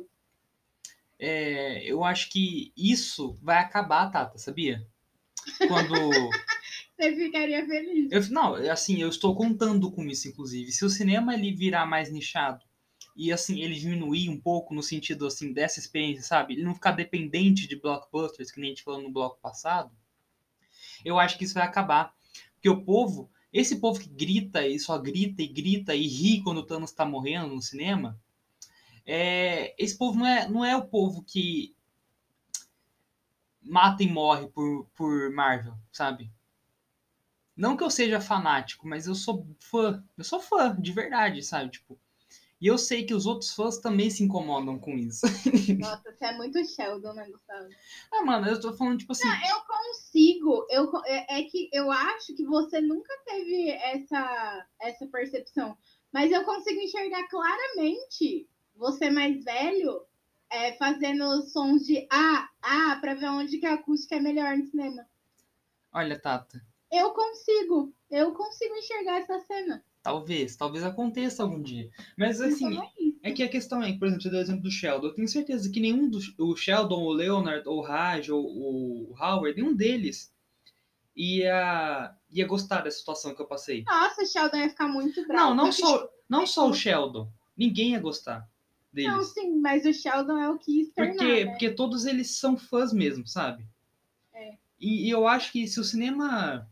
é, 1.18 1.84
eu 1.84 2.02
acho 2.02 2.30
que 2.30 2.72
isso 2.76 3.34
vai 3.42 3.58
acabar, 3.58 4.10
Tata, 4.10 4.38
sabia? 4.38 4.86
Quando. 5.68 5.94
Você 6.96 7.16
ficaria 7.16 7.64
feliz. 7.66 8.10
Eu, 8.10 8.30
não, 8.30 8.54
assim, 8.70 9.00
eu 9.00 9.08
estou 9.08 9.34
contando 9.34 9.90
com 9.90 10.04
isso, 10.04 10.28
inclusive. 10.28 10.70
Se 10.70 10.84
o 10.84 10.90
cinema 10.90 11.34
ele 11.34 11.54
virar 11.54 11.86
mais 11.86 12.10
nichado 12.10 12.64
e 13.16 13.32
assim, 13.32 13.62
ele 13.62 13.74
diminuir 13.74 14.28
um 14.28 14.38
pouco 14.38 14.74
no 14.74 14.82
sentido 14.82 15.26
assim 15.26 15.52
dessa 15.52 15.78
experiência, 15.78 16.22
sabe? 16.22 16.54
Ele 16.54 16.62
não 16.62 16.74
ficar 16.74 16.92
dependente 16.92 17.66
de 17.66 17.76
blockbusters, 17.76 18.50
que 18.50 18.60
nem 18.60 18.70
a 18.70 18.74
gente 18.74 18.82
falou 18.82 19.02
no 19.02 19.10
bloco 19.10 19.38
passado, 19.40 19.90
eu 21.04 21.18
acho 21.18 21.36
que 21.38 21.44
isso 21.44 21.54
vai 21.54 21.64
acabar. 21.64 22.14
Porque 22.54 22.68
o 22.68 22.82
povo, 22.82 23.30
esse 23.52 23.80
povo 23.80 24.00
que 24.00 24.08
grita 24.08 24.66
e 24.66 24.78
só 24.78 24.98
grita 24.98 25.42
e 25.42 25.48
grita 25.48 25.94
e 25.94 26.06
ri 26.06 26.42
quando 26.42 26.58
o 26.58 26.66
Thanos 26.66 26.92
tá 26.92 27.04
morrendo 27.04 27.54
no 27.54 27.62
cinema, 27.62 28.18
é, 29.04 29.74
esse 29.82 29.96
povo 29.96 30.18
não 30.18 30.26
é, 30.26 30.48
não 30.48 30.64
é 30.64 30.76
o 30.76 30.86
povo 30.86 31.22
que 31.22 31.74
mata 33.62 34.02
e 34.02 34.08
morre 34.08 34.46
por, 34.48 34.86
por 34.94 35.30
Marvel, 35.32 35.74
sabe? 35.92 36.30
Não 37.56 37.76
que 37.76 37.84
eu 37.84 37.90
seja 37.90 38.20
fanático, 38.20 38.88
mas 38.88 39.06
eu 39.06 39.14
sou 39.14 39.46
fã. 39.58 40.02
Eu 40.16 40.24
sou 40.24 40.40
fã, 40.40 40.74
de 40.80 40.92
verdade, 40.92 41.42
sabe? 41.42 41.70
Tipo, 41.70 41.98
e 42.60 42.66
eu 42.66 42.76
sei 42.76 43.06
que 43.06 43.14
os 43.14 43.24
outros 43.24 43.54
fãs 43.54 43.78
também 43.78 44.10
se 44.10 44.22
incomodam 44.22 44.78
com 44.78 44.90
isso. 44.92 45.24
Nossa, 45.78 46.12
você 46.12 46.26
é 46.26 46.36
muito 46.36 46.62
Sheldon, 46.64 47.14
né, 47.14 47.26
Gustavo? 47.30 47.68
ah, 48.12 48.22
mano, 48.22 48.46
eu 48.48 48.60
tô 48.60 48.74
falando, 48.74 48.98
tipo 48.98 49.12
assim. 49.12 49.26
Não, 49.26 49.34
eu 49.34 49.60
consigo. 49.62 50.66
Eu, 50.68 50.90
é, 51.06 51.40
é 51.40 51.42
que 51.44 51.70
eu 51.72 51.90
acho 51.90 52.34
que 52.34 52.44
você 52.44 52.80
nunca 52.82 53.14
teve 53.24 53.70
essa, 53.70 54.66
essa 54.80 55.06
percepção. 55.06 55.76
Mas 56.12 56.30
eu 56.32 56.44
consigo 56.44 56.80
enxergar 56.80 57.26
claramente 57.28 58.46
você 58.76 59.08
mais 59.08 59.42
velho 59.42 60.04
é, 60.50 60.72
fazendo 60.76 61.42
sons 61.42 61.86
de 61.86 62.06
ah, 62.10 62.48
ah, 62.60 62.98
pra 63.00 63.14
ver 63.14 63.28
onde 63.28 63.58
que 63.58 63.66
a 63.66 63.74
acústica 63.74 64.16
é 64.16 64.20
melhor 64.20 64.56
no 64.56 64.66
cinema. 64.66 65.06
Olha, 65.92 66.20
Tata, 66.20 66.60
Eu 66.92 67.12
consigo. 67.12 67.94
Eu 68.10 68.34
consigo 68.34 68.74
enxergar 68.74 69.20
essa 69.20 69.40
cena. 69.40 69.84
Talvez, 70.02 70.56
talvez 70.56 70.84
aconteça 70.84 71.42
algum 71.42 71.62
dia. 71.62 71.90
Mas 72.16 72.40
assim, 72.40 72.78
é 72.78 73.10
é 73.22 73.32
que 73.32 73.42
a 73.42 73.48
questão 73.48 73.82
é, 73.82 73.92
por 73.92 74.06
exemplo, 74.06 74.22
você 74.22 74.30
deu 74.30 74.38
o 74.38 74.42
exemplo 74.42 74.62
do 74.62 74.70
Sheldon. 74.70 75.06
Eu 75.06 75.14
tenho 75.14 75.28
certeza 75.28 75.70
que 75.70 75.80
nenhum 75.80 76.08
dos. 76.08 76.34
O 76.38 76.56
Sheldon, 76.56 77.02
o 77.02 77.12
Leonard, 77.12 77.68
ou 77.68 77.78
o 77.78 77.82
Raj, 77.82 78.30
ou 78.30 78.42
o 78.42 79.14
Howard, 79.18 79.60
nenhum 79.60 79.74
deles 79.74 80.32
ia, 81.14 82.14
ia 82.30 82.46
gostar 82.46 82.80
dessa 82.80 82.98
situação 82.98 83.34
que 83.34 83.42
eu 83.42 83.46
passei. 83.46 83.84
Nossa, 83.84 84.22
o 84.22 84.26
Sheldon 84.26 84.56
ia 84.56 84.70
ficar 84.70 84.88
muito 84.88 85.26
bravo. 85.26 85.50
Não, 85.50 85.54
não 85.54 85.72
só, 85.72 86.08
não 86.28 86.46
só 86.46 86.68
o 86.68 86.74
Sheldon. 86.74 87.30
Ninguém 87.56 87.92
ia 87.92 88.00
gostar 88.00 88.48
deles. 88.90 89.12
Não, 89.12 89.22
sim, 89.22 89.60
mas 89.60 89.84
o 89.84 89.92
Sheldon 89.92 90.38
é 90.38 90.48
o 90.48 90.58
que 90.58 90.80
externar, 90.80 91.16
Porque, 91.16 91.44
né? 91.44 91.50
porque 91.50 91.70
todos 91.70 92.06
eles 92.06 92.38
são 92.38 92.56
fãs 92.56 92.90
mesmo, 92.90 93.26
sabe? 93.26 93.66
É. 94.32 94.54
E, 94.78 95.06
e 95.08 95.10
eu 95.10 95.28
acho 95.28 95.52
que 95.52 95.68
se 95.68 95.78
o 95.78 95.84
cinema, 95.84 96.66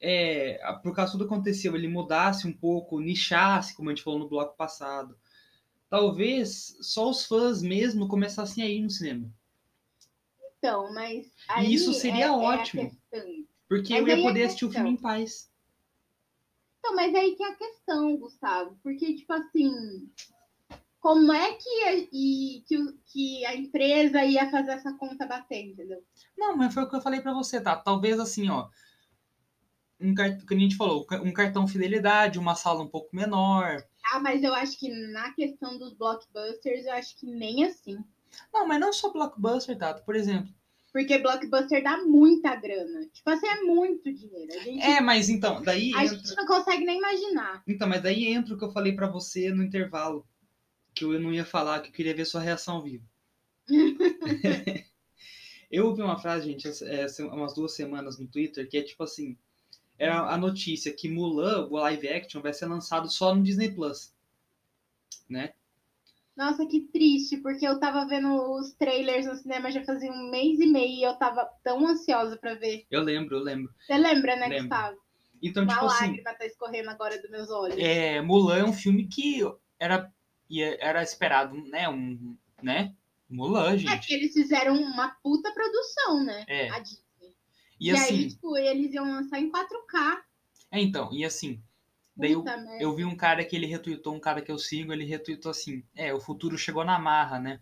é, 0.00 0.58
por 0.82 0.94
causa 0.94 1.12
de 1.12 1.18
tudo 1.18 1.28
que 1.28 1.34
aconteceu, 1.34 1.74
ele 1.74 1.88
mudasse 1.88 2.46
um 2.46 2.52
pouco, 2.52 3.00
nichasse, 3.00 3.74
como 3.74 3.90
a 3.90 3.94
gente 3.94 4.02
falou 4.02 4.18
no 4.18 4.28
bloco 4.28 4.56
passado, 4.56 5.16
talvez 5.88 6.76
só 6.80 7.10
os 7.10 7.26
fãs 7.26 7.62
mesmo 7.62 8.08
começassem 8.08 8.64
a 8.64 8.68
ir 8.68 8.82
no 8.82 8.90
cinema. 8.90 9.30
Então, 10.58 10.92
mas 10.92 11.30
aí 11.48 11.72
isso 11.74 11.92
seria 11.92 12.26
é- 12.26 12.28
é 12.28 12.32
ótimo. 12.32 12.82
questão. 12.82 13.46
Porque 13.68 13.92
Mas 13.92 14.00
eu 14.02 14.08
ia 14.08 14.14
a 14.16 14.22
poder 14.22 14.42
assistir 14.44 14.64
o 14.64 14.72
filme 14.72 14.90
em 14.90 14.96
paz. 14.96 15.50
Então, 16.78 16.96
mas 16.96 17.14
aí 17.14 17.36
que 17.36 17.42
é 17.42 17.50
a 17.50 17.54
questão, 17.54 18.16
Gustavo. 18.16 18.76
Porque, 18.82 19.14
tipo 19.14 19.32
assim, 19.32 20.10
como 20.98 21.32
é 21.32 21.52
que 21.52 21.84
a, 21.84 21.94
e, 22.12 22.64
que, 22.66 22.98
que 23.06 23.46
a 23.46 23.54
empresa 23.54 24.24
ia 24.24 24.50
fazer 24.50 24.72
essa 24.72 24.92
conta 24.94 25.26
bater, 25.26 25.66
entendeu? 25.66 26.02
Não, 26.36 26.56
mas 26.56 26.74
foi 26.74 26.82
o 26.82 26.88
que 26.88 26.96
eu 26.96 27.00
falei 27.00 27.20
pra 27.20 27.32
você, 27.32 27.60
tá? 27.60 27.76
Talvez 27.76 28.18
assim, 28.18 28.48
ó. 28.50 28.68
Um 30.00 30.14
cartão, 30.14 30.46
que 30.46 30.54
a 30.54 30.58
gente 30.58 30.76
falou, 30.76 31.06
um 31.22 31.32
cartão 31.32 31.68
fidelidade, 31.68 32.38
uma 32.38 32.54
sala 32.54 32.82
um 32.82 32.88
pouco 32.88 33.14
menor, 33.14 33.84
Ah, 34.12 34.18
mas 34.18 34.42
eu 34.42 34.54
acho 34.54 34.78
que 34.78 34.88
na 35.12 35.32
questão 35.34 35.78
dos 35.78 35.92
blockbusters, 35.94 36.86
eu 36.86 36.92
acho 36.92 37.16
que 37.16 37.26
nem 37.26 37.64
assim. 37.64 37.98
Não, 38.52 38.66
mas 38.66 38.80
não 38.80 38.92
só 38.92 39.12
blockbuster, 39.12 39.76
Tato. 39.76 40.04
Por 40.04 40.16
exemplo. 40.16 40.52
Porque 40.92 41.18
blockbuster 41.18 41.82
dá 41.84 41.98
muita 42.02 42.56
grana. 42.56 43.06
Tipo 43.12 43.30
assim, 43.30 43.46
é 43.46 43.62
muito 43.62 44.12
dinheiro. 44.12 44.52
Gente, 44.64 44.82
É, 44.82 45.00
mas 45.00 45.28
então, 45.28 45.62
daí 45.62 45.92
a 45.94 46.04
entra. 46.04 46.16
gente 46.16 46.36
não 46.36 46.46
consegue 46.46 46.84
nem 46.84 46.98
imaginar. 46.98 47.62
Então, 47.66 47.88
mas 47.88 48.02
daí 48.02 48.26
entra 48.26 48.54
o 48.54 48.58
que 48.58 48.64
eu 48.64 48.72
falei 48.72 48.92
pra 48.94 49.06
você 49.06 49.50
no 49.52 49.62
intervalo. 49.62 50.26
Que 50.94 51.04
eu 51.04 51.20
não 51.20 51.32
ia 51.32 51.44
falar, 51.44 51.80
que 51.80 51.88
eu 51.90 51.92
queria 51.92 52.14
ver 52.14 52.24
sua 52.24 52.40
reação 52.40 52.76
ao 52.76 52.82
vivo. 52.82 53.04
eu 55.70 55.86
ouvi 55.86 56.02
uma 56.02 56.18
frase, 56.18 56.46
gente, 56.46 56.68
umas 57.32 57.54
duas 57.54 57.74
semanas 57.74 58.18
no 58.18 58.26
Twitter, 58.26 58.68
que 58.68 58.76
é 58.78 58.82
tipo 58.82 59.02
assim. 59.04 59.38
Era 60.00 60.20
a 60.32 60.38
notícia 60.38 60.90
que 60.94 61.10
Mulan, 61.10 61.66
o 61.68 61.76
live 61.76 62.08
action, 62.08 62.40
vai 62.40 62.54
ser 62.54 62.64
lançado 62.64 63.10
só 63.10 63.34
no 63.34 63.42
Disney 63.42 63.70
Plus. 63.70 64.14
Né? 65.28 65.52
Nossa, 66.34 66.64
que 66.64 66.80
triste, 66.80 67.36
porque 67.36 67.68
eu 67.68 67.78
tava 67.78 68.06
vendo 68.06 68.32
os 68.54 68.72
trailers 68.72 69.26
no 69.26 69.36
cinema 69.36 69.70
já 69.70 69.84
fazia 69.84 70.10
um 70.10 70.30
mês 70.30 70.58
e 70.58 70.66
meio 70.66 70.88
e 71.00 71.02
eu 71.02 71.14
tava 71.16 71.44
tão 71.62 71.86
ansiosa 71.86 72.38
pra 72.38 72.54
ver. 72.54 72.86
Eu 72.90 73.02
lembro, 73.02 73.36
eu 73.36 73.42
lembro. 73.42 73.74
Você 73.78 73.94
lembra, 73.98 74.36
né, 74.36 74.48
Lembro. 74.48 74.68
Gustavo? 74.68 74.98
Então, 75.42 75.64
Uma 75.64 75.74
tipo 75.74 75.84
assim. 75.86 76.06
lágrima 76.06 76.34
tá 76.34 76.46
escorrendo 76.46 76.88
agora 76.88 77.20
dos 77.20 77.30
meus 77.30 77.50
olhos. 77.50 77.76
é, 77.78 78.22
Mulan 78.22 78.58
é 78.58 78.64
um 78.64 78.72
filme 78.72 79.06
que 79.06 79.40
era, 79.78 80.10
era 80.78 81.02
esperado, 81.02 81.54
né? 81.68 81.86
Um, 81.90 82.34
né? 82.62 82.94
Mulan, 83.28 83.74
É 83.74 83.78
gente. 83.78 84.06
que 84.06 84.14
eles 84.14 84.32
fizeram 84.32 84.76
uma 84.80 85.10
puta 85.22 85.52
produção, 85.52 86.24
né? 86.24 86.44
É. 86.48 86.70
A 86.70 86.78
Disney. 86.78 87.09
E, 87.80 87.88
E, 87.88 87.90
assim, 87.90 88.14
aí, 88.14 88.28
tipo, 88.28 88.56
eles 88.56 88.92
iam 88.92 89.10
lançar 89.10 89.40
em 89.40 89.50
4K. 89.50 90.22
é, 90.70 90.80
então, 90.80 91.12
e 91.12 91.24
assim, 91.24 91.62
daí 92.16 92.32
eu, 92.32 92.44
eu 92.78 92.94
vi 92.94 93.04
um 93.04 93.16
cara 93.16 93.44
que 93.44 93.56
ele 93.56 93.66
retweetou, 93.66 94.14
um 94.14 94.20
cara 94.20 94.42
que 94.42 94.52
eu 94.52 94.58
sigo, 94.58 94.92
ele 94.92 95.04
retweetou 95.04 95.50
assim, 95.50 95.82
é, 95.94 96.12
o 96.14 96.20
futuro 96.20 96.56
chegou 96.58 96.84
na 96.84 96.98
marra, 96.98 97.38
né? 97.40 97.60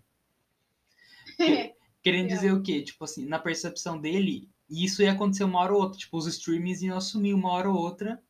Querendo 2.03 2.29
dizer 2.29 2.53
o 2.53 2.63
quê? 2.63 2.83
Tipo 2.83 3.05
assim, 3.05 3.27
na 3.27 3.39
percepção 3.39 4.01
dele, 4.01 4.49
isso 4.69 5.03
ia 5.03 5.13
acontecer 5.13 5.45
uma 5.45 5.61
hora 5.61 5.73
ou 5.73 5.81
outra. 5.81 5.99
Tipo, 5.99 6.17
os 6.17 6.27
streamings 6.27 6.83
iam 6.83 6.97
assumir 6.97 7.35
uma 7.35 7.51
hora 7.51 7.71
ou 7.71 7.77
outra 7.77 8.23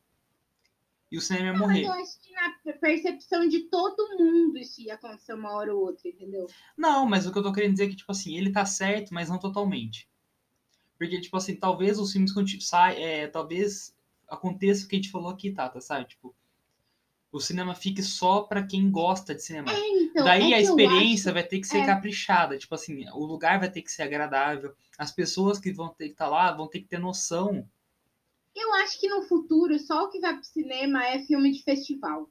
e 1.11 1.17
o 1.17 1.21
cinema 1.21 1.47
ia 1.47 1.53
Mas 1.53 1.59
morrer. 1.59 1.85
eu 1.85 1.91
acho 1.91 2.21
que 2.21 2.31
na 2.33 2.73
percepção 2.73 3.47
de 3.47 3.61
todo 3.69 4.17
mundo 4.17 4.57
isso 4.57 4.81
ia 4.81 4.93
acontecer 4.95 5.33
uma 5.33 5.51
hora 5.53 5.73
ou 5.73 5.81
outra, 5.81 6.07
entendeu? 6.07 6.47
Não, 6.77 7.05
mas 7.05 7.25
o 7.25 7.31
que 7.31 7.37
eu 7.37 7.43
tô 7.43 7.51
querendo 7.53 7.73
dizer 7.73 7.85
é 7.85 7.89
que, 7.89 7.95
tipo 7.95 8.11
assim, 8.11 8.37
ele 8.37 8.51
tá 8.51 8.65
certo, 8.65 9.13
mas 9.13 9.29
não 9.29 9.39
totalmente. 9.39 10.07
Porque, 10.99 11.21
tipo 11.21 11.37
assim, 11.37 11.55
talvez 11.55 11.97
os 11.97 12.11
filmes 12.11 12.33
sai, 12.59 13.01
é, 13.01 13.27
talvez 13.27 13.95
aconteça 14.27 14.85
o 14.85 14.87
que 14.89 14.97
a 14.97 14.99
gente 14.99 15.09
falou 15.09 15.29
aqui, 15.29 15.49
Tata, 15.49 15.79
sabe? 15.79 16.09
Tipo, 16.09 16.35
o 17.31 17.39
cinema 17.39 17.73
fique 17.73 18.03
só 18.03 18.41
pra 18.41 18.67
quem 18.67 18.91
gosta 18.91 19.33
de 19.33 19.41
cinema. 19.41 19.71
Então, 19.73 20.25
Daí 20.25 20.51
é 20.51 20.57
a 20.57 20.61
experiência 20.61 21.31
vai 21.31 21.43
ter 21.43 21.59
que 21.59 21.67
ser 21.67 21.79
é. 21.79 21.85
caprichada. 21.85 22.57
Tipo 22.57 22.75
assim, 22.75 23.07
o 23.11 23.23
lugar 23.23 23.59
vai 23.59 23.71
ter 23.71 23.81
que 23.81 23.91
ser 23.91 24.01
agradável. 24.01 24.75
As 24.97 25.11
pessoas 25.11 25.57
que 25.57 25.71
vão 25.71 25.87
ter 25.89 26.07
que 26.07 26.11
estar 26.13 26.27
lá 26.27 26.51
vão 26.51 26.67
ter 26.67 26.81
que 26.81 26.87
ter 26.87 26.99
noção. 26.99 27.65
Eu 28.53 28.73
acho 28.73 28.99
que 28.99 29.07
no 29.07 29.21
futuro 29.21 29.79
só 29.79 30.03
o 30.03 30.09
que 30.09 30.19
vai 30.19 30.33
pro 30.33 30.43
cinema 30.43 31.05
é 31.05 31.19
filme 31.19 31.51
de 31.51 31.63
festival. 31.63 32.29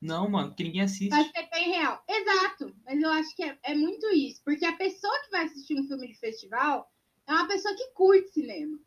Não, 0.00 0.28
mano, 0.28 0.54
que 0.54 0.64
ninguém 0.64 0.80
assiste. 0.80 1.10
Vai 1.10 1.24
ser 1.24 1.48
bem 1.52 1.70
real. 1.70 2.02
Exato. 2.08 2.74
Mas 2.84 3.00
eu 3.00 3.10
acho 3.10 3.36
que 3.36 3.44
é, 3.44 3.56
é 3.62 3.74
muito 3.74 4.08
isso. 4.08 4.40
Porque 4.42 4.64
a 4.64 4.74
pessoa 4.74 5.12
que 5.22 5.30
vai 5.30 5.44
assistir 5.44 5.78
um 5.78 5.86
filme 5.86 6.08
de 6.08 6.18
festival 6.18 6.90
é 7.30 7.34
uma 7.34 7.48
pessoa 7.48 7.74
que 7.74 7.92
curte 7.92 8.30
cinema. 8.30 8.78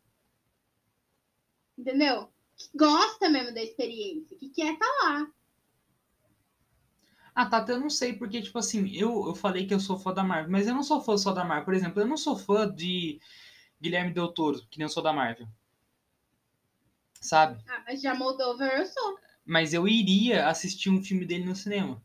Entendeu? 1.78 2.28
Que 2.56 2.76
gosta 2.76 3.28
mesmo 3.28 3.54
da 3.54 3.62
experiência, 3.62 4.36
que 4.36 4.48
quer 4.50 4.74
estar 4.74 4.86
lá. 5.02 5.26
Ah, 7.34 7.46
Tata, 7.46 7.72
eu 7.72 7.80
não 7.80 7.90
sei, 7.90 8.12
porque, 8.12 8.40
tipo 8.40 8.58
assim, 8.58 8.88
eu, 8.94 9.26
eu 9.26 9.34
falei 9.34 9.66
que 9.66 9.74
eu 9.74 9.80
sou 9.80 9.98
fã 9.98 10.14
da 10.14 10.22
Marvel, 10.22 10.52
mas 10.52 10.68
eu 10.68 10.74
não 10.74 10.84
sou 10.84 11.00
fã 11.00 11.16
só 11.16 11.32
da 11.32 11.44
Marvel. 11.44 11.64
Por 11.64 11.74
exemplo, 11.74 12.00
eu 12.00 12.06
não 12.06 12.16
sou 12.16 12.38
fã 12.38 12.72
de 12.72 13.18
Guilherme 13.80 14.12
Del 14.12 14.32
Toro, 14.32 14.64
que 14.70 14.78
nem 14.78 14.84
eu 14.84 14.88
sou 14.88 15.02
da 15.02 15.12
Marvel. 15.12 15.48
Sabe? 17.20 17.60
Ah, 17.66 17.82
mas 17.86 18.00
já 18.02 18.14
Moldover 18.14 18.78
eu 18.78 18.86
sou. 18.86 19.18
Mas 19.44 19.72
eu 19.72 19.88
iria 19.88 20.46
assistir 20.48 20.90
um 20.90 21.02
filme 21.02 21.24
dele 21.24 21.44
no 21.44 21.56
cinema. 21.56 22.00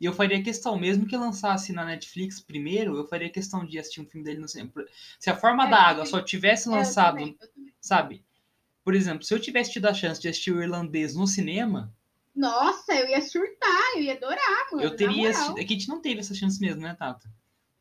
E 0.00 0.04
eu 0.06 0.12
faria 0.12 0.42
questão, 0.42 0.78
mesmo 0.78 1.06
que 1.06 1.16
lançasse 1.16 1.72
na 1.72 1.84
Netflix 1.84 2.40
primeiro, 2.40 2.96
eu 2.96 3.06
faria 3.06 3.30
questão 3.30 3.64
de 3.64 3.78
assistir 3.78 4.00
um 4.00 4.06
filme 4.06 4.24
dele 4.24 4.40
no 4.40 4.48
cinema. 4.48 4.72
Se 5.18 5.30
a 5.30 5.36
Forma 5.36 5.66
É, 5.66 5.70
da 5.70 5.76
eu 5.76 5.80
Água 5.80 6.06
só 6.06 6.20
tivesse 6.20 6.68
É, 6.68 6.72
eu 6.72 6.76
lançado, 6.78 7.14
também, 7.14 7.38
eu 7.40 7.48
também. 7.48 7.72
sabe? 7.80 8.24
Por 8.84 8.94
exemplo, 8.94 9.24
se 9.24 9.32
eu 9.34 9.40
tivesse 9.40 9.72
tido 9.72 9.86
a 9.86 9.94
chance 9.94 10.20
de 10.20 10.28
assistir 10.28 10.52
o 10.52 10.62
irlandês 10.62 11.14
no 11.14 11.26
cinema, 11.26 11.94
Nossa, 12.34 12.92
eu 12.94 13.08
ia 13.08 13.20
surtar, 13.22 13.96
eu 13.96 14.02
ia 14.02 14.14
adorar, 14.14 14.66
mano. 14.72 14.82
eu 14.84 14.96
teria 14.96 15.30
assistido. 15.30 15.58
É 15.58 15.64
que 15.64 15.74
a 15.74 15.76
gente 15.78 15.88
não 15.88 16.00
teve 16.00 16.20
essa 16.20 16.34
chance 16.34 16.60
mesmo, 16.60 16.82
né, 16.82 16.94
Tata? 16.94 17.28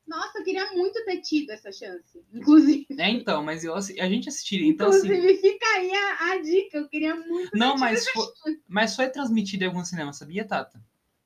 Nossa, 0.06 0.38
eu 0.40 0.44
queria 0.44 0.72
muito 0.74 1.04
ter 1.06 1.22
tido 1.22 1.50
essa 1.52 1.72
chance. 1.72 2.22
Inclusive, 2.34 2.86
É, 2.98 3.10
então, 3.10 3.44
mas 3.44 3.64
eu, 3.64 3.74
a 3.74 3.82
gente 3.82 4.30
assistiria. 4.30 4.68
Então, 4.68 4.90
assim. 4.90 5.08
inclusive 5.08 5.38
fica 5.38 5.66
aí 5.76 5.92
a, 5.96 6.32
a 6.32 6.38
dica. 6.42 6.78
Eu 6.78 6.88
queria 6.90 7.16
muito 7.16 7.52
ter 7.52 7.58
Não, 7.58 7.78
mas 7.78 8.08
foi, 8.10 8.26
mas 8.68 8.96
foi 8.96 9.10
transmitido 9.10 9.64
em 9.64 9.68
algum 9.68 9.84
cinema, 9.84 10.14
sabia, 10.14 10.46
Tata? 10.46 10.82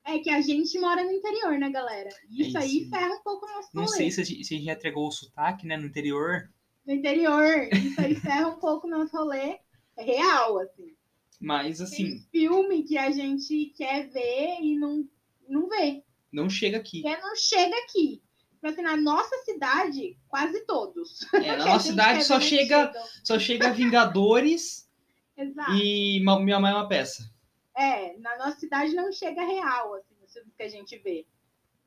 É 0.08 0.18
que 0.20 0.30
a 0.30 0.40
gente 0.40 0.78
mora 0.78 1.04
no 1.04 1.12
interior, 1.12 1.58
né, 1.58 1.70
galera? 1.70 2.08
Isso, 2.30 2.48
isso. 2.48 2.58
aí 2.58 2.88
ferra 2.88 3.14
um 3.14 3.22
pouco 3.22 3.44
o 3.44 3.48
nosso 3.54 3.68
Não 3.74 3.84
rolê. 3.84 3.96
sei 3.96 4.10
se 4.10 4.20
a, 4.22 4.24
gente, 4.24 4.44
se 4.44 4.54
a 4.54 4.56
gente 4.56 4.66
já 4.66 4.72
entregou 4.72 5.06
o 5.06 5.12
sotaque, 5.12 5.66
né, 5.66 5.76
no 5.76 5.86
interior. 5.86 6.50
No 6.86 6.94
interior, 6.94 7.68
isso 7.74 8.00
aí 8.00 8.14
ferra 8.14 8.48
um 8.48 8.58
pouco 8.58 8.86
o 8.86 8.90
nosso 8.90 9.14
rolê. 9.14 9.58
É 9.98 10.02
real, 10.02 10.58
assim. 10.60 10.94
Mas, 11.38 11.80
assim, 11.82 12.04
Tem 12.04 12.26
filme 12.30 12.82
que 12.84 12.96
a 12.96 13.10
gente 13.10 13.66
quer 13.76 14.08
ver 14.08 14.56
e 14.62 14.78
não, 14.78 15.06
não 15.46 15.68
vê. 15.68 16.02
não 16.32 16.48
chega 16.48 16.78
aqui. 16.78 17.02
Porque 17.02 17.20
não 17.20 17.36
chega 17.36 17.76
aqui. 17.84 18.22
Tipo 18.54 18.66
assim, 18.66 18.82
na 18.82 18.96
nossa 18.96 19.36
cidade, 19.44 20.18
quase 20.26 20.64
todos. 20.66 21.22
É, 21.34 21.40
Que 21.40 21.46
na 21.48 21.66
nossa 21.66 21.86
cidade 21.88 22.24
só 22.24 22.40
chega, 22.40 22.92
só 23.22 23.38
chega 23.38 23.72
Vingadores 23.72 24.88
Exato. 25.36 25.72
e 25.74 26.18
Minha 26.20 26.58
Mãe 26.58 26.72
é 26.72 26.74
uma 26.74 26.88
Peça. 26.88 27.30
É, 27.78 28.18
na 28.18 28.36
nossa 28.38 28.58
cidade 28.58 28.92
não 28.92 29.12
chega 29.12 29.40
real, 29.40 29.94
assim, 29.94 30.16
os 30.24 30.32
filmes 30.32 30.52
que 30.56 30.62
a 30.64 30.68
gente 30.68 30.98
vê. 30.98 31.24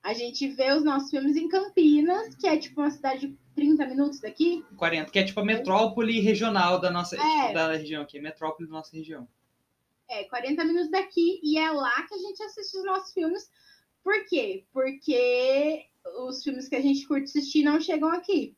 A 0.02 0.14
gente 0.14 0.48
vê 0.48 0.72
os 0.72 0.86
nossos 0.86 1.12
filmes 1.12 1.36
em 1.36 1.50
Campinas, 1.50 2.34
que 2.36 2.48
é 2.48 2.58
tipo 2.58 2.80
uma 2.80 2.90
cidade 2.90 3.28
de 3.28 3.38
30 3.54 3.86
minutos 3.88 4.22
daqui. 4.22 4.66
40, 4.78 5.12
que 5.12 5.20
é 5.20 5.24
tipo 5.26 5.42
a 5.42 5.46
metrópole 5.46 6.22
regional 6.22 6.80
da 6.80 6.90
nossa 6.90 7.18
É. 7.18 7.42
tipo, 7.42 7.54
da 7.54 7.74
região 7.74 8.04
aqui. 8.04 8.20
Metrópole 8.22 8.70
da 8.70 8.74
nossa 8.74 8.96
região. 8.96 9.28
É, 10.10 10.24
40 10.24 10.64
minutos 10.64 10.90
daqui, 10.90 11.40
e 11.44 11.58
é 11.58 11.70
lá 11.70 12.02
que 12.08 12.16
a 12.16 12.18
gente 12.18 12.42
assiste 12.42 12.78
os 12.78 12.86
nossos 12.86 13.14
filmes. 13.14 13.52
Por 14.02 14.26
quê? 14.28 14.66
Porque 14.72 15.86
os 16.26 16.42
filmes 16.42 16.70
que 16.70 16.76
a 16.76 16.82
gente 16.82 17.06
curte 17.06 17.26
assistir 17.26 17.64
não 17.64 17.82
chegam 17.82 18.10
aqui. 18.10 18.56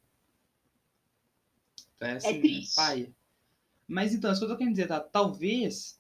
Então, 1.96 2.08
é, 2.10 2.16
assim, 2.18 2.42
triste. 2.42 2.76
paia. 2.76 3.12
Mas 3.88 4.14
então, 4.14 4.32
isso 4.32 4.40
que 4.40 4.46
eu 4.46 4.50
tô 4.50 4.58
querendo 4.58 4.74
dizer, 4.76 4.88
tá? 4.88 5.00
Talvez. 5.00 6.00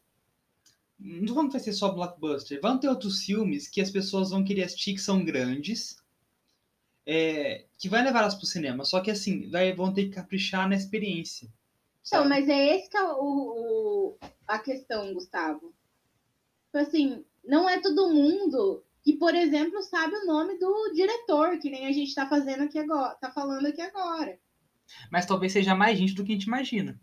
Não 1.04 1.50
vai 1.52 1.60
ser 1.60 1.74
só 1.74 1.92
blockbuster. 1.92 2.60
Vão 2.62 2.80
ter 2.80 2.88
outros 2.90 3.24
filmes 3.24 3.68
que 3.68 3.80
as 3.82 3.92
pessoas 3.92 4.32
vão 4.32 4.44
querer 4.44 4.64
assistir 4.64 4.94
que 4.96 5.02
são 5.02 5.24
grandes. 5.24 5.98
é, 7.06 7.66
que 7.78 7.90
vai 7.90 8.04
levar 8.04 8.20
elas 8.22 8.36
pro 8.36 8.46
cinema. 8.46 8.86
Só 8.86 9.02
que 9.02 9.12
assim, 9.12 9.50
vai, 9.50 9.74
vão 9.74 9.94
ter 9.94 10.06
que 10.06 10.12
caprichar 10.16 10.68
na 10.68 10.76
experiência. 10.76 11.50
Então, 12.08 12.28
mas 12.28 12.48
é 12.50 12.76
esse 12.78 12.90
que 12.90 12.98
é 12.98 13.04
o, 13.04 13.18
o- 13.20 14.18
a 14.48 14.60
questão, 14.60 15.14
Gustavo. 15.14 15.74
Tipo 16.66 16.78
assim, 16.80 17.26
não 17.44 17.70
é 17.70 17.80
todo 17.82 18.14
mundo 18.14 18.84
que, 19.04 19.14
por 19.18 19.34
exemplo, 19.36 19.82
sabe 19.84 20.16
o 20.16 20.26
nome 20.26 20.58
do 20.60 20.92
diretor, 20.94 21.60
que 21.60 21.70
nem 21.70 21.88
a 21.88 21.92
gente 21.94 22.14
tá 22.16 22.28
fazendo 22.28 22.64
aqui 22.64 22.80
agora, 22.80 23.16
tá 23.16 23.32
falando 23.32 23.68
aqui 23.68 23.82
agora. 23.82 24.40
Mas 25.10 25.26
talvez 25.26 25.54
seja 25.54 25.74
mais 25.74 25.98
gente 25.98 26.14
do 26.14 26.26
que 26.26 26.32
a 26.34 26.36
gente 26.36 26.44
imagina. 26.48 27.00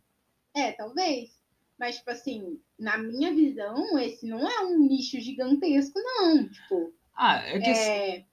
É, 0.55 0.73
talvez. 0.73 1.43
Mas, 1.79 1.97
tipo 1.97 2.11
assim, 2.11 2.61
na 2.81 2.97
minha 2.97 3.33
visão, 3.33 3.99
esse 3.99 4.27
não 4.27 4.49
é 4.49 4.61
um 4.65 4.79
nicho 4.79 5.21
gigantesco, 5.21 6.01
não. 6.01 6.49
Tipo, 6.49 6.93
Ah, 7.15 7.37
é 7.47 7.59
que 7.59 7.69
é, 7.69 8.25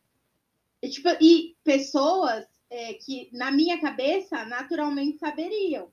e, 0.81 0.89
tipo, 0.89 1.09
e 1.21 1.55
pessoas 1.63 2.45
é, 2.69 2.93
que, 2.93 3.29
na 3.33 3.51
minha 3.51 3.79
cabeça, 3.79 4.45
naturalmente 4.45 5.17
saberiam. 5.17 5.91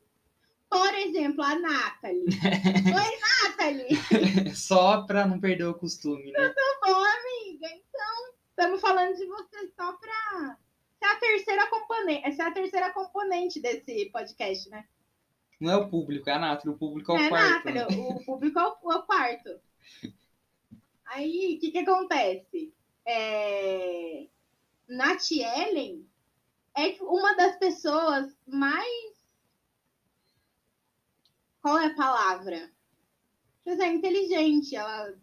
Por 0.71 0.95
exemplo, 0.95 1.43
a 1.43 1.59
Nathalie. 1.59 2.25
Oi, 2.95 3.49
Nathalie! 3.49 4.55
só 4.55 5.03
pra 5.03 5.27
não 5.27 5.41
perder 5.41 5.65
o 5.65 5.75
costume, 5.75 6.31
né? 6.33 6.55
Ô, 6.87 6.93
amiga, 6.93 7.67
então, 7.67 8.35
estamos 8.51 8.81
falando 8.81 9.17
de 9.17 9.27
você 9.27 9.73
só 9.77 9.93
pra 9.95 10.59
ser 10.99 11.07
a 11.07 11.17
terceira 11.17 11.67
componente, 11.69 12.27
essa 12.27 12.45
é 12.45 12.47
a 12.47 12.53
terceira 12.53 12.93
componente 12.93 13.61
desse 13.61 14.11
podcast, 14.11 14.69
né? 14.71 14.85
Não 15.61 15.73
é 15.73 15.77
o 15.77 15.89
público, 15.89 16.29
é 16.29 16.33
a 16.33 16.39
Nathalie. 16.39 16.75
O 16.75 16.79
público 16.79 17.13
é 17.13 17.15
o 17.15 17.19
é, 17.19 17.29
quarto. 17.29 17.67
né? 17.67 17.73
Nathalie, 17.75 18.01
o 18.01 18.25
público 18.25 18.59
é 18.59 18.63
o, 18.63 18.93
é 18.93 18.97
o 18.97 19.03
quarto. 19.03 19.61
Aí, 21.07 21.57
o 21.57 21.61
que 21.61 21.71
que 21.71 21.79
acontece? 21.79 22.75
É... 23.07 24.27
Nath 24.89 25.31
Ellen 25.31 26.07
é 26.77 26.97
uma 27.03 27.35
das 27.37 27.57
pessoas 27.57 28.37
mais... 28.47 29.15
Qual 31.63 31.79
é 31.79 31.87
a 31.87 31.95
palavra? 31.95 32.71
Quer 33.63 33.71
dizer, 33.71 33.87
inteligente, 33.87 34.77
ela 34.77 35.15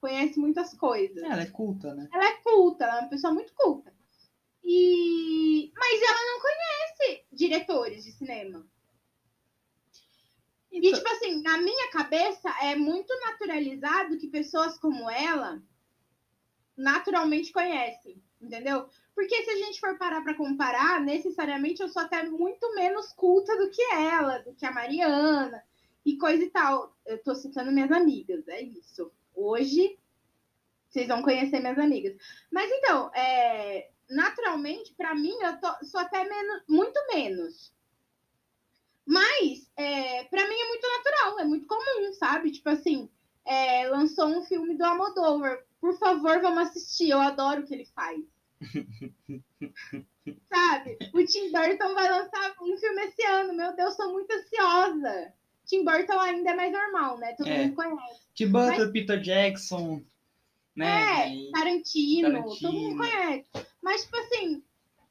conhece 0.00 0.38
muitas 0.38 0.74
coisas. 0.74 1.22
É, 1.22 1.26
ela 1.26 1.42
é 1.42 1.46
culta, 1.46 1.94
né? 1.94 2.08
Ela 2.12 2.24
é 2.24 2.36
culta, 2.42 2.84
ela 2.84 2.96
é 2.96 3.00
uma 3.02 3.10
pessoa 3.10 3.32
muito 3.32 3.52
culta. 3.54 3.94
E... 4.64 5.72
Mas 5.76 6.02
ela 6.02 6.32
não 6.32 6.40
conhece 6.40 7.24
diretores 7.32 8.04
de 8.04 8.12
cinema. 8.12 8.66
E, 10.70 10.78
Então- 10.78 10.92
tipo 10.98 11.08
assim, 11.12 11.42
na 11.42 11.58
minha 11.58 11.90
cabeça 11.90 12.48
é 12.62 12.76
muito 12.76 13.12
naturalizado 13.20 14.18
que 14.18 14.28
pessoas 14.28 14.78
como 14.78 15.08
ela 15.10 15.62
naturalmente 16.76 17.52
conhecem, 17.52 18.22
entendeu? 18.40 18.88
Porque 19.14 19.42
se 19.42 19.50
a 19.50 19.56
gente 19.56 19.80
for 19.80 19.98
parar 19.98 20.22
pra 20.22 20.34
comparar, 20.34 21.00
necessariamente 21.00 21.82
eu 21.82 21.88
sou 21.88 22.02
até 22.02 22.22
muito 22.24 22.72
menos 22.74 23.12
culta 23.12 23.56
do 23.56 23.70
que 23.70 23.82
ela, 23.92 24.38
do 24.38 24.54
que 24.54 24.64
a 24.64 24.70
Mariana 24.72 25.62
e 26.04 26.16
coisa 26.16 26.44
e 26.44 26.50
tal. 26.50 26.96
Eu 27.04 27.18
tô 27.22 27.34
citando 27.34 27.72
minhas 27.72 27.90
amigas, 27.90 28.46
é 28.46 28.62
isso. 28.62 29.10
Hoje 29.34 29.98
vocês 30.88 31.08
vão 31.08 31.22
conhecer 31.22 31.58
minhas 31.60 31.78
amigas. 31.78 32.16
Mas 32.50 32.70
então, 32.70 33.10
é, 33.14 33.90
naturalmente, 34.08 34.94
pra 34.94 35.14
mim, 35.14 35.34
eu 35.42 35.58
tô- 35.60 35.84
sou 35.86 36.00
até 36.00 36.24
menos, 36.24 36.62
muito 36.68 36.98
menos. 37.12 37.72
Mas, 39.08 39.70
é, 39.74 40.24
para 40.24 40.46
mim 40.46 40.54
é 40.54 40.68
muito 40.68 40.86
natural, 40.86 41.40
é 41.40 41.44
muito 41.44 41.66
comum, 41.66 42.12
sabe? 42.12 42.50
Tipo 42.50 42.68
assim, 42.68 43.08
é, 43.46 43.88
lançou 43.88 44.26
um 44.26 44.44
filme 44.44 44.76
do 44.76 44.84
Almodóvar. 44.84 45.64
Por 45.80 45.98
favor, 45.98 46.42
vamos 46.42 46.68
assistir. 46.68 47.08
Eu 47.08 47.18
adoro 47.20 47.62
o 47.62 47.64
que 47.66 47.72
ele 47.72 47.86
faz. 47.86 48.20
Sabe? 50.52 50.98
O 51.14 51.24
Tim 51.24 51.50
Burton 51.50 51.94
vai 51.94 52.10
lançar 52.10 52.54
um 52.60 52.76
filme 52.76 53.02
esse 53.04 53.22
ano. 53.24 53.54
Meu 53.54 53.74
Deus, 53.74 53.96
sou 53.96 54.12
muito 54.12 54.30
ansiosa. 54.30 55.32
Tim 55.64 55.84
Burton 55.84 56.20
ainda 56.20 56.50
é 56.50 56.54
mais 56.54 56.70
normal, 56.72 57.16
né? 57.18 57.32
Todo 57.34 57.48
É. 57.48 57.62
mundo 57.64 57.74
conhece. 57.76 58.20
Tim 58.34 58.48
Burton, 58.48 58.92
Peter 58.92 59.18
Jackson, 59.20 60.02
né? 60.76 61.30
É, 61.30 61.50
Tarantino, 61.52 62.28
Tarantino. 62.32 62.60
todo 62.60 62.72
mundo 62.78 62.96
conhece. 62.98 63.48
Mas, 63.80 64.02
tipo 64.04 64.16
assim, 64.18 64.62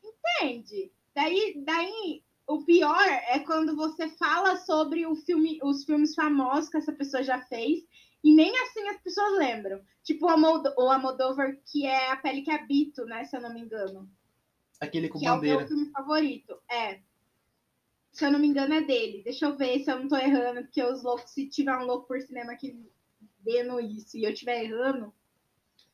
entende? 0.04 0.92
Daí, 1.16 1.56
daí, 1.66 2.24
o 2.48 2.64
pior 2.64 3.06
é 3.06 3.40
quando 3.40 3.76
você 3.76 4.08
fala 4.10 4.56
sobre 4.58 5.06
o 5.06 5.16
filme, 5.16 5.60
os 5.62 5.84
filmes 5.84 6.16
famosos 6.16 6.70
que 6.70 6.78
essa 6.78 6.94
pessoa 6.94 7.22
já 7.22 7.42
fez 7.42 7.84
e 8.24 8.34
nem 8.34 8.58
assim 8.62 8.88
as 8.88 9.02
pessoas 9.02 9.38
lembram. 9.38 9.82
Tipo 10.02 10.28
o, 10.28 10.90
Amodovar, 10.90 11.58
que 11.66 11.86
é 11.86 12.10
A 12.10 12.16
Pele 12.16 12.42
que 12.42 12.50
Habito, 12.50 13.04
né? 13.06 13.26
Se 13.26 13.36
eu 13.36 13.42
não 13.42 13.54
me 13.54 13.62
engano. 13.62 14.10
Aquele 14.80 15.10
com 15.10 15.20
Que 15.20 15.26
é 15.26 15.32
o 15.32 15.36
bandeira. 15.36 15.60
meu 15.60 15.68
filme 15.68 15.92
favorito. 15.92 16.58
É. 16.72 17.02
Se 18.14 18.26
eu 18.26 18.32
não 18.32 18.40
me 18.40 18.48
engano, 18.48 18.74
é 18.74 18.82
dele. 18.82 19.24
Deixa 19.24 19.46
eu 19.46 19.58
ver 19.58 19.84
se 19.84 19.92
eu 19.92 20.00
não 20.00 20.08
tô 20.08 20.16
errando, 20.16 20.62
porque 20.62 20.82
os 20.82 21.04
loucos, 21.04 21.32
se 21.32 21.50
tiver 21.50 21.78
um 21.78 21.86
louco 21.86 22.08
por 22.08 22.22
cinema 22.22 22.56
que 22.56 22.80
vendo 23.44 23.80
isso 23.80 24.18
e 24.18 24.24
eu 24.24 24.32
estiver 24.32 24.64
errando. 24.64 25.14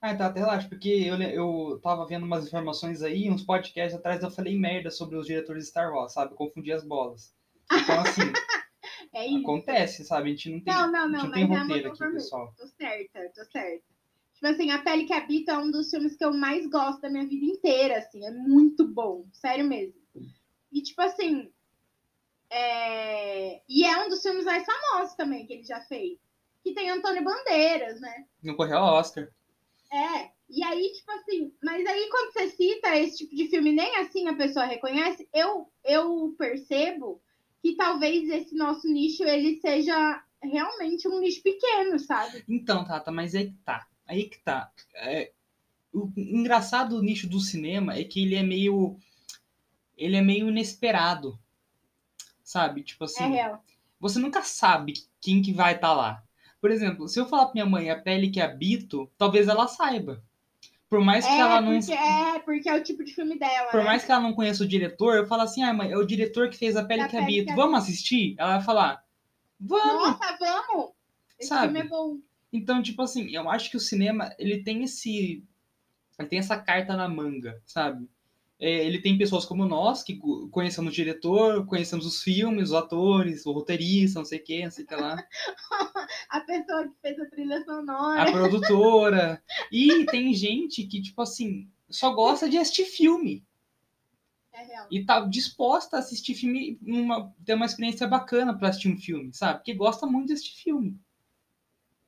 Ah, 0.05 0.13
tá, 0.13 0.25
até 0.25 0.41
relaxa, 0.41 0.67
porque 0.67 0.89
eu, 0.89 1.15
eu 1.21 1.79
tava 1.81 2.05
vendo 2.05 2.25
umas 2.25 2.45
informações 2.45 3.01
aí, 3.01 3.31
uns 3.31 3.41
podcasts 3.41 3.97
atrás, 3.97 4.21
eu 4.21 4.29
falei 4.29 4.59
merda 4.59 4.91
sobre 4.91 5.15
os 5.15 5.25
diretores 5.25 5.63
de 5.63 5.69
Star 5.69 5.93
Wars, 5.93 6.11
sabe? 6.11 6.35
Confundi 6.35 6.73
as 6.73 6.83
bolas. 6.83 7.33
Então, 7.71 8.01
assim, 8.01 8.21
É 9.13 9.25
isso. 9.25 9.37
acontece, 9.37 10.03
sabe? 10.03 10.27
A 10.27 10.31
gente 10.31 10.49
não 10.49 10.59
tem, 10.59 10.73
Não, 10.73 10.91
não, 10.91 10.99
a 10.99 11.07
gente 11.07 11.13
não, 11.13 11.21
não 11.21 11.29
mas 11.29 11.33
tem 11.33 11.43
é 11.43 11.59
roteiro 11.61 11.89
aqui, 11.89 12.13
pessoal. 12.15 12.53
Tô 12.57 12.67
certa, 12.67 13.31
tô 13.33 13.45
certa. 13.45 13.83
Tipo 14.33 14.47
assim, 14.47 14.71
A 14.71 14.81
Pele 14.81 15.05
que 15.05 15.13
Habita 15.13 15.53
é 15.53 15.57
um 15.57 15.71
dos 15.71 15.89
filmes 15.89 16.17
que 16.17 16.25
eu 16.25 16.33
mais 16.33 16.67
gosto 16.67 16.99
da 16.99 17.09
minha 17.09 17.25
vida 17.25 17.45
inteira, 17.45 17.99
assim. 17.99 18.25
É 18.25 18.31
muito 18.31 18.85
bom, 18.85 19.25
sério 19.31 19.63
mesmo. 19.65 19.95
E 20.69 20.81
tipo 20.81 21.01
assim, 21.01 21.49
é... 22.49 23.61
e 23.69 23.85
é 23.85 24.05
um 24.05 24.09
dos 24.09 24.21
filmes 24.21 24.43
mais 24.43 24.65
famosos 24.65 25.15
também 25.15 25.45
que 25.45 25.53
ele 25.53 25.63
já 25.63 25.79
fez. 25.81 26.19
Que 26.61 26.73
tem 26.73 26.89
Antônio 26.89 27.23
Bandeiras, 27.23 28.01
né? 28.01 28.25
Não 28.41 28.55
correu 28.55 28.79
ao 28.79 28.95
Oscar. 28.95 29.29
É. 29.93 30.31
E 30.49 30.63
aí, 30.63 30.91
tipo 30.93 31.11
assim, 31.11 31.53
mas 31.63 31.85
aí 31.85 32.09
quando 32.09 32.33
você 32.33 32.49
cita 32.49 32.95
esse 32.97 33.17
tipo 33.17 33.35
de 33.35 33.47
filme, 33.47 33.71
nem 33.71 33.95
assim 33.97 34.27
a 34.27 34.35
pessoa 34.35 34.65
reconhece, 34.65 35.27
eu, 35.33 35.67
eu 35.83 36.35
percebo 36.37 37.21
que 37.61 37.75
talvez 37.75 38.29
esse 38.29 38.55
nosso 38.55 38.87
nicho 38.87 39.23
ele 39.23 39.59
seja 39.61 40.23
realmente 40.41 41.07
um 41.07 41.19
nicho 41.19 41.41
pequeno, 41.41 41.97
sabe? 41.99 42.43
Então, 42.47 42.83
Tata, 42.83 43.11
mas 43.11 43.33
aí 43.33 43.51
que 43.51 43.57
tá. 43.63 43.87
Aí 44.05 44.29
que 44.29 44.39
tá. 44.39 44.71
É, 44.95 45.31
o 45.93 46.11
engraçado 46.17 46.97
do 46.97 47.03
nicho 47.03 47.27
do 47.27 47.39
cinema 47.39 47.95
é 47.95 48.03
que 48.03 48.21
ele 48.21 48.35
é 48.35 48.43
meio. 48.43 48.97
Ele 49.97 50.15
é 50.15 50.21
meio 50.21 50.49
inesperado. 50.49 51.39
Sabe? 52.43 52.83
Tipo 52.83 53.05
assim. 53.05 53.23
É 53.23 53.27
real. 53.27 53.63
você 53.99 54.19
nunca 54.19 54.41
sabe 54.41 54.93
quem 55.21 55.41
que 55.41 55.53
vai 55.53 55.75
estar 55.75 55.93
lá. 55.93 56.22
Por 56.63 56.71
exemplo, 56.71 57.09
se 57.09 57.19
eu 57.19 57.25
falar 57.25 57.47
pra 57.47 57.55
minha 57.55 57.65
mãe 57.65 57.89
a 57.89 57.99
pele 58.01 58.29
que 58.29 58.39
habito, 58.39 59.11
talvez 59.17 59.49
ela 59.49 59.67
saiba. 59.67 60.23
Por 60.89 61.01
mais 61.01 61.25
que 61.25 61.31
É 61.33 61.39
ela 61.39 61.59
não. 61.59 61.77
porque, 61.77 61.91
é, 61.91 62.39
porque 62.39 62.69
é 62.69 62.73
o 62.75 62.81
tipo 62.81 63.03
de 63.03 63.13
filme 63.13 63.37
dela. 63.37 63.69
Por 63.69 63.81
né? 63.81 63.83
mais 63.83 64.05
que 64.05 64.09
ela 64.13 64.21
não 64.21 64.31
conheça 64.33 64.63
o 64.63 64.67
diretor, 64.67 65.17
eu 65.17 65.27
falo 65.27 65.41
assim, 65.41 65.61
ah, 65.61 65.73
mãe, 65.73 65.91
é 65.91 65.97
o 65.97 66.05
diretor 66.05 66.49
que 66.49 66.55
fez 66.55 66.77
a 66.77 66.85
pele 66.85 67.01
Da 67.01 67.09
que 67.09 67.17
Pele 67.17 67.25
que 67.25 67.31
habito. 67.31 67.49
Habito. 67.49 67.61
Vamos 67.61 67.83
assistir? 67.83 68.35
Ela 68.37 68.55
vai 68.55 68.61
falar, 68.61 69.03
vamos! 69.59 70.17
Nossa, 70.21 70.37
vamos! 70.39 70.91
Esse 71.37 71.49
Sabe? 71.49 71.63
filme 71.63 71.79
é 71.81 71.83
bom. 71.83 72.17
Então, 72.53 72.81
tipo 72.81 73.01
assim, 73.01 73.29
eu 73.35 73.49
acho 73.49 73.69
que 73.69 73.75
o 73.75 73.81
cinema, 73.81 74.33
ele 74.39 74.63
tem 74.63 74.85
esse. 74.85 75.43
Ele 76.17 76.29
tem 76.29 76.39
essa 76.39 76.57
carta 76.57 76.95
na 76.95 77.09
manga, 77.09 77.61
sabe? 77.65 78.07
É, 78.65 78.85
ele 78.85 79.01
tem 79.01 79.17
pessoas 79.17 79.43
como 79.43 79.65
nós, 79.65 80.03
que 80.03 80.15
co- 80.15 80.47
conhecemos 80.47 80.93
o 80.93 80.95
diretor, 80.95 81.65
conhecemos 81.65 82.05
os 82.05 82.23
filmes, 82.23 82.69
os 82.69 82.73
atores, 82.75 83.45
o 83.45 83.51
roteirista, 83.51 84.19
não 84.19 84.25
sei 84.25 84.39
o 84.39 84.43
que, 84.45 84.63
não 84.63 84.71
sei 84.71 84.85
o 84.85 84.87
que 84.87 84.95
lá, 84.95 85.17
A 86.29 86.39
pessoa 86.39 86.87
que 86.87 86.93
fez 87.01 87.19
a 87.19 87.25
trilha 87.25 87.57
a 87.57 87.65
sonora. 87.65 88.31
produtora. 88.31 89.43
E 89.69 90.05
tem 90.05 90.33
gente 90.33 90.85
que, 90.85 91.01
tipo 91.01 91.21
assim, 91.21 91.69
só 91.89 92.13
gosta 92.13 92.47
de 92.47 92.57
assistir 92.57 92.85
filme. 92.85 93.43
É 94.53 94.63
real. 94.63 94.87
E 94.89 95.03
tá 95.03 95.19
disposta 95.19 95.97
a 95.97 95.99
assistir 95.99 96.33
filme, 96.33 96.79
uma, 96.81 97.33
ter 97.43 97.55
uma 97.55 97.65
experiência 97.65 98.07
bacana 98.07 98.57
pra 98.57 98.69
assistir 98.69 98.87
um 98.87 98.97
filme, 98.97 99.33
sabe? 99.33 99.59
Porque 99.59 99.73
gosta 99.73 100.05
muito 100.07 100.27
de 100.27 100.33
assistir 100.35 100.63
filme. 100.63 100.97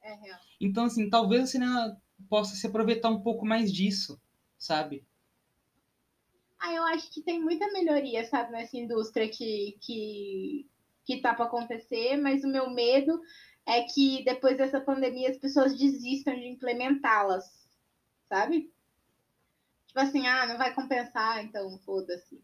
É 0.01 0.13
real. 0.13 0.39
Então, 0.61 0.85
assim, 0.85 1.09
talvez 1.09 1.43
o 1.43 1.47
cinema 1.47 2.01
possa 2.29 2.55
se 2.55 2.65
aproveitar 2.65 3.09
um 3.09 3.19
pouco 3.19 3.45
mais 3.45 3.73
disso, 3.73 4.21
sabe? 4.57 5.03
Ah, 6.65 6.73
eu 6.73 6.83
acho 6.85 7.11
que 7.11 7.21
tem 7.21 7.39
muita 7.39 7.71
melhoria, 7.71 8.25
sabe, 8.25 8.51
nessa 8.51 8.75
indústria 8.75 9.29
que, 9.29 9.77
que, 9.81 10.67
que 11.05 11.21
tá 11.21 11.33
pra 11.35 11.45
acontecer, 11.45 12.17
mas 12.17 12.43
o 12.43 12.47
meu 12.47 12.71
medo 12.71 13.21
é 13.67 13.83
que 13.83 14.23
depois 14.23 14.57
dessa 14.57 14.81
pandemia 14.81 15.29
as 15.29 15.37
pessoas 15.37 15.77
desistam 15.77 16.33
de 16.33 16.47
implementá-las, 16.47 17.45
sabe? 18.27 18.71
Tipo 19.87 19.99
assim, 19.99 20.25
ah, 20.25 20.47
não 20.47 20.57
vai 20.57 20.73
compensar, 20.73 21.43
então 21.43 21.77
foda-se. 21.85 22.41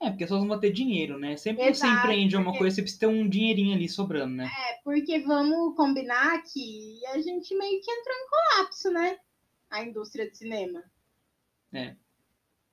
É, 0.00 0.08
porque 0.08 0.24
as 0.24 0.28
pessoas 0.30 0.40
não 0.40 0.48
vão 0.48 0.60
ter 0.60 0.72
dinheiro, 0.72 1.18
né? 1.18 1.36
Sempre 1.36 1.66
que 1.66 1.74
você 1.74 1.86
Exato, 1.86 1.98
empreende 2.06 2.36
uma 2.36 2.44
porque- 2.46 2.58
coisa, 2.60 2.76
você 2.76 2.82
precisa 2.82 3.00
ter 3.00 3.06
um 3.06 3.28
dinheirinho 3.28 3.74
ali 3.74 3.88
sobrando, 3.88 4.34
né? 4.36 4.46
É, 4.46 4.80
porque 4.82 5.18
vamos 5.20 5.76
combinar 5.76 6.42
que 6.44 7.04
a 7.08 7.20
gente 7.20 7.54
meio 7.54 7.82
que 7.82 7.90
entrou 7.90 8.16
em 8.16 8.28
colapso, 8.30 8.90
né? 8.90 9.18
A 9.68 9.82
indústria 9.82 10.30
do 10.30 10.34
cinema. 10.34 10.82
É. 11.72 11.94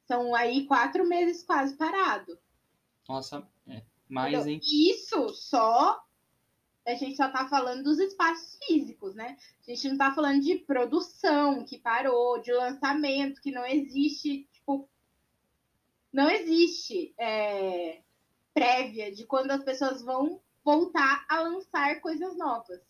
São 0.08 0.36
aí 0.36 0.66
quatro 0.68 1.08
meses 1.08 1.44
quase 1.44 1.76
parado. 1.76 2.38
Nossa, 3.08 3.48
é. 3.68 3.82
Mais, 4.08 4.34
Entendeu? 4.34 4.54
hein? 4.54 4.62
Isso 4.64 5.30
só. 5.30 6.02
A 6.88 6.94
gente 6.94 7.18
só 7.18 7.30
tá 7.30 7.48
falando 7.48 7.84
dos 7.84 7.98
espaços 7.98 8.60
físicos, 8.64 9.16
né? 9.16 9.38
A 9.68 9.72
gente 9.72 9.90
não 9.90 9.98
tá 9.98 10.14
falando 10.14 10.42
de 10.42 10.56
produção 10.60 11.66
que 11.66 11.80
parou, 11.80 12.40
de 12.40 12.52
lançamento 12.54 13.42
que 13.42 13.52
não 13.52 13.66
existe. 13.66 14.48
Tipo, 14.52 14.88
não 16.14 16.30
existe 16.30 17.16
é, 17.18 18.02
prévia 18.54 19.12
de 19.12 19.26
quando 19.26 19.50
as 19.50 19.64
pessoas 19.64 20.04
vão 20.04 20.40
voltar 20.64 21.26
a 21.28 21.42
lançar 21.42 22.00
coisas 22.02 22.38
novas. 22.38 22.82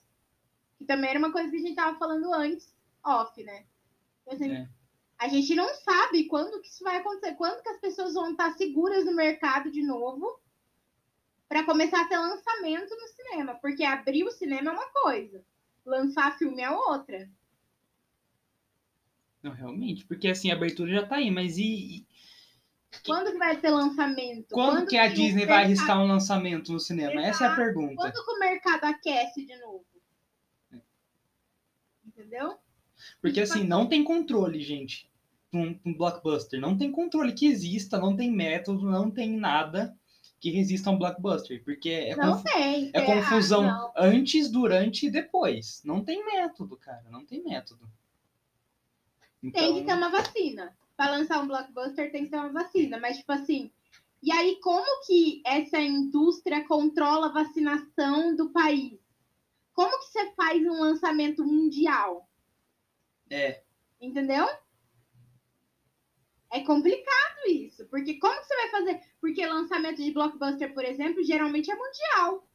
Que 0.77 0.83
também 0.83 1.11
era 1.11 1.19
uma 1.19 1.31
coisa 1.31 1.49
que 1.49 1.55
a 1.55 1.61
gente 1.61 1.75
tava 1.75 1.97
falando 1.97 2.33
antes, 2.33 2.75
off, 3.03 3.41
né? 3.43 3.65
Assim, 4.27 4.51
É. 4.51 4.69
A 5.25 5.27
gente 5.27 5.55
não 5.55 5.73
sabe 5.73 6.25
quando 6.25 6.61
que 6.61 6.67
isso 6.67 6.83
vai 6.83 6.97
acontecer, 6.97 7.33
quando 7.33 7.63
que 7.63 7.69
as 7.69 7.79
pessoas 7.79 8.13
vão 8.13 8.29
estar 8.29 8.51
seguras 8.51 9.03
no 9.05 9.15
mercado 9.15 9.71
de 9.71 9.81
novo 9.81 10.39
para 11.49 11.63
começar 11.63 12.01
a 12.01 12.07
ter 12.07 12.15
lançamento 12.15 12.95
no 12.95 13.07
cinema, 13.07 13.55
porque 13.55 13.83
abrir 13.83 14.23
o 14.23 14.29
cinema 14.29 14.69
é 14.69 14.73
uma 14.73 14.87
coisa, 14.89 15.43
lançar 15.83 16.37
filme 16.37 16.61
é 16.61 16.69
outra. 16.69 17.27
Não, 19.41 19.51
realmente. 19.51 20.05
Porque, 20.05 20.27
assim, 20.27 20.51
a 20.51 20.55
abertura 20.55 20.91
já 20.91 21.07
tá 21.07 21.15
aí, 21.15 21.31
mas 21.31 21.57
e... 21.57 21.63
e 21.63 22.07
Quando 23.03 23.31
que 23.31 23.37
vai 23.39 23.57
ter 23.59 23.71
lançamento? 23.71 24.47
Quando, 24.51 24.85
que 24.87 24.97
a 24.97 25.07
Disney 25.07 25.47
vai 25.47 25.57
mercado- 25.57 25.65
arriscar 25.65 25.99
um 26.01 26.07
lançamento 26.07 26.71
no 26.71 26.79
cinema? 26.79 27.19
Essa 27.19 27.45
é 27.45 27.47
a 27.47 27.55
pergunta. 27.55 27.95
Quando 27.95 28.25
que 28.25 28.31
o 28.31 28.39
mercado 28.39 28.83
aquece 28.83 29.43
de 29.43 29.55
novo? 29.57 29.85
Entendeu? 32.05 32.59
Porque, 33.21 33.41
assim, 33.41 33.63
não 33.63 33.87
tem 33.87 34.03
controle, 34.03 34.61
gente. 34.61 35.09
Um, 35.55 35.79
um 35.85 35.93
blockbuster. 35.93 36.59
Não 36.59 36.77
tem 36.77 36.91
controle 36.91 37.33
que 37.33 37.47
exista, 37.47 37.97
não 37.97 38.15
tem 38.15 38.29
método, 38.31 38.89
não 38.89 39.09
tem 39.09 39.37
nada 39.37 39.97
que 40.39 40.49
resista 40.49 40.89
a 40.89 40.93
um 40.93 40.97
blockbuster. 40.97 41.63
Porque 41.63 41.89
é, 41.89 42.15
não 42.15 42.33
confu- 42.33 42.43
tem. 42.43 42.91
é 42.93 42.99
ah, 42.99 43.05
confusão 43.05 43.63
não. 43.63 43.93
antes, 43.95 44.49
durante 44.49 45.07
e 45.07 45.11
depois. 45.11 45.81
Não 45.85 46.03
tem 46.03 46.25
método, 46.25 46.75
cara. 46.77 47.05
Não 47.09 47.25
tem 47.25 47.43
método. 47.43 47.87
Então, 49.41 49.61
Tem 49.61 49.75
que 49.75 49.85
ter 49.85 49.93
uma 49.93 50.09
vacina. 50.09 50.75
Para 50.97 51.11
lançar 51.11 51.41
um 51.41 51.47
blockbuster 51.47 52.11
tem 52.11 52.25
que 52.25 52.31
ter 52.31 52.37
uma 52.37 52.51
vacina. 52.51 52.99
Mas, 52.99 53.17
tipo 53.17 53.31
assim. 53.31 53.71
E 54.21 54.31
aí, 54.31 54.59
como 54.61 55.05
que 55.05 55.41
essa 55.45 55.79
indústria 55.79 56.67
controla 56.67 57.27
a 57.27 57.33
vacinação 57.33 58.35
do 58.35 58.49
país? 58.49 58.99
Como 59.73 59.99
que 59.99 60.05
você 60.05 60.31
faz 60.31 60.61
um 60.63 60.81
lançamento 60.81 61.45
mundial? 61.45 62.27
É. 63.29 63.61
Entendeu? 64.01 64.47
É 66.55 66.61
complicado 66.61 67.47
isso. 67.49 67.85
Porque 67.87 68.13
como 68.17 68.33
você 68.41 68.55
vai 68.55 68.69
fazer? 68.69 69.01
Porque 69.19 69.45
lançamento 69.45 70.01
de 70.01 70.11
blockbuster, 70.11 70.73
por 70.73 70.85
exemplo, 70.85 71.21
geralmente 71.21 71.69
é 71.69 71.75
mundial. 71.75 72.47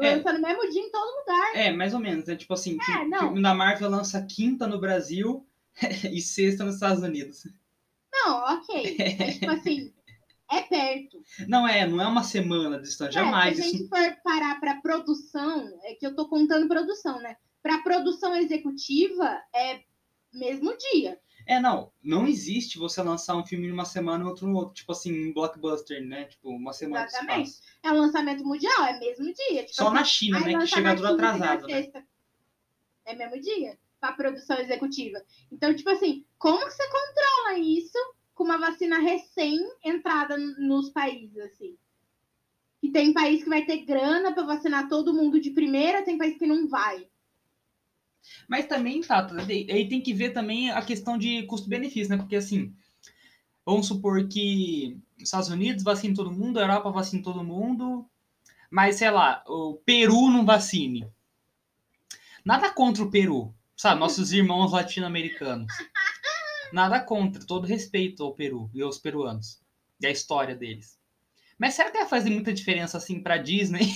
É. 0.00 0.16
Lança 0.16 0.32
no 0.32 0.40
mesmo 0.40 0.70
dia 0.70 0.80
em 0.80 0.90
todo 0.90 1.18
lugar. 1.20 1.56
É, 1.56 1.70
mais 1.70 1.92
ou 1.92 2.00
menos. 2.00 2.26
É 2.26 2.34
tipo 2.34 2.54
assim, 2.54 2.78
É, 2.88 3.00
o 3.02 3.08
não. 3.08 3.18
filme 3.18 3.42
da 3.42 3.54
Marvel 3.54 3.90
lança 3.90 4.24
quinta 4.24 4.66
no 4.66 4.80
Brasil 4.80 5.46
e 6.10 6.20
sexta 6.22 6.64
nos 6.64 6.76
Estados 6.76 7.02
Unidos. 7.02 7.44
Não, 8.10 8.38
ok. 8.56 8.96
Mas, 9.18 9.34
tipo 9.38 9.50
assim, 9.52 9.92
é 10.50 10.62
perto. 10.62 11.22
Não 11.46 11.68
é, 11.68 11.86
não 11.86 12.00
é 12.00 12.06
uma 12.06 12.22
semana 12.22 12.78
de 12.78 12.84
distância, 12.84 13.12
jamais. 13.12 13.58
É, 13.58 13.62
se 13.62 13.62
a 13.62 13.66
Isso 13.66 13.76
gente 13.78 13.88
for 13.90 14.16
parar 14.24 14.58
para 14.58 14.80
produção, 14.80 15.68
é 15.82 15.94
que 15.94 16.06
eu 16.06 16.16
tô 16.16 16.28
contando 16.28 16.66
produção, 16.66 17.20
né? 17.20 17.36
Para 17.62 17.82
produção 17.82 18.34
executiva 18.34 19.42
é 19.54 19.82
mesmo 20.32 20.74
dia. 20.92 21.20
É, 21.46 21.60
não, 21.60 21.92
não 22.02 22.26
existe 22.26 22.78
você 22.78 23.02
lançar 23.02 23.36
um 23.36 23.44
filme 23.44 23.66
em 23.66 23.72
uma 23.72 23.84
semana 23.84 24.24
e 24.24 24.26
outro 24.26 24.46
no 24.46 24.56
outro, 24.56 24.74
tipo 24.74 24.92
assim, 24.92 25.28
um 25.28 25.32
blockbuster, 25.32 26.02
né? 26.02 26.24
Tipo, 26.24 26.50
uma 26.50 26.72
semana 26.72 27.04
Exatamente. 27.04 27.52
É 27.82 27.92
um 27.92 27.98
lançamento 27.98 28.44
mundial, 28.44 28.84
é 28.84 28.98
mesmo 28.98 29.26
dia. 29.26 29.62
Tipo 29.64 29.74
Só 29.74 29.86
assim, 29.88 29.94
na 29.94 30.04
China, 30.04 30.38
aí 30.38 30.54
né, 30.54 30.58
que 30.58 30.66
chega 30.66 30.96
tudo 30.96 31.06
atrasado, 31.08 31.66
né? 31.66 31.92
É 33.04 33.14
mesmo 33.14 33.40
dia, 33.40 33.78
pra 34.00 34.12
produção 34.12 34.58
executiva. 34.58 35.22
Então, 35.52 35.74
tipo 35.74 35.90
assim, 35.90 36.24
como 36.38 36.64
que 36.64 36.72
você 36.72 36.84
controla 36.88 37.58
isso 37.58 37.98
com 38.34 38.44
uma 38.44 38.58
vacina 38.58 38.98
recém-entrada 38.98 40.38
nos 40.38 40.90
países, 40.90 41.36
assim? 41.38 41.76
E 42.82 42.90
tem 42.90 43.12
país 43.12 43.42
que 43.42 43.48
vai 43.48 43.64
ter 43.64 43.84
grana 43.84 44.32
pra 44.32 44.44
vacinar 44.44 44.88
todo 44.88 45.14
mundo 45.14 45.40
de 45.40 45.50
primeira, 45.50 46.02
tem 46.02 46.16
país 46.16 46.38
que 46.38 46.46
não 46.46 46.68
vai. 46.68 47.06
Mas 48.48 48.66
também, 48.66 49.00
tá, 49.00 49.26
aí 49.48 49.88
tem 49.88 50.00
que 50.00 50.12
ver 50.12 50.30
também 50.30 50.70
a 50.70 50.82
questão 50.82 51.16
de 51.18 51.42
custo-benefício, 51.44 52.10
né? 52.10 52.16
Porque 52.16 52.36
assim, 52.36 52.74
vamos 53.64 53.86
supor 53.86 54.26
que 54.28 54.98
os 55.16 55.24
Estados 55.24 55.48
Unidos 55.48 55.82
vacina 55.82 56.14
todo 56.14 56.32
mundo, 56.32 56.58
a 56.58 56.62
Europa 56.62 56.90
vacina 56.90 57.22
todo 57.22 57.44
mundo, 57.44 58.08
mas 58.70 58.96
sei 58.96 59.10
lá, 59.10 59.42
o 59.46 59.74
Peru 59.84 60.30
não 60.30 60.44
vacine. 60.44 61.08
Nada 62.44 62.70
contra 62.70 63.02
o 63.02 63.10
Peru, 63.10 63.54
sabe? 63.76 64.00
Nossos 64.00 64.32
irmãos 64.32 64.72
latino-americanos. 64.72 65.72
Nada 66.72 67.00
contra, 67.00 67.44
todo 67.44 67.66
respeito 67.66 68.22
ao 68.22 68.34
Peru 68.34 68.70
e 68.74 68.82
aos 68.82 68.98
peruanos 68.98 69.62
e 70.00 70.06
a 70.06 70.10
história 70.10 70.54
deles. 70.54 70.98
Mas 71.58 71.74
será 71.74 71.90
que 71.90 71.98
vai 71.98 72.08
fazer 72.08 72.30
muita 72.30 72.52
diferença 72.52 72.96
assim 72.98 73.22
pra 73.22 73.38
Disney 73.38 73.86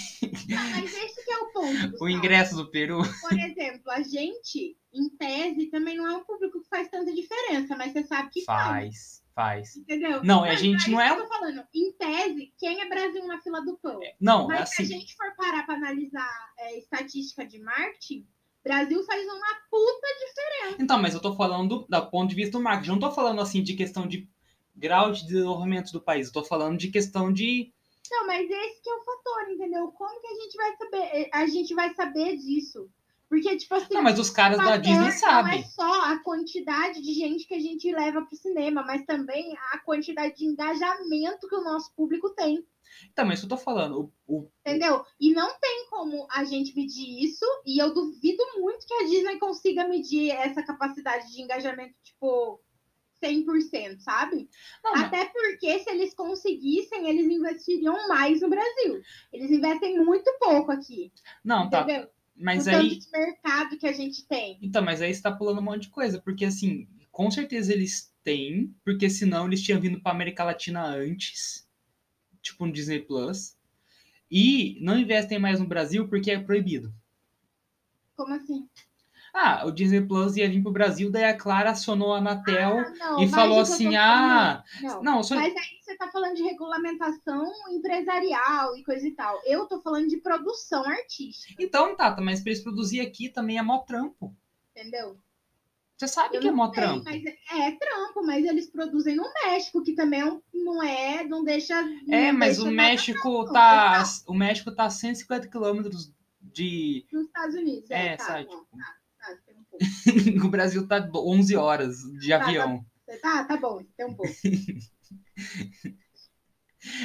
Ah, 0.57 0.69
mas 0.81 0.93
esse 0.95 1.25
que 1.25 1.31
é 1.31 1.39
o 1.39 1.53
ponto. 1.53 1.97
o 2.01 2.09
ingresso 2.09 2.57
do 2.57 2.71
Peru? 2.71 3.03
Por 3.21 3.39
exemplo, 3.39 3.91
a 3.91 4.03
gente, 4.03 4.77
em 4.93 5.09
tese, 5.17 5.67
também 5.71 5.97
não 5.97 6.07
é 6.07 6.17
um 6.17 6.25
público 6.25 6.61
que 6.63 6.69
faz 6.69 6.89
tanta 6.89 7.13
diferença, 7.13 7.77
mas 7.77 7.93
você 7.93 8.05
sabe 8.05 8.31
que 8.31 8.45
faz. 8.45 8.69
Faz, 8.69 9.23
faz. 9.35 9.77
Entendeu? 9.77 10.23
Não, 10.25 10.45
a 10.45 10.49
Mas 10.49 10.61
gente 10.61 10.89
é 10.89 10.91
não 10.91 11.01
é 11.01 11.11
eu 11.11 11.17
tô 11.17 11.29
falando. 11.29 11.65
Em 11.75 11.93
tese, 11.93 12.53
quem 12.59 12.81
é 12.81 12.89
Brasil 12.89 13.27
na 13.27 13.41
fila 13.41 13.61
do 13.65 13.77
pão? 13.79 14.01
Não, 14.21 14.51
é 14.53 14.61
Mas 14.61 14.71
se 14.71 14.83
a 14.83 14.85
assim. 14.85 14.95
gente 14.95 15.15
for 15.17 15.35
parar 15.37 15.65
para 15.65 15.75
analisar 15.75 16.31
é, 16.59 16.79
estatística 16.79 17.47
de 17.47 17.61
marketing, 17.61 18.27
Brasil 18.65 19.03
faz 19.05 19.25
uma 19.25 19.55
puta 19.71 20.09
diferença. 20.27 20.83
Então, 20.83 21.01
mas 21.01 21.15
eu 21.15 21.21
tô 21.21 21.35
falando 21.35 21.81
do, 21.81 21.87
do 21.89 22.11
ponto 22.11 22.29
de 22.29 22.35
vista 22.37 22.59
do 22.59 22.63
marketing. 22.63 22.89
Eu 22.91 22.95
não 22.95 23.01
tô 23.09 23.11
falando 23.15 23.41
assim 23.41 23.63
de 23.63 23.75
questão 23.75 24.07
de 24.07 24.29
grau 24.79 25.13
de 25.13 25.27
desenvolvimento 25.27 25.93
do 25.93 26.01
país. 26.01 26.29
Eu 26.29 26.33
tô 26.33 26.45
falando 26.45 26.79
de 26.79 26.89
questão 26.91 27.33
de. 27.33 27.73
Não, 28.11 28.27
mas 28.27 28.49
esse 28.49 28.81
que 28.83 28.89
é 28.89 28.95
o 28.95 29.05
fator, 29.05 29.51
entendeu? 29.51 29.89
Como 29.93 30.21
que 30.21 30.27
a 30.27 30.35
gente 30.35 30.57
vai 30.57 30.77
saber? 30.77 31.29
A 31.33 31.47
gente 31.47 31.75
vai 31.75 31.95
saber 31.95 32.37
disso? 32.39 32.89
Porque, 33.29 33.55
tipo 33.59 33.75
assim, 33.75 33.93
Não, 33.93 34.03
mas 34.03 34.19
os 34.19 34.31
caras 34.31 34.57
da 34.57 34.79
Disney 34.79 35.05
não 35.05 35.11
sabem. 35.11 35.61
é 35.61 35.63
só 35.65 36.05
a 36.11 36.19
quantidade 36.21 37.03
de 37.03 37.13
gente 37.13 37.47
que 37.47 37.53
a 37.55 37.61
gente 37.61 37.93
leva 37.93 38.23
pro 38.23 38.35
cinema, 38.35 38.83
mas 38.83 39.05
também 39.05 39.55
a 39.73 39.79
quantidade 39.81 40.35
de 40.39 40.47
engajamento 40.47 41.47
que 41.47 41.55
o 41.55 41.63
nosso 41.63 41.93
público 41.95 42.31
tem. 42.31 42.67
Então, 43.13 43.27
mas 43.27 43.43
eu 43.43 43.49
tô 43.51 43.59
falando. 43.59 44.11
O, 44.27 44.39
o- 44.39 44.51
Entendeu? 44.67 45.05
E 45.21 45.31
não 45.35 45.59
tem 45.61 45.87
como 45.91 46.27
a 46.31 46.43
gente 46.45 46.75
medir 46.75 47.23
isso, 47.23 47.45
e 47.67 47.79
eu 47.79 47.93
duvido 47.93 48.43
muito 48.57 48.87
que 48.87 48.95
a 48.95 49.03
Disney 49.05 49.39
consiga 49.39 49.87
medir 49.87 50.31
essa 50.31 50.63
capacidade 50.63 51.31
de 51.31 51.43
engajamento, 51.43 51.95
tipo, 52.03 52.59
100%, 53.23 54.01
sabe? 54.01 54.49
não, 54.85 54.95
Até 54.97 55.27
porque 55.27 55.79
se 55.81 55.91
eles 55.91 56.15
conseguissem, 56.15 57.09
eles 57.09 57.27
investiriam 57.31 58.09
mais 58.09 58.41
no 58.41 58.49
Brasil. 58.49 59.01
Eles 59.33 59.51
investem 59.51 60.05
muito 60.05 60.31
pouco 60.39 60.71
aqui, 60.73 61.13
não, 61.45 61.69
tá. 61.69 61.83
entendeu? 61.83 62.09
Mas 62.41 62.67
o 62.67 62.71
aí. 62.71 62.99
de 62.99 63.11
mercado 63.11 63.77
que 63.77 63.87
a 63.87 63.93
gente 63.93 64.25
tem. 64.27 64.59
Então, 64.63 64.83
mas 64.83 65.03
aí 65.03 65.13
você 65.13 65.21
tá 65.21 65.33
pulando 65.33 65.59
um 65.59 65.65
monte 65.65 65.83
de 65.83 65.91
coisa. 65.91 66.21
Porque 66.21 66.45
assim, 66.45 66.87
com 67.11 67.31
certeza 67.31 67.73
eles 67.73 68.15
têm. 68.23 68.75
Porque 68.85 69.11
senão 69.11 69.47
eles 69.47 69.63
tinham 69.63 69.81
vindo 69.81 70.01
pra 70.01 70.13
América 70.13 70.45
Latina 70.45 70.87
antes. 70.87 71.69
Tipo 72.41 72.65
no 72.65 72.73
Disney 72.73 73.01
Plus. 73.01 73.57
E 74.31 74.79
não 74.81 74.99
investem 74.99 75.39
mais 75.39 75.59
no 75.59 75.67
Brasil 75.67 76.07
porque 76.07 76.31
é 76.31 76.39
proibido. 76.39 76.95
Como 78.15 78.35
assim? 78.35 78.69
Ah, 79.41 79.65
o 79.67 79.71
Disney 79.71 80.01
Plus 80.01 80.37
ia 80.37 80.49
vir 80.49 80.61
pro 80.63 80.73
Brasil, 80.73 81.11
daí 81.13 81.25
a 81.25 81.37
Clara 81.37 81.71
acionou 81.71 82.13
a 82.13 82.19
Anatel 82.19 82.79
Ah, 82.81 82.91
não, 82.99 83.23
e 83.23 83.29
falou 83.29 83.61
assim: 83.61 83.95
ah, 83.95 84.65
Não, 84.83 85.03
não, 85.03 85.23
só... 85.23 85.37
Mas 85.37 85.55
aí 85.55 85.79
você 85.81 85.97
tá 85.97 86.09
falando 86.11 86.35
de 86.35 86.43
regulamentação 86.43 87.47
empresarial 87.71 88.77
e 88.77 88.83
coisa 88.83 89.07
e 89.07 89.13
tal. 89.13 89.41
Eu 89.47 89.67
tô 89.67 89.81
falando 89.81 90.09
de 90.09 90.17
produção 90.17 90.85
artística, 90.85 91.55
então, 91.63 91.95
Tata, 91.95 92.21
mas 92.21 92.41
pra 92.41 92.51
eles 92.51 92.63
produzir 92.63 93.01
aqui 93.01 93.29
também 93.29 93.59
é 93.59 93.63
mó 93.63 93.79
trampo. 93.79 94.35
entendeu? 94.77 95.17
Você 95.97 96.07
sabe 96.07 96.37
Eu 96.37 96.41
que 96.41 96.47
é 96.47 96.51
não 96.51 96.57
mó 96.57 96.67
sei, 96.67 96.75
trampo. 96.75 97.05
mas 97.05 97.25
é, 97.25 97.69
é 97.69 97.71
trampo, 97.73 98.25
mas 98.25 98.45
eles 98.45 98.71
produzem 98.71 99.17
no 99.17 99.25
México, 99.45 99.83
que 99.83 99.95
também 99.95 100.21
é 100.23 100.39
não 100.55 100.83
é, 100.83 101.25
não 101.25 101.43
deixa. 101.43 101.75
É, 102.09 102.31
não 102.33 102.39
mas 102.39 102.57
deixa 102.57 102.71
o 102.71 102.73
México 102.73 103.45
não, 103.45 103.53
tá. 103.53 104.05
O 104.27 104.35
México 104.35 104.71
tá 104.73 104.85
a 104.85 104.91
150 104.91 105.49
quilômetros 105.49 106.13
de. 106.41 107.05
nos 107.13 107.27
Estados 107.27 107.55
Unidos. 107.57 107.91
É, 107.91 108.17
tá, 108.17 108.25
sabe, 108.25 108.45
bom, 108.45 108.61
tipo- 108.61 108.79
tá, 108.79 108.97
tá, 109.19 109.37
tem 109.45 109.57
um 109.57 109.65
pouco. 109.65 109.68
o 110.45 110.49
Brasil 110.49 110.87
tá 110.87 111.09
11 111.15 111.57
horas 111.57 111.97
de 112.21 112.31
Tá, 112.31 112.39
tá. 112.39 112.45
avião. 112.47 112.85
Tá, 113.23 113.45
tá 113.45 113.57
bom, 113.57 113.83
tem 113.97 114.07
um 114.07 114.15
pouco. 114.15 114.33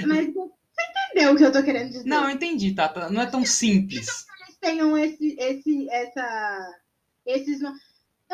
mas 0.07 0.33
você 0.33 0.81
entendeu 1.13 1.33
o 1.33 1.37
que 1.37 1.43
eu 1.45 1.51
tô 1.51 1.63
querendo 1.63 1.89
dizer? 1.91 2.05
Não, 2.05 2.25
eu 2.25 2.31
entendi, 2.31 2.73
Tata. 2.73 3.09
Não 3.09 3.21
é 3.21 3.25
tão 3.25 3.45
simples. 3.45 4.07
eles 4.45 4.57
tenham 4.59 4.97
esse, 4.97 5.35
esse, 5.39 5.89
essa, 5.89 6.79
esses. 7.25 7.61
Eu 7.61 7.69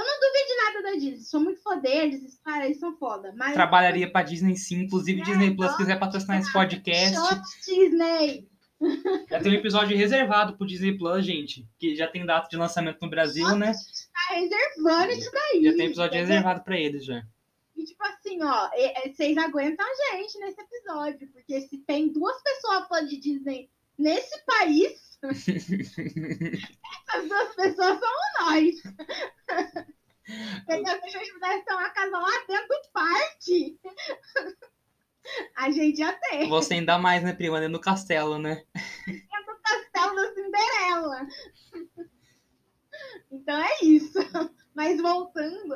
não 0.06 0.20
duvido 0.20 0.48
de 0.48 0.56
nada 0.64 0.82
da 0.84 0.92
Disney. 0.94 1.26
Sou 1.26 1.40
muito 1.42 1.62
fã 1.62 1.78
deles, 1.78 2.40
caras 2.44 2.66
eles 2.66 2.80
são 2.80 2.98
foda. 2.98 3.34
Mas 3.36 3.54
Trabalharia 3.54 4.12
pra 4.12 4.24
Disney 4.24 4.56
sim. 4.58 4.84
Inclusive, 4.84 5.22
É, 5.22 5.24
Disney 5.26 5.56
Plus 5.56 5.76
quiser 5.76 6.00
patrocinar 6.00 6.40
esse 6.40 6.52
podcast. 6.54 7.16
Shot 7.16 7.42
Disney. 7.66 8.48
Já 9.30 9.40
tem 9.42 9.52
um 9.52 9.56
episódio 9.56 9.98
reservado 9.98 10.56
pro 10.56 10.66
Disney 10.66 10.98
Plus, 10.98 11.26
gente. 11.26 11.68
Que 11.78 11.96
já 11.96 12.08
tem 12.08 12.26
data 12.26 12.48
de 12.50 12.58
lançamento 12.58 13.00
no 13.02 13.10
Brasil, 13.10 13.56
né? 13.56 13.74
Tá 13.74 14.36
reservando 14.36 15.12
isso 15.12 15.32
daí. 15.32 15.64
Já 15.64 15.74
tem 15.74 15.86
episódio 15.88 16.18
entendeu? 16.18 16.28
reservado 16.28 16.64
pra 16.64 16.80
eles 16.80 17.06
já. 17.06 17.24
E 17.76 17.86
tipo 17.86 18.04
assim, 18.04 18.42
ó, 18.44 18.70
vocês 19.08 19.38
aguentam 19.38 19.86
a 19.86 20.18
gente 20.18 20.38
nesse 20.40 20.62
episódio, 20.62 21.28
porque 21.32 21.62
se 21.62 21.78
tem 21.80 22.12
duas 22.12 22.42
pessoas 22.42 22.88
falando 22.88 23.10
de 23.10 23.18
Disney 23.18 23.70
nesse 23.98 24.44
país, 24.46 25.18
essas 25.24 25.46
duas 27.28 27.56
pessoas 27.56 28.00
somos 28.00 28.40
nós. 28.40 28.76
Entendeu? 30.62 31.00
Se 31.00 31.06
a 31.06 31.20
gente 31.20 31.34
pudesse 31.34 31.66
ter 31.66 31.74
uma 31.74 31.90
casa 31.90 32.18
lá 32.18 32.46
dentro 32.48 32.68
do 32.68 32.90
parque, 32.94 33.80
a 35.56 35.72
gente 35.72 36.00
ia 36.00 36.14
ter. 36.14 36.48
Você 36.48 36.76
ainda 36.76 36.98
mais, 36.98 37.24
né, 37.24 37.34
prima? 37.34 37.60
Dentro 37.60 37.74
do 37.74 37.82
castelo, 37.82 38.38
né? 38.38 38.64
Castelo 39.64 40.16
da 40.16 40.34
Cinderela. 40.34 41.28
Então 43.32 43.62
é 43.62 43.84
isso. 43.84 44.20
Mas 44.74 45.02
voltando, 45.02 45.76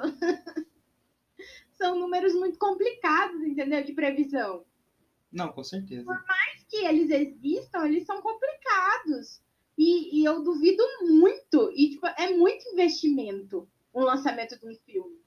são 1.74 2.00
números 2.00 2.34
muito 2.34 2.58
complicados, 2.58 3.42
entendeu? 3.42 3.84
De 3.84 3.94
previsão. 3.94 4.66
Não, 5.32 5.52
com 5.52 5.64
certeza. 5.64 6.06
que 6.70 6.78
eles 6.78 7.10
existam, 7.10 7.86
eles 7.86 8.06
são 8.06 8.22
complicados. 8.22 9.42
E, 9.78 10.20
e 10.20 10.26
eu 10.26 10.44
duvido 10.44 10.84
muito. 11.02 11.72
E 11.76 11.92
tipo, 11.92 12.08
é 12.08 12.30
muito 12.36 12.68
investimento 12.70 13.68
o 13.92 14.02
lançamento 14.02 14.58
de 14.60 14.68
um 14.68 14.76
filme. 14.86 15.23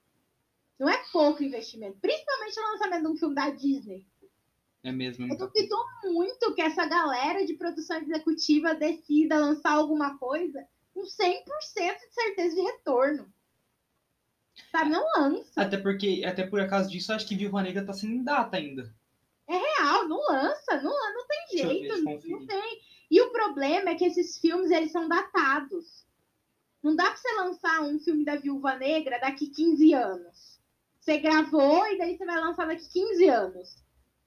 Não 0.79 0.89
é 0.89 1.03
pouco 1.11 1.43
investimento. 1.43 1.99
Principalmente 2.01 2.59
o 2.59 2.73
lançamento 2.73 3.03
de 3.03 3.09
um 3.09 3.17
filme 3.17 3.35
da 3.35 3.51
Disney. 3.51 4.07
É 4.83 4.93
mesmo. 4.93 5.25
Eu 5.25 5.29
muita 5.29 5.47
duvido 5.47 5.77
muito 6.05 6.55
que 6.55 6.63
essa 6.63 6.87
galera 6.87 7.45
de 7.45 7.55
produção 7.55 7.99
executiva 7.99 8.75
decida 8.75 9.41
lançar 9.41 9.73
alguma 9.73 10.17
coisa 10.19 10.67
com 10.95 11.03
100% 11.03 11.45
de 11.45 12.15
certeza 12.15 12.55
de 12.55 12.63
retorno. 12.63 13.33
Sabe? 14.71 14.91
Não 14.91 15.05
lança. 15.17 15.61
Até 15.61 15.77
porque, 15.77 16.23
até 16.25 16.47
por 16.47 16.67
causa 16.69 16.89
disso, 16.89 17.11
eu 17.11 17.17
acho 17.17 17.27
que 17.27 17.37
Viúva 17.37 17.63
Negra 17.63 17.85
tá 17.85 17.93
sendo 17.93 18.15
em 18.15 18.23
data 18.23 18.57
ainda. 18.57 18.95
real, 19.49 20.09
não 20.09 20.19
lança, 20.29 20.81
não, 20.83 20.93
não 20.93 21.27
tem 21.27 21.39
eu 21.59 21.69
ver, 21.69 21.75
jeito, 21.75 21.95
eu 21.95 22.03
não, 22.03 22.39
não 22.39 22.47
tem. 22.47 22.81
E 23.11 23.21
o 23.21 23.31
problema 23.31 23.91
é 23.91 23.95
que 23.95 24.05
esses 24.05 24.39
filmes, 24.39 24.71
eles 24.71 24.93
são 24.93 25.09
datados. 25.09 26.07
Não 26.83 26.95
dá 26.95 27.05
pra 27.05 27.17
você 27.17 27.33
lançar 27.35 27.83
um 27.83 27.99
filme 27.99 28.25
da 28.25 28.37
Viúva 28.37 28.77
Negra 28.77 29.19
daqui 29.19 29.49
15 29.49 29.93
anos. 29.95 30.56
Você 31.07 31.19
gravou 31.19 31.87
e 31.87 31.99
daí 31.99 32.17
você 32.19 32.27
vai 32.27 32.41
lançar 32.41 32.67
daqui 32.67 32.89
15 32.93 33.29
anos. 33.29 33.77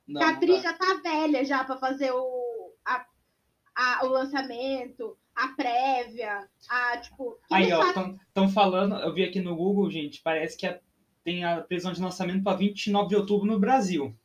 Não, 0.08 0.22
a 0.22 0.30
atriz 0.30 0.64
já 0.64 0.72
tá 0.72 0.94
velha 1.04 1.44
já 1.44 1.62
pra 1.66 1.76
fazer 1.78 2.10
o, 2.14 2.74
a, 2.86 3.06
a- 3.76 4.06
o 4.06 4.08
lançamento, 4.08 5.18
a 5.36 5.50
prévia, 5.50 6.50
a, 6.70 6.98
tipo... 7.00 7.38
Aí, 7.52 7.70
ó, 7.74 7.84
estão 8.26 8.48
falando, 8.50 8.96
eu 8.96 9.14
vi 9.14 9.26
aqui 9.26 9.42
no 9.42 9.58
Google, 9.58 9.92
gente, 9.92 10.22
parece 10.22 10.56
que 10.56 10.66
a- 10.66 10.80
tem 11.22 11.44
a 11.44 11.60
previsão 11.62 11.92
de 11.92 12.02
lançamento 12.02 12.44
para 12.46 12.56
29 12.56 13.10
de 13.10 13.16
outubro 13.18 13.46
no 13.46 13.60
Brasil. 13.60 14.18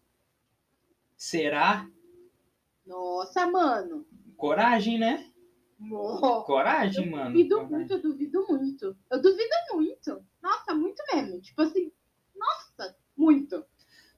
Será? 1.17 1.89
Nossa, 2.87 3.49
mano. 3.49 4.07
Coragem, 4.37 4.97
né? 4.97 5.29
Morro. 5.77 6.45
Coragem, 6.45 7.07
Eu 7.07 7.11
mano. 7.11 7.31
duvido 7.33 7.57
Coragem. 7.57 7.77
muito, 7.79 7.93
eu 7.95 8.01
duvido 8.03 8.47
muito. 8.49 8.97
Eu 9.11 9.21
duvido 9.21 9.55
muito. 9.73 10.25
Nossa, 10.41 10.73
muito 10.73 11.03
mesmo. 11.13 11.41
Tipo 11.41 11.63
assim, 11.63 11.91
Nossa, 12.37 12.97
muito. 13.17 13.65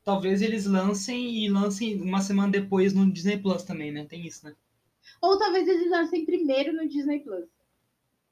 Talvez 0.07 0.41
eles 0.41 0.67
lancem 0.67 1.45
e 1.45 1.49
lancem 1.49 2.01
uma 2.01 2.23
semana 2.23 2.53
depois 2.53 2.95
no 2.95 3.13
Disney 3.13 3.39
Plus 3.39 3.65
também, 3.65 3.91
né? 3.91 4.07
Tem 4.07 4.25
isso, 4.25 4.47
né? 4.47 4.55
Ou 5.21 5.37
talvez 5.37 5.67
eles 5.67 5.91
lancem 5.91 6.25
primeiro 6.25 6.73
no 6.73 6.89
Disney 6.89 7.19
Plus. 7.19 7.49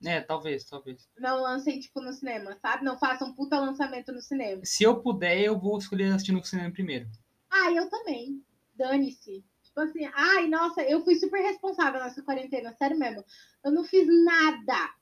É, 0.04 0.20
talvez, 0.20 0.62
talvez. 0.62 1.08
Não 1.18 1.42
lancem, 1.42 1.80
tipo, 1.80 2.00
no 2.00 2.12
cinema, 2.12 2.56
sabe? 2.62 2.84
Não 2.84 2.96
façam 2.96 3.26
um 3.26 3.34
puta 3.34 3.58
lançamento 3.58 4.12
no 4.12 4.20
cinema. 4.20 4.62
Se 4.64 4.84
eu 4.84 5.02
puder, 5.02 5.40
eu 5.40 5.58
vou 5.58 5.76
escolher 5.76 6.12
assistir 6.12 6.30
no 6.30 6.44
cinema 6.44 6.70
primeiro. 6.70 7.08
Ah, 7.50 7.72
eu 7.72 7.90
também. 7.90 8.40
Dane-se. 8.76 9.44
Tipo 9.64 9.80
assim, 9.80 10.08
ai, 10.14 10.46
nossa, 10.46 10.80
eu 10.82 11.02
fui 11.02 11.16
super 11.16 11.40
responsável 11.42 11.98
nessa 11.98 12.22
quarentena, 12.22 12.72
sério 12.74 12.96
mesmo. 12.96 13.24
Eu 13.64 13.72
não 13.72 13.82
fiz 13.82 14.06
nada. 14.24 14.94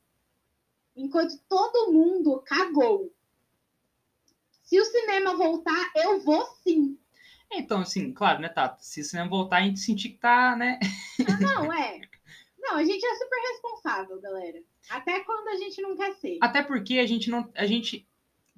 Enquanto 0.96 1.38
todo 1.46 1.92
mundo 1.92 2.42
cagou. 2.46 3.12
Se 4.72 4.80
o 4.80 4.84
cinema 4.86 5.36
voltar, 5.36 5.90
eu 5.96 6.18
vou 6.20 6.46
sim. 6.66 6.96
Então, 7.52 7.82
assim, 7.82 8.10
claro, 8.10 8.40
né, 8.40 8.48
Tato? 8.48 8.82
Se 8.82 9.02
o 9.02 9.04
cinema 9.04 9.28
voltar, 9.28 9.58
a 9.58 9.62
gente 9.64 9.78
sentir 9.78 10.08
que 10.08 10.16
tá, 10.18 10.56
né? 10.56 10.80
Ah, 11.28 11.38
não, 11.42 11.70
é. 11.78 12.00
Não, 12.58 12.76
a 12.76 12.82
gente 12.82 13.04
é 13.04 13.14
super 13.16 13.36
responsável, 13.52 14.18
galera. 14.18 14.62
Até 14.88 15.20
quando 15.20 15.48
a 15.48 15.56
gente 15.56 15.82
não 15.82 15.94
quer 15.94 16.14
ser. 16.14 16.38
Até 16.40 16.62
porque 16.62 16.98
a 16.98 17.06
gente 17.06 17.28
não. 17.28 17.50
A 17.54 17.66
gente 17.66 18.08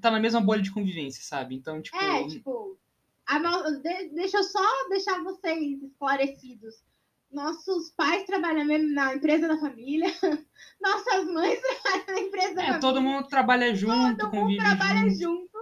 tá 0.00 0.08
na 0.08 0.20
mesma 0.20 0.40
bolha 0.40 0.62
de 0.62 0.70
convivência, 0.72 1.20
sabe? 1.24 1.56
Então, 1.56 1.82
tipo. 1.82 1.96
É, 1.96 2.28
tipo, 2.28 2.78
a 3.26 3.40
de- 3.40 4.10
deixa 4.10 4.36
eu 4.36 4.44
só 4.44 4.62
deixar 4.90 5.20
vocês 5.24 5.82
esclarecidos. 5.82 6.76
Nossos 7.32 7.90
pais 7.90 8.24
trabalham 8.24 8.64
na 8.92 9.16
empresa 9.16 9.48
da 9.48 9.58
família. 9.58 10.06
Nossas 10.80 11.26
mães 11.26 11.58
trabalham 11.82 12.06
na 12.06 12.20
empresa 12.20 12.54
da 12.54 12.62
É, 12.62 12.66
família. 12.66 12.80
todo 12.80 13.02
mundo 13.02 13.26
trabalha 13.26 13.74
junto, 13.74 14.16
Todo 14.16 14.32
mundo 14.32 14.56
trabalha 14.58 15.10
junto. 15.10 15.18
junto. 15.18 15.53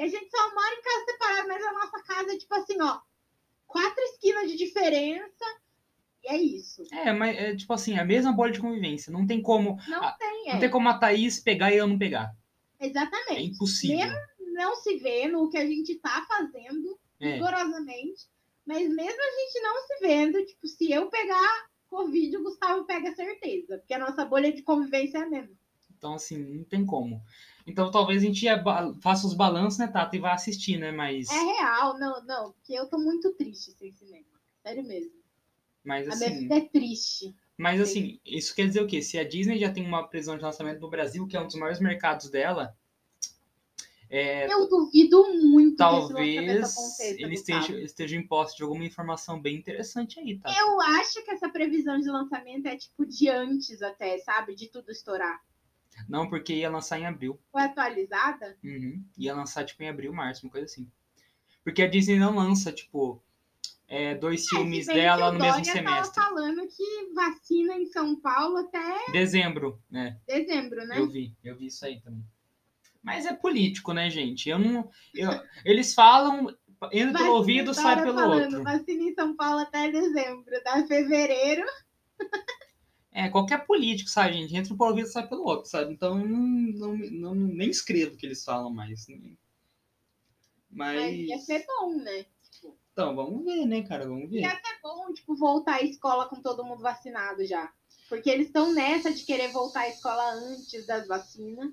E 0.00 0.02
a 0.02 0.08
gente 0.08 0.30
só 0.30 0.54
mora 0.54 0.74
em 0.74 0.82
casa 0.82 1.04
separada, 1.04 1.48
mas 1.48 1.62
a 1.62 1.72
nossa 1.74 2.02
casa 2.02 2.32
é 2.32 2.38
tipo 2.38 2.54
assim, 2.54 2.80
ó. 2.80 3.00
Quatro 3.66 4.02
esquinas 4.04 4.50
de 4.50 4.56
diferença. 4.56 5.44
E 6.24 6.28
é 6.32 6.36
isso. 6.38 6.82
É, 6.90 7.12
mas 7.12 7.36
é 7.36 7.54
tipo 7.54 7.70
assim, 7.74 7.98
a 7.98 8.04
mesma 8.04 8.32
bolha 8.32 8.50
de 8.50 8.60
convivência. 8.60 9.12
Não 9.12 9.26
tem 9.26 9.42
como. 9.42 9.78
Não 9.86 10.02
Ah, 10.02 10.12
tem, 10.18 10.48
é. 10.48 10.52
Não 10.54 10.60
tem 10.60 10.70
como 10.70 10.88
a 10.88 10.98
Thaís 10.98 11.38
pegar 11.38 11.70
e 11.70 11.76
eu 11.76 11.86
não 11.86 11.98
pegar. 11.98 12.34
É 12.78 12.86
Exatamente. 12.86 13.42
impossível. 13.52 13.98
Mesmo 13.98 14.18
não 14.54 14.74
se 14.76 14.96
vendo 14.96 15.38
o 15.42 15.50
que 15.50 15.58
a 15.58 15.66
gente 15.66 15.94
tá 15.96 16.24
fazendo, 16.26 16.98
É. 17.20 17.34
rigorosamente. 17.34 18.26
Mas 18.66 18.88
mesmo 18.88 19.20
a 19.20 19.40
gente 19.40 19.60
não 19.62 19.86
se 19.86 19.98
vendo, 20.00 20.46
tipo, 20.46 20.66
se 20.66 20.90
eu 20.90 21.10
pegar 21.10 21.68
Covid, 21.90 22.36
o 22.38 22.42
Gustavo 22.42 22.84
pega 22.86 23.14
certeza. 23.14 23.76
Porque 23.78 23.92
a 23.94 23.98
nossa 23.98 24.24
bolha 24.24 24.50
de 24.50 24.62
convivência 24.62 25.18
é 25.18 25.22
a 25.22 25.28
mesma. 25.28 25.54
Então, 25.96 26.14
assim, 26.14 26.38
não 26.38 26.64
tem 26.64 26.86
como. 26.86 27.22
Então, 27.70 27.90
talvez 27.90 28.22
a 28.22 28.26
gente 28.26 28.44
faça 29.00 29.26
os 29.26 29.34
balanços, 29.34 29.78
né, 29.78 29.86
Tata, 29.86 30.16
e 30.16 30.18
vá 30.18 30.32
assistir, 30.32 30.76
né? 30.76 30.90
Mas, 30.90 31.28
É 31.30 31.34
real, 31.34 31.98
não, 31.98 32.24
não. 32.24 32.52
Porque 32.52 32.72
eu 32.72 32.88
tô 32.88 32.98
muito 32.98 33.32
triste 33.34 33.70
sem 33.72 33.92
cinema. 33.92 34.26
Sério 34.62 34.82
mesmo. 34.82 35.12
mas 35.84 36.08
A 36.08 36.16
minha 36.16 36.28
assim, 36.28 36.38
vida 36.40 36.56
é 36.56 36.60
triste. 36.60 37.34
mas 37.56 37.80
assim, 37.80 38.20
isso 38.26 38.54
quer 38.54 38.66
dizer 38.66 38.82
o 38.82 38.86
quê? 38.86 39.00
Se 39.00 39.18
a 39.18 39.26
Disney 39.26 39.58
já 39.58 39.72
tem 39.72 39.86
uma 39.86 40.06
previsão 40.06 40.36
de 40.36 40.42
lançamento 40.42 40.80
no 40.80 40.90
Brasil, 40.90 41.26
que 41.26 41.36
é 41.36 41.40
um 41.40 41.46
dos 41.46 41.54
maiores 41.54 41.80
mercados 41.80 42.28
dela, 42.28 42.76
é, 44.12 44.52
Eu 44.52 44.68
duvido 44.68 45.22
muito 45.34 45.70
que 45.70 45.76
talvez 45.76 46.36
eles 46.36 46.74
Gustavo. 46.74 47.32
estejam, 47.32 47.78
estejam 47.78 48.18
em 48.18 48.26
posse 48.26 48.56
de 48.56 48.64
alguma 48.64 48.84
informação 48.84 49.40
bem 49.40 49.56
interessante 49.56 50.18
aí, 50.18 50.36
tá? 50.36 50.52
Eu 50.58 50.80
acho 50.80 51.24
que 51.24 51.30
essa 51.30 51.48
previsão 51.48 52.00
de 52.00 52.10
lançamento 52.10 52.66
é 52.66 52.76
tipo 52.76 53.06
de 53.06 53.28
antes 53.28 53.80
até, 53.80 54.18
sabe? 54.18 54.56
De 54.56 54.66
tudo 54.66 54.90
estourar. 54.90 55.40
Não, 56.08 56.28
porque 56.28 56.54
ia 56.54 56.70
lançar 56.70 56.98
em 56.98 57.06
abril. 57.06 57.38
Foi 57.52 57.62
atualizada? 57.62 58.56
Uhum. 58.64 59.04
Ia 59.18 59.34
lançar, 59.34 59.64
tipo, 59.64 59.82
em 59.82 59.88
abril, 59.88 60.12
março, 60.12 60.46
uma 60.46 60.50
coisa 60.52 60.66
assim. 60.66 60.90
Porque 61.62 61.82
a 61.82 61.88
Disney 61.88 62.18
não 62.18 62.34
lança, 62.34 62.72
tipo, 62.72 63.22
é, 63.86 64.14
dois 64.14 64.48
filmes 64.48 64.86
bem 64.86 64.96
que 64.96 65.00
dela 65.02 65.32
no 65.32 65.38
mesmo 65.38 65.64
semestre. 65.64 66.14
tava 66.14 66.28
falando 66.28 66.66
que 66.68 67.12
vacina 67.14 67.74
em 67.74 67.86
São 67.86 68.16
Paulo 68.20 68.56
até 68.58 69.10
Dezembro, 69.12 69.82
né? 69.90 70.18
dezembro, 70.26 70.86
né? 70.86 70.98
Eu 70.98 71.08
vi, 71.08 71.36
eu 71.44 71.56
vi 71.56 71.66
isso 71.66 71.84
aí 71.84 72.00
também. 72.00 72.24
Mas 73.02 73.26
é 73.26 73.32
político, 73.32 73.92
né, 73.92 74.08
gente? 74.10 74.48
Eu 74.48 74.58
não. 74.58 74.90
eu- 75.14 75.42
eles 75.64 75.92
falam, 75.94 76.54
entra 76.92 77.18
pelo 77.18 77.34
ouvido, 77.36 77.74
sai 77.74 78.02
pelo 78.02 78.14
falando, 78.14 78.42
outro. 78.58 78.62
Vacina 78.62 79.02
em 79.02 79.14
São 79.14 79.34
Paulo 79.34 79.60
até 79.60 79.90
dezembro, 79.90 80.50
dá 80.64 80.86
fevereiro. 80.86 81.66
É, 83.12 83.28
qualquer 83.28 83.66
político, 83.66 84.08
sabe, 84.08 84.34
gente? 84.34 84.54
Entra 84.56 84.74
pelo 84.76 84.90
ouvido, 84.90 85.08
sai 85.08 85.26
pelo 85.28 85.44
outro, 85.44 85.68
sabe? 85.68 85.92
Então, 85.92 86.20
eu 86.20 86.28
não, 86.28 86.38
não, 86.38 86.96
não- 86.96 87.34
nem 87.34 87.68
escrevo 87.68 88.14
o 88.14 88.16
que 88.16 88.26
eles 88.26 88.44
falam 88.44 88.72
mais. 88.72 89.06
né? 89.08 89.18
Mas 90.70 90.96
Mas. 90.96 91.16
ia 91.28 91.38
ser 91.38 91.66
bom, 91.66 91.96
né? 91.96 92.26
Então, 92.92 93.14
vamos 93.16 93.44
ver, 93.44 93.66
né, 93.66 93.82
cara? 93.82 94.06
Vamos 94.06 94.30
ver. 94.30 94.40
Ia 94.40 94.50
ser 94.50 94.80
bom, 94.82 95.12
tipo, 95.12 95.34
voltar 95.34 95.76
à 95.76 95.82
escola 95.82 96.28
com 96.28 96.40
todo 96.40 96.64
mundo 96.64 96.82
vacinado 96.82 97.44
já. 97.44 97.72
Porque 98.08 98.28
eles 98.28 98.46
estão 98.46 98.72
nessa 98.72 99.12
de 99.12 99.24
querer 99.24 99.48
voltar 99.52 99.80
à 99.80 99.88
escola 99.88 100.32
antes 100.34 100.86
das 100.86 101.06
vacinas. 101.06 101.72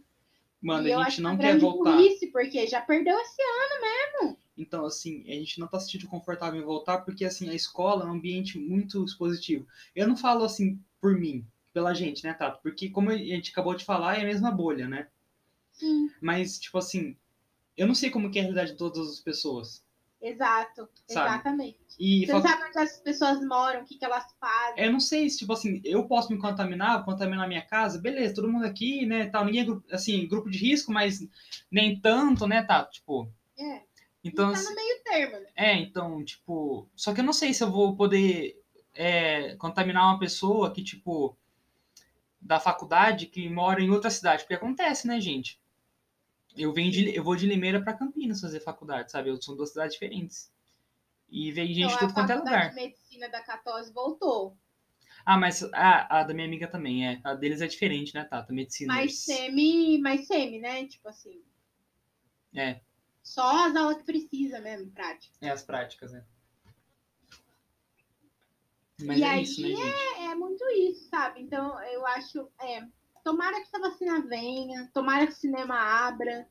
Mano, 0.62 0.88
e 0.88 0.94
a 0.94 1.04
gente 1.10 1.22
não 1.22 1.38
quer 1.38 1.50
grande 1.50 1.62
voltar. 1.66 1.96
burrice, 1.96 2.28
porque 2.32 2.66
já 2.68 2.82
perdeu 2.82 3.18
esse 3.20 3.42
ano. 3.42 4.38
Então, 4.58 4.86
assim, 4.86 5.24
a 5.28 5.34
gente 5.34 5.60
não 5.60 5.68
tá 5.68 5.80
se 5.80 5.86
sentindo 5.86 6.10
confortável 6.10 6.60
em 6.60 6.66
voltar 6.66 7.00
porque, 7.00 7.24
assim, 7.24 7.50
a 7.50 7.54
escola 7.54 8.04
é 8.04 8.08
um 8.08 8.14
ambiente 8.14 8.58
muito 8.58 9.04
expositivo. 9.06 9.68
Eu 9.96 10.08
não 10.08 10.18
falo, 10.18 10.44
assim, 10.44 10.80
por 11.02 11.18
mim, 11.18 11.46
pela 11.74 11.94
gente, 11.94 12.24
né, 12.24 12.34
Tato? 12.34 12.60
Porque, 12.62 12.90
como 12.90 13.10
a 13.10 13.18
gente 13.18 13.52
acabou 13.52 13.76
de 13.76 13.86
falar, 13.86 14.18
é 14.18 14.22
a 14.22 14.26
mesma 14.26 14.52
bolha, 14.52 14.88
né? 14.88 15.08
Sim. 15.72 16.10
Mas, 16.22 16.60
tipo 16.60 16.78
assim, 16.78 17.16
eu 17.76 17.86
não 17.88 17.94
sei 17.96 18.10
como 18.10 18.32
que 18.32 18.40
é 18.40 18.42
a 18.42 18.46
realidade 18.46 18.72
de 18.72 18.78
todas 18.78 19.08
as 19.08 19.20
pessoas. 19.20 19.86
Exato, 20.20 20.90
Sabe? 21.08 21.30
exatamente. 21.30 21.78
E 22.00 22.26
Você 22.26 22.42
sabe 22.42 22.64
onde 22.64 22.80
as 22.80 23.00
pessoas 23.02 23.40
moram, 23.46 23.82
o 23.82 23.86
que, 23.86 24.00
que 24.00 24.04
elas 24.04 24.26
fazem. 24.40 24.84
eu 24.84 24.92
não 24.92 25.00
sei 25.00 25.30
se, 25.30 25.38
tipo 25.38 25.54
assim, 25.54 25.80
eu 25.86 26.08
posso 26.08 26.34
me 26.34 26.40
contaminar, 26.40 27.06
contaminar 27.06 27.46
a 27.46 27.48
minha 27.48 27.62
casa, 27.62 28.00
beleza, 28.02 28.34
todo 28.34 28.50
mundo 28.52 28.66
aqui, 28.66 29.06
né, 29.06 29.28
tal, 29.28 29.46
ninguém 29.46 29.82
é, 29.90 29.94
assim, 29.96 30.28
grupo 30.28 30.50
de 30.50 30.58
risco, 30.58 30.92
mas 30.92 31.20
nem 31.72 32.00
tanto, 32.00 32.48
né, 32.48 32.64
Tato? 32.64 32.94
Tipo, 32.94 33.32
É. 33.60 33.84
então, 34.24 34.52
tá 34.52 34.58
assim, 34.58 34.70
no 34.70 34.76
meio 34.76 35.04
termo, 35.04 35.40
né? 35.40 35.48
É, 35.56 35.74
então, 35.76 36.26
tipo. 36.26 36.90
Só 36.96 37.14
que 37.14 37.20
eu 37.22 37.26
não 37.26 37.34
sei 37.34 37.54
se 37.54 37.64
eu 37.64 37.72
vou 37.72 37.96
poder 37.96 38.60
é, 38.98 39.56
contaminar 39.56 40.06
uma 40.06 40.20
pessoa 40.20 40.74
que, 40.74 40.84
tipo, 40.84 41.38
da 42.42 42.60
faculdade 42.60 43.28
que 43.28 43.48
mora 43.48 43.82
em 43.82 43.92
outra 43.92 44.10
cidade. 44.10 44.44
Porque 44.44 44.56
acontece, 44.56 45.08
né, 45.08 45.22
gente? 45.22 45.62
Eu, 46.56 46.74
venho 46.74 46.92
de, 46.92 47.16
eu 47.16 47.24
vou 47.24 47.36
de 47.36 47.46
Limeira 47.46 47.82
pra 47.82 47.94
Campinas 47.94 48.42
fazer 48.42 48.60
faculdade, 48.60 49.12
sabe? 49.12 49.30
Eu 49.30 49.40
são 49.42 49.56
duas 49.56 49.70
cidades 49.70 49.94
diferentes. 49.94 50.52
E 51.30 51.52
vem 51.52 51.68
gente 51.68 51.90
de 51.90 51.94
Então, 51.94 52.08
tudo 52.08 52.12
a 52.12 52.14
quanto 52.14 52.32
é 52.32 52.36
lugar. 52.36 52.70
de 52.70 52.76
medicina 52.76 53.30
da 53.30 53.42
Catos 53.44 53.92
voltou. 53.92 54.58
Ah, 55.26 55.38
mas 55.38 55.62
a, 55.74 56.20
a 56.20 56.24
da 56.24 56.34
minha 56.34 56.48
amiga 56.48 56.68
também, 56.68 57.08
é. 57.08 57.22
A 57.24 57.34
deles 57.34 57.62
é 57.62 57.68
diferente, 57.68 58.16
né, 58.16 58.24
Tata? 58.24 58.52
Medicina. 58.52 58.94
Mais 58.94 59.20
semi, 59.20 60.00
mais 60.00 60.26
semi, 60.26 60.60
né? 60.60 60.86
Tipo 60.88 61.10
assim. 61.10 61.42
É. 62.56 62.80
Só 63.22 63.68
as 63.68 63.76
aulas 63.76 63.98
que 63.98 64.06
precisa 64.06 64.62
mesmo, 64.62 64.90
prática. 64.92 65.36
É, 65.42 65.50
as 65.50 65.62
práticas, 65.62 66.14
né? 66.14 66.24
Mas 69.02 69.20
E 69.20 69.24
é 69.24 69.28
aí 69.28 69.44
isso, 69.44 69.62
né, 69.62 69.70
gente? 69.70 70.22
É 70.22 70.36
muito 70.36 70.64
isso, 70.70 71.08
sabe? 71.10 71.42
Então, 71.42 71.80
eu 71.84 72.06
acho. 72.06 72.50
É, 72.62 72.86
tomara 73.24 73.56
que 73.58 73.68
essa 73.68 73.80
vacina 73.80 74.22
venha, 74.22 74.90
tomara 74.94 75.28
que 75.28 75.34
o 75.34 75.36
cinema 75.36 75.76
abra, 75.76 76.48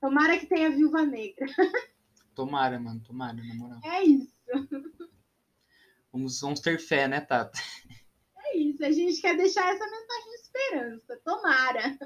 tomara 0.00 0.38
que 0.38 0.46
tenha 0.46 0.70
viúva 0.70 1.04
negra. 1.04 1.46
Tomara, 2.34 2.80
mano, 2.80 2.98
tomara, 3.02 3.34
na 3.34 3.54
moral. 3.54 3.78
É 3.84 4.02
isso, 4.04 4.34
Vamos, 6.10 6.40
vamos 6.40 6.60
ter 6.60 6.78
fé, 6.78 7.06
né, 7.06 7.20
Tata? 7.20 7.58
é 8.38 8.56
isso. 8.56 8.82
A 8.82 8.90
gente 8.90 9.20
quer 9.20 9.36
deixar 9.36 9.68
essa 9.68 9.84
mensagem 9.84 10.30
de 10.30 10.36
esperança. 10.40 11.20
Tomara. 11.22 11.98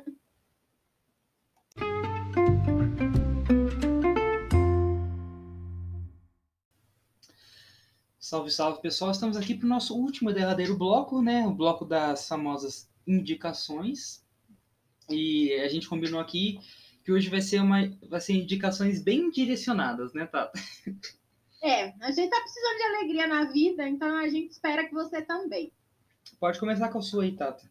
Salve, 8.29 8.51
salve, 8.51 8.83
pessoal. 8.83 9.12
Estamos 9.12 9.37
aqui 9.37 9.55
para 9.55 9.66
o 9.66 9.68
nosso 9.68 9.97
último 9.97 10.33
derradeiro 10.33 10.77
bloco, 10.77 11.22
né? 11.22 11.47
O 11.47 11.55
bloco 11.55 11.85
das 11.85 12.27
famosas 12.27 12.91
indicações. 13.07 14.20
E 15.09 15.53
a 15.61 15.68
gente 15.68 15.89
combinou 15.89 16.18
aqui 16.18 16.59
que 17.05 17.12
hoje 17.12 17.31
vai 17.31 17.41
ser 17.41 17.61
uma 17.61 17.89
vai 18.11 18.20
ser 18.20 18.33
indicações 18.33 19.01
bem 19.01 19.31
direcionadas, 19.31 20.12
né, 20.12 20.27
Tata? 20.27 20.59
É, 21.62 21.95
a 22.01 22.11
gente 22.11 22.29
tá 22.29 22.41
precisando 22.41 22.77
de 22.77 22.83
alegria 22.83 23.27
na 23.29 23.45
vida, 23.45 23.89
então 23.89 24.16
a 24.16 24.29
gente 24.29 24.51
espera 24.51 24.89
que 24.89 24.93
você 24.93 25.22
também. 25.22 25.72
Pode 26.41 26.59
começar 26.59 26.89
com 26.89 26.99
a 26.99 27.03
sua 27.03 27.22
aí, 27.22 27.31
Tata. 27.31 27.70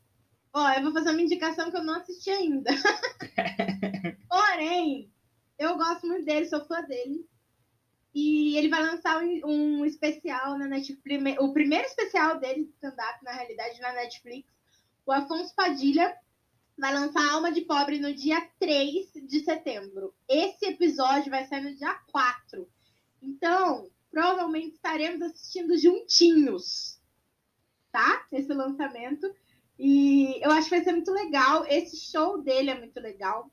Ó, 0.54 0.70
eu 0.70 0.84
vou 0.84 0.94
fazer 0.94 1.10
uma 1.10 1.22
indicação 1.22 1.70
que 1.70 1.76
eu 1.76 1.84
não 1.84 1.96
assisti 1.96 2.30
ainda. 2.30 2.72
Porém, 4.30 5.12
eu 5.60 5.76
gosto 5.76 6.08
muito 6.08 6.24
dele, 6.24 6.46
sou 6.46 6.64
fã 6.64 6.82
dele. 6.84 7.28
E 8.16 8.58
ele 8.58 8.70
vai 8.70 8.82
lançar 8.82 9.22
um, 9.22 9.42
um 9.46 9.86
especial 9.86 10.58
na 10.58 10.68
Netflix, 10.68 11.38
o 11.40 11.54
primeiro 11.54 11.86
especial 11.86 12.40
dele 12.40 12.64
de 12.64 12.72
stand-up, 12.72 13.24
na 13.24 13.34
realidade, 13.34 13.80
na 13.82 13.92
Netflix. 13.94 14.50
O 15.06 15.12
Afonso 15.12 15.54
Padilha, 15.54 16.18
vai 16.78 16.94
lançar 16.94 17.32
Alma 17.32 17.52
de 17.52 17.62
Pobre 17.62 18.00
no 18.00 18.14
dia 18.14 18.42
3 18.60 19.12
de 19.28 19.44
setembro. 19.44 20.14
Esse 20.28 20.66
episódio 20.66 21.32
vai 21.32 21.46
sair 21.46 21.62
no 21.62 21.76
dia 21.76 21.94
4. 22.12 22.68
Então, 23.22 23.90
provavelmente 24.12 24.76
estaremos 24.76 25.22
assistindo 25.22 25.78
juntinhos, 25.78 27.00
tá? 27.92 28.26
Esse 28.32 28.54
lançamento. 28.54 29.34
E 29.80 30.40
eu 30.42 30.52
acho 30.52 30.70
que 30.70 30.76
vai 30.76 30.84
ser 30.84 30.92
muito 30.92 31.12
legal. 31.12 31.66
Esse 31.68 31.98
show 31.98 32.42
dele 32.42 32.70
é 32.70 32.78
muito 32.78 33.00
legal. 33.00 33.50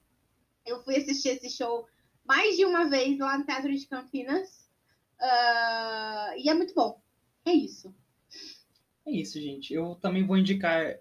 Eu 0.64 0.82
fui 0.82 0.96
assistir 0.96 1.30
esse 1.30 1.50
show 1.50 1.86
mais 2.24 2.56
de 2.56 2.64
uma 2.64 2.88
vez 2.88 3.18
lá 3.18 3.38
no 3.38 3.44
Teatro 3.44 3.72
de 3.72 3.86
Campinas. 3.86 4.68
Uh, 5.20 6.38
e 6.38 6.48
é 6.48 6.54
muito 6.54 6.74
bom. 6.74 7.00
É 7.44 7.52
isso. 7.52 7.94
É 9.06 9.10
isso, 9.10 9.40
gente. 9.40 9.74
Eu 9.74 9.96
também 9.96 10.24
vou 10.24 10.36
indicar 10.36 10.98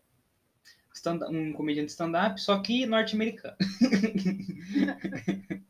um 1.30 1.54
comediante 1.54 1.92
stand-up, 1.92 2.40
só 2.40 2.60
que 2.60 2.86
norte-americano. 2.86 3.56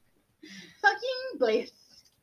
só 0.79 0.99
que 0.99 1.05
em 1.05 1.35
inglês. 1.35 1.73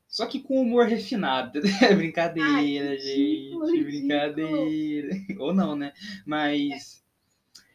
Só 0.08 0.26
que 0.26 0.40
com 0.40 0.60
humor 0.60 0.86
refinado. 0.86 1.60
É 1.82 1.94
brincadeira, 1.94 2.50
Ai, 2.50 2.98
gente. 2.98 3.84
Brincadeira. 3.84 5.14
Ridículo. 5.14 5.44
Ou 5.44 5.54
não, 5.54 5.76
né? 5.76 5.92
Mas. 6.26 7.04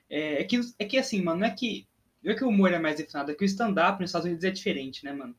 É, 0.09 0.41
é, 0.41 0.43
que, 0.43 0.59
é 0.77 0.85
que 0.85 0.97
assim, 0.97 1.21
mano, 1.21 1.41
não 1.41 1.47
é 1.47 1.51
que. 1.51 1.87
Não 2.23 2.31
é 2.31 2.35
que 2.35 2.43
o 2.43 2.49
humor 2.49 2.71
é 2.71 2.79
mais 2.79 2.99
refinado, 2.99 3.31
é 3.31 3.35
que 3.35 3.43
o 3.43 3.45
stand-up 3.45 3.99
nos 3.99 4.09
Estados 4.09 4.25
Unidos 4.25 4.45
é 4.45 4.49
diferente, 4.49 5.03
né, 5.03 5.11
mano? 5.11 5.35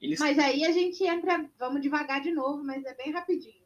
Eles... 0.00 0.18
Mas 0.18 0.38
aí 0.38 0.64
a 0.64 0.72
gente 0.72 1.02
entra. 1.04 1.48
Vamos 1.58 1.80
devagar 1.80 2.20
de 2.20 2.30
novo, 2.30 2.62
mas 2.62 2.84
é 2.84 2.94
bem 2.94 3.12
rapidinho. 3.12 3.64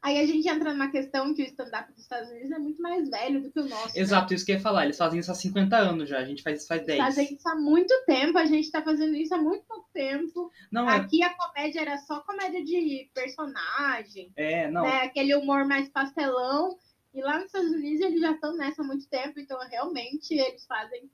Aí 0.00 0.18
a 0.20 0.26
gente 0.26 0.48
entra 0.48 0.72
numa 0.72 0.90
questão 0.90 1.34
que 1.34 1.42
o 1.42 1.44
stand-up 1.44 1.92
dos 1.92 2.02
Estados 2.02 2.30
Unidos 2.30 2.52
é 2.52 2.58
muito 2.58 2.80
mais 2.80 3.10
velho 3.10 3.42
do 3.42 3.50
que 3.50 3.58
o 3.58 3.68
nosso. 3.68 3.96
Né? 3.96 4.00
Exato, 4.00 4.30
né? 4.30 4.36
isso 4.36 4.46
que 4.46 4.52
eu 4.52 4.56
ia 4.56 4.62
falar. 4.62 4.84
Eles 4.84 4.96
fazem 4.96 5.18
isso 5.18 5.30
há 5.30 5.34
50 5.34 5.76
anos 5.76 6.08
já, 6.08 6.18
a 6.18 6.24
gente 6.24 6.42
faz 6.42 6.60
isso 6.60 6.68
faz 6.68 6.86
10. 6.86 6.98
Fazem 6.98 7.34
isso 7.34 7.48
há 7.48 7.56
muito 7.56 7.92
tempo, 8.06 8.38
a 8.38 8.46
gente 8.46 8.70
tá 8.70 8.80
fazendo 8.80 9.16
isso 9.16 9.34
há 9.34 9.38
muito 9.38 9.64
pouco 9.66 9.88
tempo. 9.92 10.50
Não, 10.70 10.88
é 10.88 10.96
Aqui 10.96 11.22
é... 11.22 11.26
a 11.26 11.34
comédia 11.34 11.80
era 11.80 11.98
só 11.98 12.20
comédia 12.20 12.64
de 12.64 13.10
personagem. 13.12 14.32
É, 14.36 14.70
não. 14.70 14.82
Né? 14.82 15.02
Aquele 15.02 15.34
humor 15.34 15.66
mais 15.66 15.88
pastelão. 15.88 16.78
E 17.12 17.20
lá 17.20 17.36
nos 17.36 17.46
Estados 17.46 17.70
Unidos 17.70 18.00
eles 18.00 18.20
já 18.20 18.32
estão 18.32 18.56
nessa 18.56 18.82
há 18.82 18.84
muito 18.84 19.08
tempo, 19.08 19.40
então 19.40 19.58
realmente 19.68 20.32
eles 20.34 20.64
fazem 20.66 21.10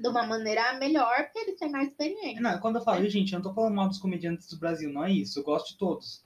de 0.00 0.08
uma 0.08 0.26
maneira 0.26 0.72
melhor, 0.74 1.24
porque 1.24 1.38
eles 1.40 1.58
têm 1.58 1.70
mais 1.70 1.88
experiência. 1.88 2.40
Não, 2.40 2.58
quando 2.58 2.76
eu 2.76 2.82
falo, 2.82 3.08
gente, 3.08 3.32
eu 3.32 3.38
não 3.38 3.48
tô 3.48 3.54
falando 3.54 3.74
mal 3.74 3.88
dos 3.88 3.98
comediantes 3.98 4.48
do 4.48 4.58
Brasil, 4.58 4.92
não 4.92 5.04
é 5.04 5.12
isso. 5.12 5.38
Eu 5.38 5.44
gosto 5.44 5.72
de 5.72 5.78
todos 5.78 6.24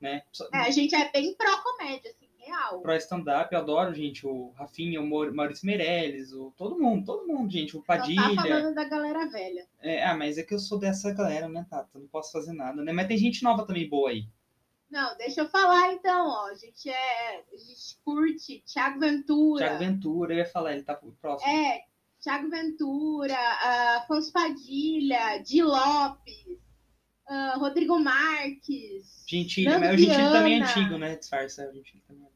né? 0.00 0.22
É, 0.52 0.58
a 0.58 0.70
gente 0.70 0.94
é 0.94 1.10
bem 1.12 1.34
pró-comédia, 1.34 2.10
assim, 2.10 2.26
real. 2.38 2.80
Pró 2.80 2.94
stand-up, 2.96 3.52
eu 3.52 3.60
adoro, 3.60 3.94
gente, 3.94 4.26
o 4.26 4.50
Rafinha, 4.56 5.00
o 5.00 5.34
Maurício 5.34 5.66
Meirelles, 5.66 6.32
o, 6.32 6.52
todo 6.56 6.78
mundo, 6.78 7.04
todo 7.04 7.26
mundo, 7.26 7.50
gente, 7.52 7.76
o 7.76 7.82
Padilha. 7.82 8.22
Só 8.22 8.34
tá 8.34 8.42
falando 8.42 8.74
da 8.74 8.84
galera 8.84 9.28
velha. 9.28 9.66
É, 9.80 10.04
ah, 10.04 10.16
mas 10.16 10.38
é 10.38 10.42
que 10.42 10.54
eu 10.54 10.58
sou 10.58 10.78
dessa 10.78 11.12
galera, 11.12 11.48
né, 11.48 11.66
Tata? 11.68 11.98
Não 11.98 12.08
posso 12.08 12.32
fazer 12.32 12.52
nada, 12.52 12.82
né? 12.82 12.92
Mas 12.92 13.08
tem 13.08 13.18
gente 13.18 13.42
nova 13.42 13.66
também 13.66 13.88
boa 13.88 14.10
aí. 14.10 14.26
Não, 14.90 15.16
deixa 15.18 15.42
eu 15.42 15.48
falar 15.48 15.92
então, 15.92 16.26
ó. 16.26 16.46
A 16.46 16.54
gente 16.54 16.90
é. 16.90 17.44
A 17.52 17.56
gente 17.56 17.96
curte 18.04 18.60
Thiago 18.66 18.98
Ventura. 18.98 19.64
Thiago 19.64 19.78
Ventura, 19.78 20.34
eu 20.34 20.38
ia 20.38 20.46
falar, 20.46 20.72
ele 20.72 20.82
tá 20.82 20.98
próximo. 21.20 21.48
É, 21.48 21.84
Thiago 22.22 22.50
Ventura, 22.50 23.34
uh, 23.34 23.98
Afonso 23.98 24.32
Padilha, 24.32 25.38
Di 25.38 25.62
Lopes 25.62 26.60
uh, 27.30 27.58
Rodrigo 27.58 27.98
Marques. 27.98 29.24
Gentili, 29.26 29.68
mas 29.68 29.94
o 29.94 29.98
Gentili 29.98 30.32
também 30.32 30.60
é 30.60 30.64
antigo, 30.64 30.98
né? 30.98 31.16
Disfarça, 31.16 31.68
o 31.68 31.72
Gentili 31.72 32.02
também 32.06 32.26
é 32.26 32.30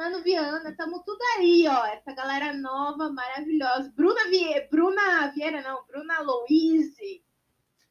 Nano 0.00 0.22
Viana, 0.22 0.70
estamos 0.70 1.02
tudo 1.04 1.18
aí, 1.36 1.66
ó. 1.66 1.86
Essa 1.86 2.14
galera 2.14 2.52
nova, 2.52 3.10
maravilhosa. 3.10 3.92
Bruna, 3.96 4.28
Vie... 4.30 4.68
Bruna 4.70 5.28
Vieira, 5.34 5.60
não, 5.62 5.84
Bruna 5.86 6.20
Louise. 6.20 7.22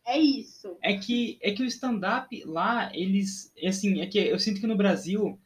É 0.06 0.18
isso. 0.18 0.78
É 0.82 0.98
que, 0.98 1.38
é 1.42 1.52
que 1.52 1.64
o 1.64 1.66
stand-up 1.66 2.44
lá, 2.46 2.90
eles. 2.96 3.52
Assim, 3.68 4.00
é 4.00 4.08
que 4.08 4.20
eu 4.20 4.40
sinto 4.40 4.62
que 4.62 4.68
no 4.68 4.78
Brasil. 4.78 5.38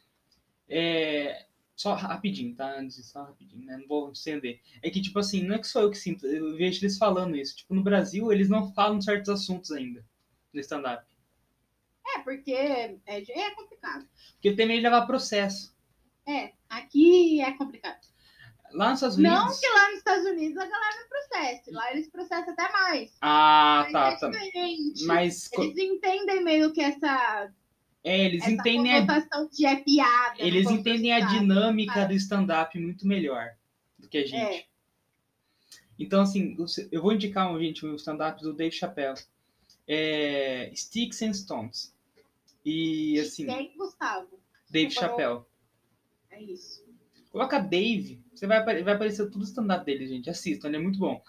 É, 0.69 1.47
só 1.81 1.95
rapidinho, 1.95 2.55
tá? 2.55 2.77
Antes 2.77 3.03
só 3.07 3.23
rapidinho, 3.23 3.65
né? 3.65 3.77
Não 3.77 3.87
vou 3.87 4.11
estender. 4.11 4.61
É 4.83 4.89
que, 4.89 5.01
tipo 5.01 5.17
assim, 5.17 5.43
não 5.43 5.55
é 5.55 5.59
que 5.59 5.67
sou 5.67 5.81
eu 5.81 5.89
que 5.89 5.97
sinto, 5.97 6.27
eu 6.27 6.55
vejo 6.55 6.83
eles 6.83 6.97
falando 6.97 7.35
isso. 7.35 7.55
Tipo, 7.55 7.73
no 7.73 7.83
Brasil, 7.83 8.31
eles 8.31 8.49
não 8.49 8.71
falam 8.73 9.01
certos 9.01 9.29
assuntos 9.29 9.71
ainda 9.71 10.05
no 10.53 10.59
stand-up. 10.59 11.03
É, 12.15 12.19
porque 12.19 12.51
é, 12.51 12.97
é 13.07 13.51
complicado. 13.55 14.07
Porque 14.33 14.53
tem 14.53 14.67
medo 14.67 14.77
de 14.77 14.83
levar 14.83 15.07
processo. 15.07 15.75
É, 16.27 16.53
aqui 16.69 17.41
é 17.41 17.51
complicado. 17.53 17.99
Lá 18.73 18.91
nos 18.91 18.99
Estados 18.99 19.17
Unidos. 19.17 19.37
Não 19.37 19.59
que 19.59 19.67
lá 19.67 19.89
nos 19.89 19.97
Estados 19.97 20.25
Unidos 20.25 20.57
a 20.57 20.65
galera 20.65 20.95
não 21.01 21.09
processe. 21.09 21.71
Lá 21.71 21.91
eles 21.91 22.09
processam 22.09 22.53
até 22.53 22.71
mais. 22.71 23.17
Ah, 23.21 23.87
Mas 23.91 24.19
tá. 24.19 24.27
É 24.27 24.31
tá. 24.31 25.05
Mas 25.07 25.51
eles 25.51 25.77
entendem 25.77 26.43
meio 26.43 26.71
que 26.71 26.81
essa. 26.81 27.51
É, 28.03 28.25
eles 28.25 28.41
essa 28.41 28.51
entendem 28.51 28.93
a. 28.93 28.97
é 28.97 29.75
piada. 29.77 30.35
Eles 30.39 30.69
entendem 30.69 31.13
a 31.13 31.19
dinâmica 31.19 32.05
do 32.05 32.13
stand-up 32.13 32.77
muito 32.79 33.07
melhor 33.07 33.51
do 33.97 34.09
que 34.09 34.17
a 34.17 34.25
gente. 34.25 34.35
É. 34.35 34.65
Então, 35.99 36.21
assim, 36.21 36.57
eu 36.91 37.01
vou 37.01 37.13
indicar, 37.13 37.55
gente, 37.59 37.85
o 37.85 37.95
stand-up 37.95 38.41
do 38.41 38.53
Dave 38.53 38.75
Chappelle 38.75 39.19
é 39.87 40.71
Sticks 40.75 41.21
and 41.21 41.33
Stones. 41.33 41.95
E 42.65 43.19
assim. 43.19 43.45
Quem, 43.45 43.77
Gustavo? 43.77 44.39
Dave 44.69 44.91
Chappelle. 44.91 45.41
É 46.31 46.41
isso. 46.41 46.83
Coloca 47.31 47.59
Dave, 47.59 48.21
você 48.33 48.47
vai, 48.47 48.63
vai 48.83 48.93
aparecer 48.93 49.29
tudo 49.29 49.41
o 49.41 49.45
stand-up 49.45 49.85
dele, 49.85 50.07
gente. 50.07 50.29
Assistam, 50.29 50.67
ele 50.67 50.77
é 50.77 50.81
muito 50.81 50.97
bom. 50.97 51.21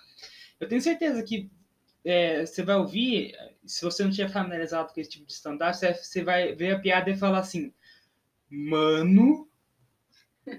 Eu 0.59 0.69
tenho 0.69 0.81
certeza 0.81 1.23
que 1.23 1.51
é, 2.05 2.45
você 2.45 2.63
vai 2.63 2.77
ouvir, 2.77 3.35
se 3.65 3.85
você 3.85 4.03
não 4.03 4.11
tiver 4.11 4.29
familiarizado 4.29 4.93
com 4.93 5.01
esse 5.01 5.11
tipo 5.11 5.27
de 5.27 5.33
stand-up, 5.33 5.77
você, 5.77 5.95
você 5.95 6.23
vai 6.23 6.55
ver 6.55 6.75
a 6.75 6.79
piada 6.79 7.11
e 7.11 7.17
falar 7.17 7.39
assim: 7.39 7.73
Mano, 8.51 9.49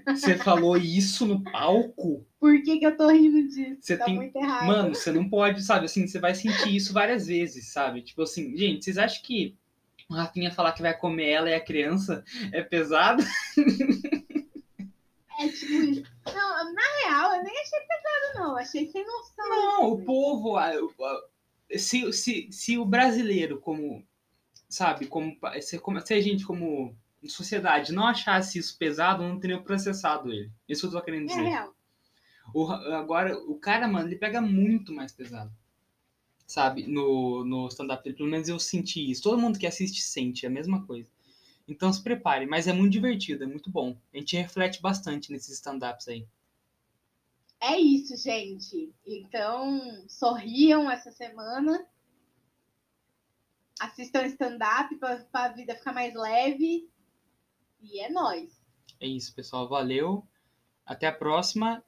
você 0.06 0.36
falou 0.38 0.76
isso 0.76 1.26
no 1.26 1.42
palco? 1.42 2.26
Por 2.40 2.62
que, 2.62 2.78
que 2.78 2.86
eu 2.86 2.96
tô 2.96 3.08
rindo 3.08 3.48
disso? 3.48 3.76
Você 3.80 3.96
tá 3.96 4.06
tem... 4.06 4.14
muito 4.14 4.36
errado. 4.36 4.66
Mano, 4.66 4.94
você 4.94 5.12
não 5.12 5.28
pode, 5.28 5.62
sabe? 5.62 5.84
Assim, 5.84 6.06
você 6.06 6.18
vai 6.18 6.34
sentir 6.34 6.74
isso 6.74 6.92
várias 6.92 7.26
vezes, 7.26 7.72
sabe? 7.72 8.02
Tipo 8.02 8.22
assim, 8.22 8.56
gente, 8.56 8.84
vocês 8.84 8.98
acham 8.98 9.22
que 9.22 9.56
o 10.08 10.14
Rafinha 10.14 10.50
falar 10.50 10.72
que 10.72 10.82
vai 10.82 10.96
comer 10.96 11.28
ela 11.28 11.50
e 11.50 11.54
a 11.54 11.60
criança 11.60 12.24
é 12.52 12.62
pesado? 12.62 13.22
É 15.36 15.48
tipo 15.48 15.72
isso. 15.72 16.04
Não, 16.26 16.72
na 16.72 16.82
real, 17.02 17.34
eu 17.34 17.42
nem 17.42 17.52
achei 17.60 17.80
pesado, 17.80 18.38
não. 18.38 18.56
Achei 18.56 18.86
sem 18.86 19.04
noção. 19.04 19.48
Não, 19.48 19.92
o 19.92 20.04
povo. 20.04 20.56
Se, 21.76 22.12
se, 22.12 22.48
se 22.50 22.78
o 22.78 22.84
brasileiro, 22.84 23.60
como. 23.60 24.06
Sabe, 24.68 25.06
como. 25.06 25.36
Se, 25.60 25.80
se 26.04 26.14
a 26.14 26.20
gente, 26.20 26.44
como 26.44 26.96
sociedade 27.28 27.92
não 27.92 28.06
achasse 28.06 28.58
isso 28.58 28.76
pesado, 28.76 29.22
não 29.22 29.38
teria 29.38 29.60
processado 29.60 30.32
ele. 30.32 30.50
Isso 30.68 30.86
eu 30.86 30.90
tô 30.90 31.02
querendo 31.02 31.26
dizer. 31.26 31.40
É 31.40 31.48
real. 31.48 31.74
O, 32.52 32.70
agora, 32.70 33.36
o 33.38 33.58
cara, 33.58 33.88
mano, 33.88 34.08
ele 34.08 34.16
pega 34.16 34.40
muito 34.40 34.92
mais 34.92 35.12
pesado. 35.12 35.52
Sabe? 36.46 36.86
No, 36.86 37.44
no 37.44 37.68
stand-up 37.68 38.04
dele. 38.04 38.16
Pelo 38.16 38.28
menos 38.28 38.48
eu 38.48 38.58
senti 38.58 39.10
isso. 39.10 39.22
Todo 39.22 39.40
mundo 39.40 39.58
que 39.58 39.66
assiste 39.66 40.02
sente 40.02 40.46
a 40.46 40.50
mesma 40.50 40.84
coisa. 40.84 41.10
Então 41.66 41.92
se 41.92 42.02
prepare. 42.02 42.46
Mas 42.46 42.68
é 42.68 42.72
muito 42.72 42.92
divertido, 42.92 43.44
é 43.44 43.46
muito 43.46 43.70
bom. 43.70 43.96
A 44.12 44.18
gente 44.18 44.36
reflete 44.36 44.82
bastante 44.82 45.32
nesses 45.32 45.54
stand-ups 45.54 46.08
aí. 46.08 46.26
É 47.66 47.78
isso, 47.78 48.16
gente. 48.16 48.94
Então, 49.06 50.06
sorriam 50.06 50.90
essa 50.90 51.10
semana. 51.10 51.86
Assistam 53.80 54.26
stand-up 54.26 54.94
para 54.96 55.26
a 55.32 55.48
vida 55.48 55.74
ficar 55.74 55.94
mais 55.94 56.14
leve. 56.14 56.90
E 57.80 58.00
é 58.00 58.10
nóis. 58.10 58.62
É 59.00 59.06
isso, 59.06 59.34
pessoal. 59.34 59.66
Valeu. 59.66 60.26
Até 60.84 61.06
a 61.06 61.12
próxima 61.12 61.84